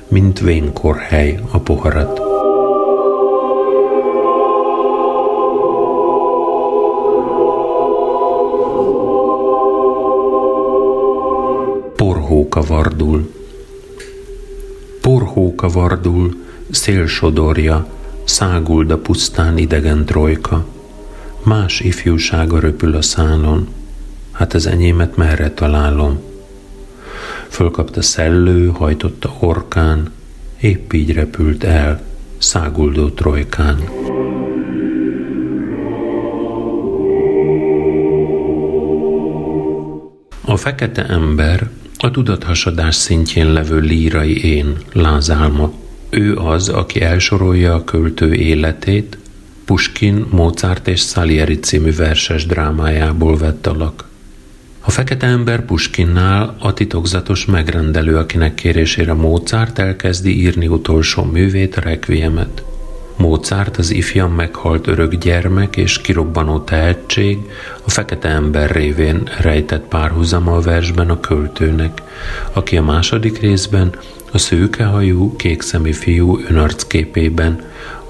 mint 0.09 0.41
vénkorhely 0.41 1.41
a 1.51 1.59
poharat. 1.59 2.21
Porhóka 11.97 12.63
vardul. 12.63 13.33
Porhóka 15.01 15.69
vardul, 15.69 16.35
szél 16.71 17.07
sodorja, 17.07 17.87
száguld 18.25 18.91
a 18.91 18.99
pusztán 18.99 19.59
idegen 19.59 20.05
trojka 20.05 20.65
Más 21.47 21.81
ifjúsága 21.81 22.59
röpül 22.59 22.97
a 22.97 23.03
szálon, 23.03 23.69
hát 24.33 24.55
az 24.55 24.67
enyémet 24.67 25.17
merre 25.17 25.51
találom. 25.51 26.21
Fölkapta 27.49 28.03
szellő, 28.03 28.67
hajtotta 28.67 29.37
orkán, 29.41 30.13
épp 30.61 30.93
így 30.93 31.13
repült 31.13 31.65
el, 31.65 32.03
száguldó 32.39 33.09
trojkán. 33.09 33.79
A 40.45 40.57
fekete 40.57 41.07
ember 41.07 41.69
a 41.97 42.11
tudathasadás 42.11 42.95
szintjén 42.95 43.53
levő 43.53 43.79
lírai 43.79 44.45
én, 44.45 44.77
lázálma. 44.93 45.73
Ő 46.11 46.37
az, 46.37 46.69
aki 46.69 47.01
elsorolja 47.01 47.75
a 47.75 47.85
költő 47.85 48.35
életét, 48.35 49.19
Puskin, 49.67 50.27
Mozart 50.31 50.89
és 50.89 51.01
Salieri 51.01 51.59
című 51.59 51.95
verses 51.95 52.47
drámájából 52.47 53.37
vett 53.39 53.67
alak. 53.67 54.05
A 54.81 54.91
fekete 54.91 55.27
ember 55.27 55.65
Puskinnál 55.65 56.57
a 56.59 56.73
titokzatos 56.73 57.45
megrendelő, 57.45 58.17
akinek 58.17 58.55
kérésére 58.55 59.13
Mozart 59.13 59.79
elkezdi 59.79 60.41
írni 60.41 60.67
utolsó 60.67 61.25
művét, 61.25 61.77
Requiemet. 61.77 62.65
Mozart 63.17 63.77
az 63.77 63.91
ifjan 63.91 64.31
meghalt 64.31 64.87
örök 64.87 65.15
gyermek 65.15 65.77
és 65.77 66.01
kirobbanó 66.01 66.61
tehetség, 66.61 67.39
a 67.85 67.91
fekete 67.91 68.29
ember 68.29 68.71
révén 68.71 69.29
rejtett 69.41 69.85
párhuzama 69.89 70.57
a 70.57 70.61
versben 70.61 71.11
a 71.11 71.21
költőnek, 71.21 72.03
aki 72.53 72.77
a 72.77 72.83
második 72.83 73.41
részben 73.41 73.95
a 74.33 74.39
szőkehajú, 74.39 75.37
kékszemi 75.37 75.93
fiú 75.93 76.41
önarcképében 76.49 77.63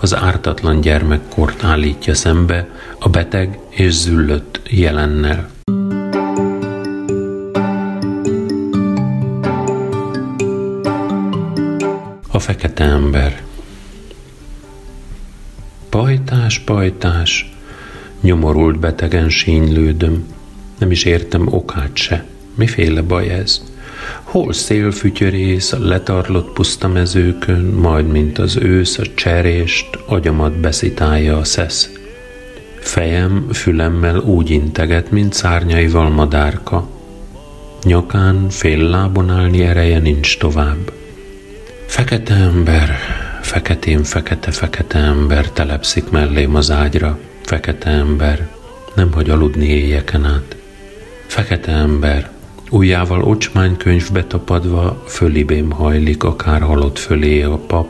az 0.07 0.15
ártatlan 0.15 0.81
gyermekkort 0.81 1.65
állítja 1.65 2.15
szembe 2.15 2.69
a 2.99 3.09
beteg 3.09 3.59
és 3.71 3.93
züllött 3.93 4.61
jelennel. 4.71 5.51
A 12.29 12.39
fekete 12.39 12.85
ember 12.85 13.43
Pajtás, 15.89 16.59
pajtás, 16.59 17.53
nyomorult 18.21 18.79
betegen 18.79 19.29
sínylődöm, 19.29 20.27
nem 20.79 20.91
is 20.91 21.05
értem 21.05 21.47
okát 21.53 21.97
se. 21.97 22.25
Miféle 22.55 23.03
baj 23.03 23.29
ez? 23.29 23.63
Hol 24.23 24.53
szélfütyörész 24.53 25.73
a 25.73 25.79
letarlott 25.79 26.53
puszta 26.53 26.89
mezőkön, 26.89 27.65
majd 27.65 28.07
mint 28.07 28.39
az 28.39 28.57
ősz 28.57 28.99
a 28.99 29.05
cserést, 29.15 29.99
agyamat 30.07 30.53
beszitálja 30.53 31.37
a 31.37 31.45
szesz. 31.45 31.91
Fejem 32.81 33.47
fülemmel 33.53 34.19
úgy 34.19 34.51
integet, 34.51 35.11
mint 35.11 35.33
szárnyaival 35.33 36.11
madárka. 36.11 36.89
Nyakán 37.83 38.49
fél 38.49 38.79
lábon 38.79 39.31
állni 39.31 39.63
ereje 39.63 39.99
nincs 39.99 40.39
tovább. 40.39 40.93
Fekete 41.87 42.35
ember, 42.35 42.97
feketén 43.43 44.03
fekete-fekete 44.03 44.99
ember 44.99 45.51
telepszik 45.51 46.11
mellém 46.11 46.55
az 46.55 46.71
ágyra. 46.71 47.19
Fekete 47.43 47.91
ember, 47.91 48.49
nem 48.95 49.13
hagy 49.13 49.31
aludni 49.31 49.67
éjjeken 49.67 50.25
át. 50.25 50.57
Fekete 51.27 51.73
ember, 51.73 52.31
ujjával 52.71 53.23
ocsmánykönyvbe 53.23 54.25
tapadva, 54.25 55.03
fölibém 55.07 55.71
hajlik, 55.71 56.25
akár 56.25 56.61
halott 56.61 56.99
fölé 56.99 57.43
a 57.43 57.57
pap, 57.57 57.89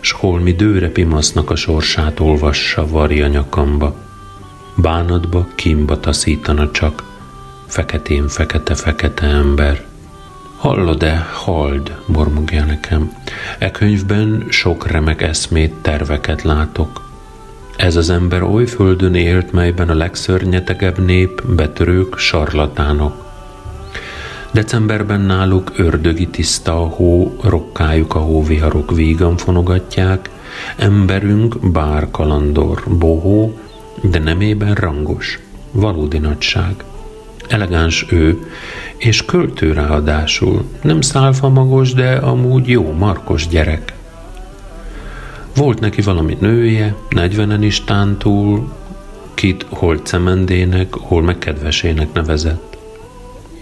s 0.00 0.12
holmi 0.12 0.52
dőre 0.52 0.88
pimasznak 0.88 1.50
a 1.50 1.56
sorsát 1.56 2.20
olvassa 2.20 2.86
varja 2.86 3.26
nyakamba. 3.26 3.94
Bánatba, 4.74 5.48
kimba 5.54 6.00
taszítana 6.00 6.70
csak, 6.70 7.02
feketén 7.66 8.28
fekete-fekete 8.28 9.26
ember. 9.26 9.84
Hallod-e, 10.56 11.28
hald, 11.32 11.96
mormogja 12.06 12.64
nekem. 12.64 13.12
E 13.58 13.70
könyvben 13.70 14.46
sok 14.48 14.86
remek 14.86 15.22
eszmét, 15.22 15.74
terveket 15.74 16.42
látok. 16.42 17.08
Ez 17.76 17.96
az 17.96 18.10
ember 18.10 18.42
oly 18.42 18.66
földön 18.66 19.14
élt, 19.14 19.52
melyben 19.52 19.88
a 19.88 19.94
legszörnyetegebb 19.94 20.98
nép, 21.04 21.42
betörők, 21.46 22.18
sarlatánok. 22.18 23.29
Decemberben 24.52 25.20
náluk 25.20 25.72
ördögi 25.76 26.26
tiszta 26.26 26.82
a 26.82 26.86
hó, 26.86 27.36
rokkájuk 27.42 28.14
a 28.14 28.18
hóviharok 28.18 28.94
vígan 28.94 29.36
fonogatják, 29.36 30.30
emberünk 30.76 31.70
bár 31.70 32.10
kalandor, 32.10 32.82
bohó, 32.98 33.58
de 34.02 34.18
nemében 34.18 34.74
rangos, 34.74 35.38
valódi 35.70 36.18
nagyság. 36.18 36.84
Elegáns 37.48 38.06
ő, 38.10 38.38
és 38.96 39.24
költő 39.24 39.72
ráadásul, 39.72 40.64
nem 40.82 41.00
szálfa 41.00 41.48
magos, 41.48 41.92
de 41.92 42.12
amúgy 42.12 42.68
jó, 42.68 42.92
markos 42.92 43.48
gyerek. 43.48 43.92
Volt 45.56 45.80
neki 45.80 46.00
valami 46.00 46.36
nője, 46.40 46.94
negyvenen 47.08 47.62
is 47.62 47.84
tántul, 47.84 48.72
kit 49.34 49.66
hol 49.68 49.96
cemendének, 49.96 50.94
hol 50.94 51.22
meg 51.22 51.38
nevezett. 52.12 52.70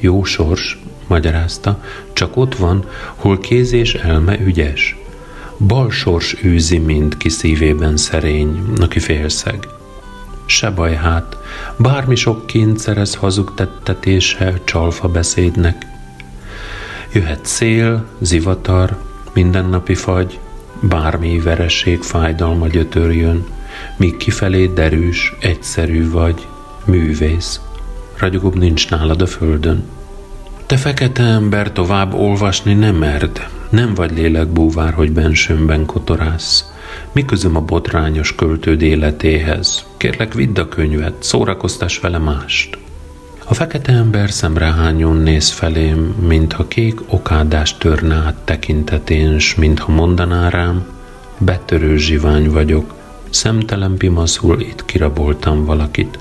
Jó 0.00 0.24
sors, 0.24 0.78
magyarázta, 1.06 1.82
csak 2.12 2.36
ott 2.36 2.56
van, 2.56 2.84
hol 3.14 3.38
kéz 3.38 3.72
és 3.72 3.94
elme 3.94 4.40
ügyes. 4.40 4.96
Bal 5.58 5.90
sors 5.90 6.36
űzi 6.44 6.78
mind 6.78 7.16
ki 7.16 7.28
szívében 7.28 7.96
szerény, 7.96 8.62
aki 8.80 8.98
félszeg. 8.98 9.68
Se 10.46 10.70
baj 10.70 10.94
hát, 10.94 11.36
bármi 11.76 12.14
sok 12.14 12.46
kint 12.46 13.14
hazug 13.14 13.54
tettetése, 13.54 14.60
csalfa 14.64 15.08
beszédnek. 15.08 15.86
Jöhet 17.12 17.46
szél, 17.46 18.06
zivatar, 18.20 18.96
mindennapi 19.32 19.94
fagy, 19.94 20.38
bármi 20.80 21.40
vereség, 21.40 22.02
fájdalma 22.02 22.66
gyötörjön, 22.66 23.46
míg 23.96 24.16
kifelé 24.16 24.66
derűs, 24.66 25.34
egyszerű 25.40 26.10
vagy, 26.10 26.46
művész. 26.84 27.60
Ragyogóbb 28.18 28.58
nincs 28.58 28.90
nálad 28.90 29.22
a 29.22 29.26
földön. 29.26 29.84
Te 30.66 30.76
fekete 30.76 31.22
ember 31.22 31.72
tovább 31.72 32.14
olvasni 32.14 32.74
nem 32.74 32.94
merd, 32.94 33.46
nem 33.70 33.94
vagy 33.94 34.12
lélekbúvár, 34.12 34.92
hogy 34.92 35.12
bensőmben 35.12 35.86
kotorász. 35.86 36.72
Mi 37.12 37.24
közöm 37.24 37.56
a 37.56 37.60
botrányos 37.60 38.34
költőd 38.34 38.82
életéhez? 38.82 39.84
Kérlek, 39.96 40.34
vidd 40.34 40.58
a 40.58 40.68
könyvet, 40.68 41.14
szórakoztass 41.18 41.98
vele 41.98 42.18
mást. 42.18 42.78
A 43.44 43.54
fekete 43.54 43.92
ember 43.92 44.30
szemrehányon 44.30 45.16
néz 45.16 45.50
felém, 45.50 46.14
mintha 46.26 46.68
kék 46.68 47.00
okádást 47.06 47.78
törne 47.78 48.14
át 48.14 48.36
tekintetén, 48.44 49.38
s 49.38 49.54
mintha 49.54 49.92
mondaná 49.92 50.48
rám, 50.48 50.86
betörő 51.38 51.96
zsivány 51.96 52.50
vagyok, 52.50 52.94
szemtelen 53.30 53.96
pimaszul 53.96 54.60
itt 54.60 54.84
kiraboltam 54.84 55.64
valakit. 55.64 56.18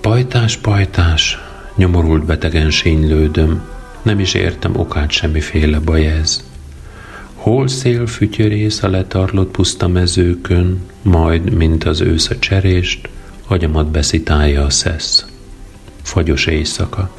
Pajtás, 0.00 0.56
pajtás, 0.56 1.38
nyomorult 1.76 2.24
betegen 2.24 2.70
sínylődöm, 2.70 3.62
nem 4.02 4.18
is 4.18 4.34
értem 4.34 4.76
okát 4.76 5.10
semmiféle 5.10 5.78
baj 5.78 6.06
ez. 6.06 6.44
Hol 7.34 7.68
szél 7.68 8.06
fütyörész 8.06 8.82
a 8.82 8.88
letarlott 8.88 9.50
puszta 9.50 9.88
mezőkön, 9.88 10.80
majd, 11.02 11.52
mint 11.52 11.84
az 11.84 12.00
ősz 12.00 12.30
a 12.30 12.38
cserést, 12.38 13.08
agyamat 13.46 13.90
beszitálja 13.90 14.64
a 14.64 14.70
szesz. 14.70 15.26
Fagyos 16.02 16.46
éjszaka. 16.46 17.10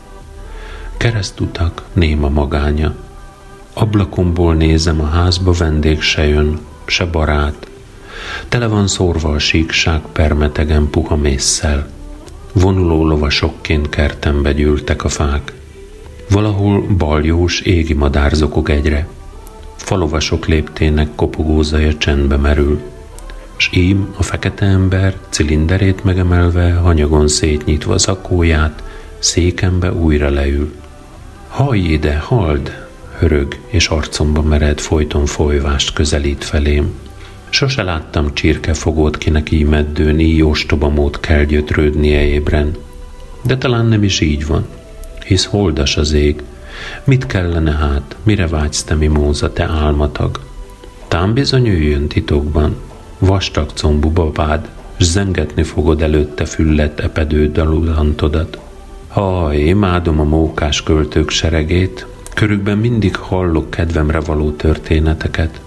Keresztutak, 0.98 1.84
néma 1.94 2.30
magánya. 2.30 2.96
Ablakomból 3.74 4.56
nézem 4.56 5.02
a 5.02 5.08
házba, 5.08 5.52
vendég 5.52 6.02
se 6.02 6.28
jön, 6.28 6.60
se 6.86 7.06
barát. 7.06 7.68
Tele 8.48 8.68
van 8.68 8.88
szórva 8.88 9.30
a 9.30 9.40
síkság 9.40 10.02
permetegen 10.12 10.90
puha 10.90 11.16
mészsel. 11.16 11.88
Vonuló 12.54 13.06
lovasokként 13.08 13.90
kertembe 13.90 14.54
gyűltek 14.54 15.04
a 15.04 15.10
fák. 15.10 15.54
Valahol 16.30 16.82
baljós 16.98 17.60
égi 17.60 17.94
madár 17.94 18.32
zokog 18.32 18.70
egyre. 18.70 19.08
Falovasok 19.76 20.46
léptének 20.48 21.16
kopogózaja 21.16 21.98
csendbe 21.98 22.38
merül. 22.38 22.80
S 23.58 23.70
ím 23.74 24.14
a 24.18 24.24
fekete 24.24 24.66
ember 24.66 25.18
cilinderét 25.30 26.04
megemelve, 26.04 26.74
hanyagon 26.74 27.28
szétnyitva 27.28 27.98
zakóját, 27.98 28.84
székembe 29.20 29.94
újra 29.94 30.30
leül. 30.30 30.74
Hajj 31.48 31.80
ide, 31.80 32.18
hald! 32.18 32.88
Hörög, 33.20 33.60
és 33.68 33.88
arcomba 33.88 34.42
mered 34.42 34.80
folyton 34.80 35.26
folyvást 35.26 35.94
közelít 35.94 36.44
felém. 36.44 36.94
Sose 37.52 37.84
láttam 37.84 38.34
csirkefogót, 38.34 39.18
kinek 39.18 39.52
így 39.52 39.66
meddőn, 39.66 40.20
így 40.20 40.44
ostoba 40.44 40.90
mód 40.90 41.20
kell 41.20 41.44
gyötrődnie 41.44 42.22
ébren. 42.22 42.76
De 43.42 43.58
talán 43.58 43.86
nem 43.86 44.04
is 44.04 44.20
így 44.20 44.46
van, 44.46 44.66
hisz 45.26 45.46
holdas 45.46 45.98
az 45.98 46.12
ég. 46.12 46.44
Mit 47.04 47.26
kellene 47.26 47.72
hát, 47.72 48.16
mire 48.24 48.48
vágysz 48.48 48.84
te 48.84 48.96
mimóza, 48.96 49.54
te 49.54 49.64
álmatag? 49.64 50.40
Tám 51.08 51.34
bizony 51.34 51.68
üljön 51.68 52.08
titokban, 52.08 52.76
vastag 53.20 53.70
combú 53.74 54.10
babád, 54.10 54.70
s 54.98 55.04
zengetni 55.04 55.64
fogod 55.64 56.02
előtte 56.02 56.46
füllet 56.46 57.00
epedő 57.00 57.52
dalulantodat. 57.52 58.60
Ha, 59.08 59.54
imádom 59.54 60.20
a 60.20 60.24
mókás 60.24 60.84
költők 60.84 61.30
seregét, 61.30 62.08
körükben 62.34 62.78
mindig 62.78 63.16
hallok 63.16 63.70
kedvemre 63.70 64.20
való 64.20 64.52
történeteket, 64.52 65.62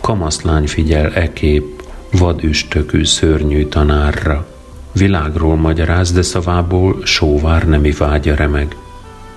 kamaszlány 0.00 0.66
figyel 0.66 1.12
e 1.14 1.32
kép, 1.32 1.82
vadüstökű 2.12 3.04
szörnyű 3.04 3.64
tanárra. 3.64 4.46
Világról 4.92 5.56
magyaráz, 5.56 6.12
de 6.12 6.22
szavából 6.22 7.04
sóvár 7.04 7.68
nemi 7.68 7.90
vágya 7.90 8.34
remeg. 8.34 8.76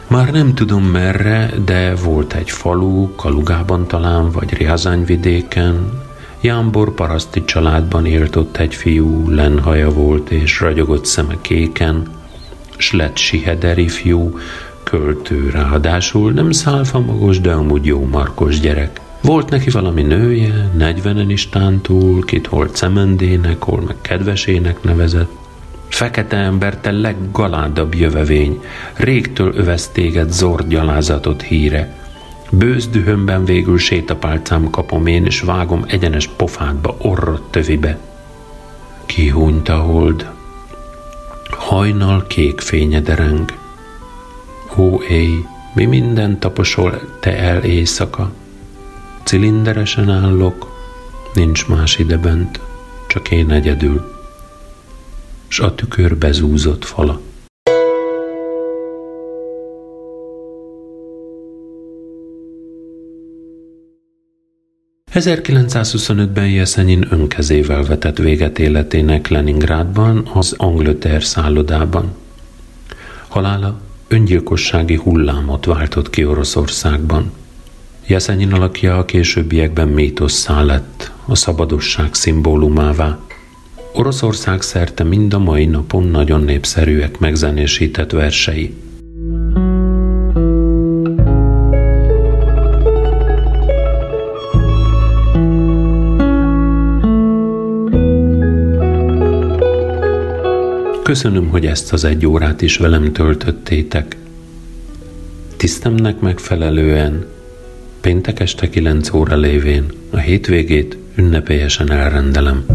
Már 0.08 0.32
nem 0.32 0.54
tudom 0.54 0.84
merre, 0.84 1.50
de 1.66 1.96
volt 1.96 2.34
egy 2.34 2.52
falu, 2.52 3.16
Kalugában 3.16 3.88
talán, 3.88 4.32
vagy 4.32 4.54
Riazányvidéken. 4.54 6.02
Jámbor 6.42 6.94
paraszti 6.94 7.46
családban 7.46 8.06
élt 8.06 8.36
ott 8.36 8.58
egy 8.58 8.76
fiú, 8.76 9.30
lenhaja 9.30 9.90
volt 9.90 10.30
és 10.30 10.60
ragyogott 10.60 11.06
szeme 11.06 11.36
kéken, 11.42 12.08
s 12.78 12.92
lett 12.92 13.18
sihederi 13.18 13.88
fiú, 13.88 14.38
költő 14.84 15.50
ráadásul, 15.50 16.32
nem 16.32 16.52
szálfa 16.52 17.00
magos, 17.00 17.40
de 17.40 17.52
amúgy 17.52 17.86
jó 17.86 18.06
markos 18.06 18.60
gyerek. 18.60 19.02
Volt 19.22 19.50
neki 19.50 19.70
valami 19.70 20.02
nője, 20.02 20.70
negyvenen 20.78 21.30
is 21.30 21.50
tántul, 21.50 22.26
kit 22.26 22.48
hol 22.48 22.68
cemendének, 22.68 23.64
hol 23.64 23.82
meg 23.82 23.96
kedvesének 24.02 24.84
nevezett. 24.84 25.32
Fekete 25.88 26.38
ember, 26.38 26.78
te 26.78 26.92
leggaládabb 26.92 27.96
jövevény, 27.96 28.62
régtől 28.94 29.54
övesz 29.56 29.92
zord 30.30 30.68
gyalázatot 30.68 31.42
híre. 31.42 31.96
Bőz 32.52 32.88
dühömben 32.88 33.46
végül 33.46 33.78
sétapálcám 33.78 34.70
kapom 34.70 35.08
én, 35.08 35.26
és 35.26 35.42
vágom 35.42 35.84
egyenes 35.88 36.28
pofádba, 36.28 36.96
orrot 36.98 37.52
tövibe. 37.52 37.98
Kihúnyt 39.06 39.70
a 39.70 39.78
hold. 39.78 40.30
Hajnal 41.50 42.28
kék 42.28 42.60
fénye 42.60 43.02
dereng. 43.02 43.54
Ó, 44.78 45.02
éj, 45.10 45.46
mi 45.74 45.86
minden 45.86 46.40
taposol 46.40 47.18
te 47.20 47.38
el 47.38 47.64
éjszaka? 47.64 48.32
Cilinderesen 49.24 50.10
állok, 50.10 50.72
nincs 51.34 51.68
más 51.68 51.98
idebent, 51.98 52.60
csak 53.08 53.32
én 53.32 53.52
egyedül, 53.52 54.16
s 55.48 55.60
a 55.60 55.76
tükör 55.76 56.18
bezúzott 56.18 56.86
fala. 56.86 57.20
...1925-ben 65.14 66.50
Jeszenyin 66.50 67.08
önkezével 67.10 67.84
vetett 67.84 68.18
véget 68.18 68.60
életének 68.60 69.28
Leningrádban, 69.28 70.30
az 70.34 70.54
Angleterre 70.58 71.20
szállodában. 71.20 72.16
Halála 73.28 73.80
öngyilkossági 74.08 74.96
hullámot 74.96 75.66
váltott 75.66 76.10
ki 76.10 76.26
Oroszországban– 76.26 77.32
Jeszenyin 78.12 78.54
alakja 78.54 78.98
a 78.98 79.06
későbbiekben 79.06 79.88
mítosszá 79.88 80.64
lett, 80.64 81.12
a 81.26 81.36
szabadosság 81.36 82.14
szimbólumává. 82.14 83.20
Oroszország 83.94 84.62
szerte 84.62 85.04
mind 85.04 85.34
a 85.34 85.40
mai 85.40 85.66
napon 85.66 86.04
nagyon 86.04 86.42
népszerűek 86.42 87.20
megzenésített 87.20 88.12
versei. 88.12 88.74
Köszönöm, 101.04 101.48
hogy 101.50 101.66
ezt 101.66 101.94
az 101.94 102.04
egy 102.04 102.26
órát 102.26 102.62
is 102.62 102.78
velem 102.78 103.14
töltöttétek. 103.14 104.16
Tisztemnek 105.58 106.20
megfelelően 106.20 107.26
péntek 108.02 108.40
este 108.40 108.70
9 108.70 109.14
óra 109.14 109.36
lévén 109.36 109.86
a 110.10 110.18
hétvégét 110.18 110.98
ünnepélyesen 111.16 111.92
elrendelem. 111.92 112.66